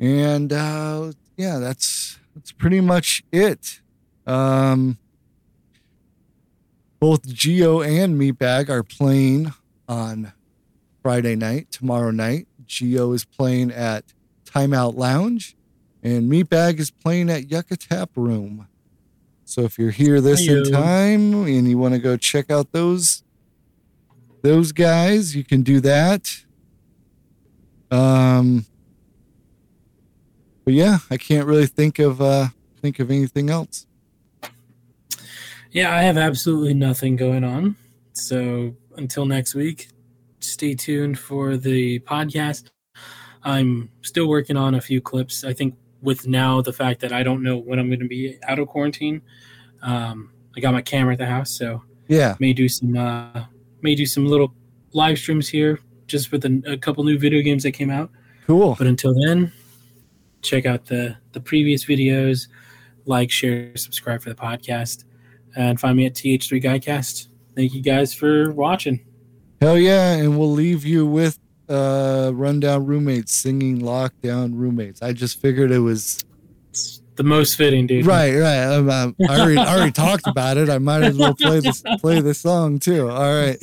and 0.00 0.52
uh, 0.52 1.12
yeah, 1.36 1.58
that's 1.58 2.18
that's 2.34 2.52
pretty 2.52 2.80
much 2.80 3.22
it. 3.32 3.80
Um, 4.26 4.98
both 7.00 7.26
Geo 7.26 7.80
and 7.80 8.20
Meatbag 8.20 8.68
are 8.68 8.82
playing 8.82 9.52
on 9.88 10.32
Friday 11.02 11.36
night, 11.36 11.70
tomorrow 11.70 12.10
night. 12.10 12.46
Geo 12.66 13.12
is 13.12 13.24
playing 13.24 13.70
at 13.70 14.04
Timeout 14.44 14.96
Lounge, 14.96 15.56
and 16.02 16.30
Meatbag 16.30 16.78
is 16.78 16.90
playing 16.90 17.30
at 17.30 17.50
Yucca 17.50 17.76
Tap 17.76 18.10
Room. 18.14 18.68
So 19.44 19.62
if 19.62 19.78
you're 19.78 19.90
here 19.90 20.20
this 20.20 20.46
in 20.46 20.70
time 20.70 21.32
and 21.46 21.68
you 21.68 21.78
want 21.78 21.94
to 21.94 22.00
go 22.00 22.16
check 22.18 22.50
out 22.50 22.72
those 22.72 23.22
those 24.42 24.72
guys, 24.72 25.34
you 25.34 25.42
can 25.42 25.62
do 25.62 25.80
that. 25.80 26.44
Um, 27.90 28.66
but 30.64 30.74
yeah, 30.74 30.98
I 31.10 31.16
can't 31.16 31.46
really 31.46 31.66
think 31.66 31.98
of 31.98 32.20
uh 32.20 32.48
think 32.82 32.98
of 32.98 33.10
anything 33.10 33.48
else. 33.48 33.86
Yeah, 35.70 35.94
I 35.94 36.02
have 36.02 36.18
absolutely 36.18 36.74
nothing 36.74 37.16
going 37.16 37.42
on. 37.42 37.76
So 38.12 38.76
until 38.96 39.24
next 39.24 39.54
week, 39.54 39.88
stay 40.58 40.74
tuned 40.74 41.16
for 41.16 41.56
the 41.56 42.00
podcast. 42.00 42.64
I'm 43.44 43.90
still 44.02 44.26
working 44.28 44.56
on 44.56 44.74
a 44.74 44.80
few 44.80 45.00
clips. 45.00 45.44
I 45.44 45.52
think 45.52 45.76
with 46.02 46.26
now 46.26 46.60
the 46.60 46.72
fact 46.72 46.98
that 47.02 47.12
I 47.12 47.22
don't 47.22 47.44
know 47.44 47.56
when 47.56 47.78
I'm 47.78 47.86
going 47.86 48.00
to 48.00 48.08
be 48.08 48.36
out 48.42 48.58
of 48.58 48.66
quarantine, 48.66 49.22
um, 49.82 50.32
I 50.56 50.60
got 50.60 50.74
my 50.74 50.82
camera 50.82 51.12
at 51.12 51.18
the 51.20 51.26
house, 51.26 51.52
so 51.52 51.80
Yeah. 52.08 52.34
may 52.40 52.52
do 52.52 52.68
some 52.68 52.96
uh, 52.96 53.44
may 53.82 53.94
do 53.94 54.04
some 54.04 54.26
little 54.26 54.52
live 54.94 55.16
streams 55.18 55.48
here 55.48 55.78
just 56.08 56.32
with 56.32 56.44
a, 56.44 56.60
a 56.66 56.76
couple 56.76 57.04
new 57.04 57.18
video 57.20 57.40
games 57.40 57.62
that 57.62 57.70
came 57.72 57.90
out. 57.90 58.10
Cool. 58.48 58.74
But 58.76 58.88
until 58.88 59.14
then, 59.14 59.52
check 60.42 60.66
out 60.66 60.86
the 60.86 61.16
the 61.34 61.40
previous 61.40 61.84
videos, 61.84 62.48
like, 63.06 63.30
share, 63.30 63.76
subscribe 63.76 64.22
for 64.22 64.30
the 64.30 64.34
podcast, 64.34 65.04
and 65.54 65.78
find 65.78 65.96
me 65.96 66.06
at 66.06 66.14
TH3 66.14 66.60
Guycast. 66.64 67.28
Thank 67.54 67.74
you 67.74 67.80
guys 67.80 68.12
for 68.12 68.50
watching. 68.50 69.04
Hell 69.60 69.78
yeah, 69.78 70.12
and 70.14 70.38
we'll 70.38 70.52
leave 70.52 70.84
you 70.84 71.06
with 71.06 71.38
uh 71.68 72.30
rundown 72.34 72.86
roommates 72.86 73.34
singing 73.34 73.80
lockdown 73.80 74.52
roommates. 74.54 75.02
I 75.02 75.12
just 75.12 75.40
figured 75.40 75.70
it 75.70 75.80
was 75.80 76.24
It's 76.70 77.02
the 77.16 77.24
most 77.24 77.56
fitting, 77.56 77.86
dude. 77.86 78.06
right, 78.06 78.32
right. 78.36 78.62
Um, 78.62 78.88
um, 78.88 79.16
I 79.28 79.38
already, 79.40 79.56
I 79.58 79.74
already 79.76 79.90
talked 79.92 80.26
about 80.28 80.56
it. 80.56 80.70
I 80.70 80.78
might 80.78 81.02
as 81.02 81.16
well 81.18 81.34
play 81.34 81.58
this 81.60 81.82
play 82.00 82.20
the 82.20 82.32
song 82.32 82.78
too. 82.78 83.10
All 83.10 83.20
right. 83.34 83.58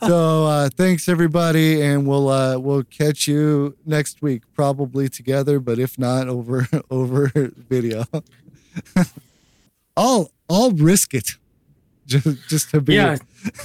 So 0.00 0.44
uh 0.46 0.68
thanks 0.76 1.08
everybody 1.08 1.80
and 1.82 2.06
we'll 2.06 2.28
uh 2.28 2.58
we'll 2.58 2.82
catch 2.82 3.26
you 3.28 3.76
next 3.86 4.20
week, 4.20 4.42
probably 4.54 5.08
together, 5.08 5.60
but 5.60 5.78
if 5.78 5.98
not 5.98 6.28
over 6.28 6.66
over 6.90 7.30
video. 7.68 8.04
I'll 9.96 10.30
I'll 10.50 10.70
risk 10.72 11.14
it. 11.14 11.36
Just 12.08 12.48
just 12.48 12.70
to 12.70 12.80
be 12.80 12.94
Yeah. 12.94 13.18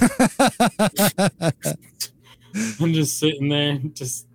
I'm 2.80 2.92
just 2.92 3.18
sitting 3.18 3.48
there, 3.48 3.78
just 3.94 4.26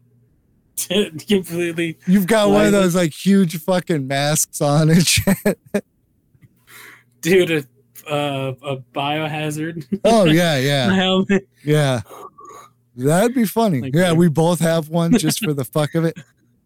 completely. 1.28 1.98
You've 2.08 2.28
got 2.28 2.50
one 2.50 2.66
of 2.66 2.72
those 2.72 2.96
like 2.96 3.14
huge 3.14 3.62
fucking 3.62 4.08
masks 4.08 4.62
on 4.62 4.90
and 4.90 5.06
shit. 5.06 5.60
Dude, 7.22 7.52
a, 7.52 8.12
uh, 8.12 8.54
a 8.64 8.78
biohazard. 8.94 10.00
Oh 10.04 10.26
yeah, 10.26 10.58
yeah, 10.58 10.92
helmet. 10.92 11.48
yeah. 11.64 12.02
That'd 12.96 13.36
be 13.36 13.46
funny. 13.46 13.82
Like 13.82 13.96
yeah, 13.96 14.12
we 14.14 14.28
both 14.28 14.60
have 14.60 14.90
one 14.90 15.18
just 15.18 15.44
for 15.44 15.54
the 15.54 15.64
fuck 15.64 15.96
of 15.96 16.04
it. 16.04 16.18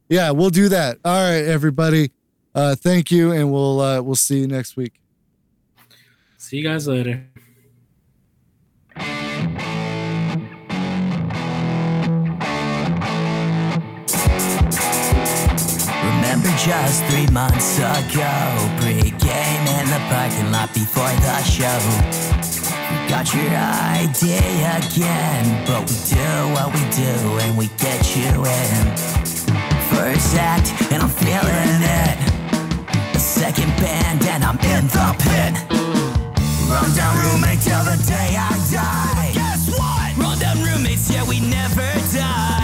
Yeah, 0.10 0.32
we'll 0.32 0.50
do 0.50 0.70
that. 0.70 0.98
All 1.04 1.12
right, 1.12 1.44
everybody. 1.44 2.12
Uh, 2.56 2.76
thank 2.76 3.12
you, 3.12 3.32
and 3.32 3.52
we'll 3.52 3.82
uh, 3.82 4.02
we'll 4.02 4.16
see 4.16 4.40
you 4.40 4.48
next 4.48 4.78
week. 4.78 4.94
See 6.38 6.58
you 6.58 6.64
guys 6.64 6.88
later. 6.88 7.26
Just 16.58 17.04
three 17.06 17.28
months 17.28 17.78
ago, 17.78 18.34
pre-game 18.80 19.66
in 19.78 19.86
the 19.88 20.02
parking 20.10 20.52
lot 20.52 20.74
before 20.74 21.14
the 21.26 21.44
show. 21.44 21.80
Got 23.10 23.34
your 23.34 23.50
idea 23.50 24.42
again, 24.78 25.66
but 25.66 25.82
we 25.90 25.96
do 26.14 26.30
what 26.54 26.74
we 26.74 26.84
do 26.92 27.40
and 27.42 27.58
we 27.58 27.68
get 27.78 28.16
you 28.16 28.30
in. 28.46 28.84
First 29.94 30.36
act, 30.36 30.74
and 30.92 31.02
I'm 31.02 31.10
feeling 31.10 31.82
it. 31.82 32.18
The 33.14 33.20
second 33.20 33.70
band, 33.78 34.24
and 34.24 34.44
I'm 34.44 34.60
in 34.60 34.88
the 34.88 35.08
pit. 35.24 35.54
Run 36.70 36.96
down 36.96 37.16
roommate 37.24 37.62
till 37.62 37.84
the 37.84 37.98
day 38.08 38.36
I 38.38 38.50
die. 38.72 39.32
Guess 39.34 39.78
what? 39.78 40.18
Run 40.18 40.40
down 40.40 40.58
roommates, 40.64 41.10
yeah, 41.10 41.28
we 41.28 41.40
never 41.40 41.88
died. 42.14 42.63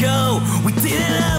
Ago, 0.00 0.40
we 0.64 0.72
didn't 0.72 1.00
have 1.00 1.37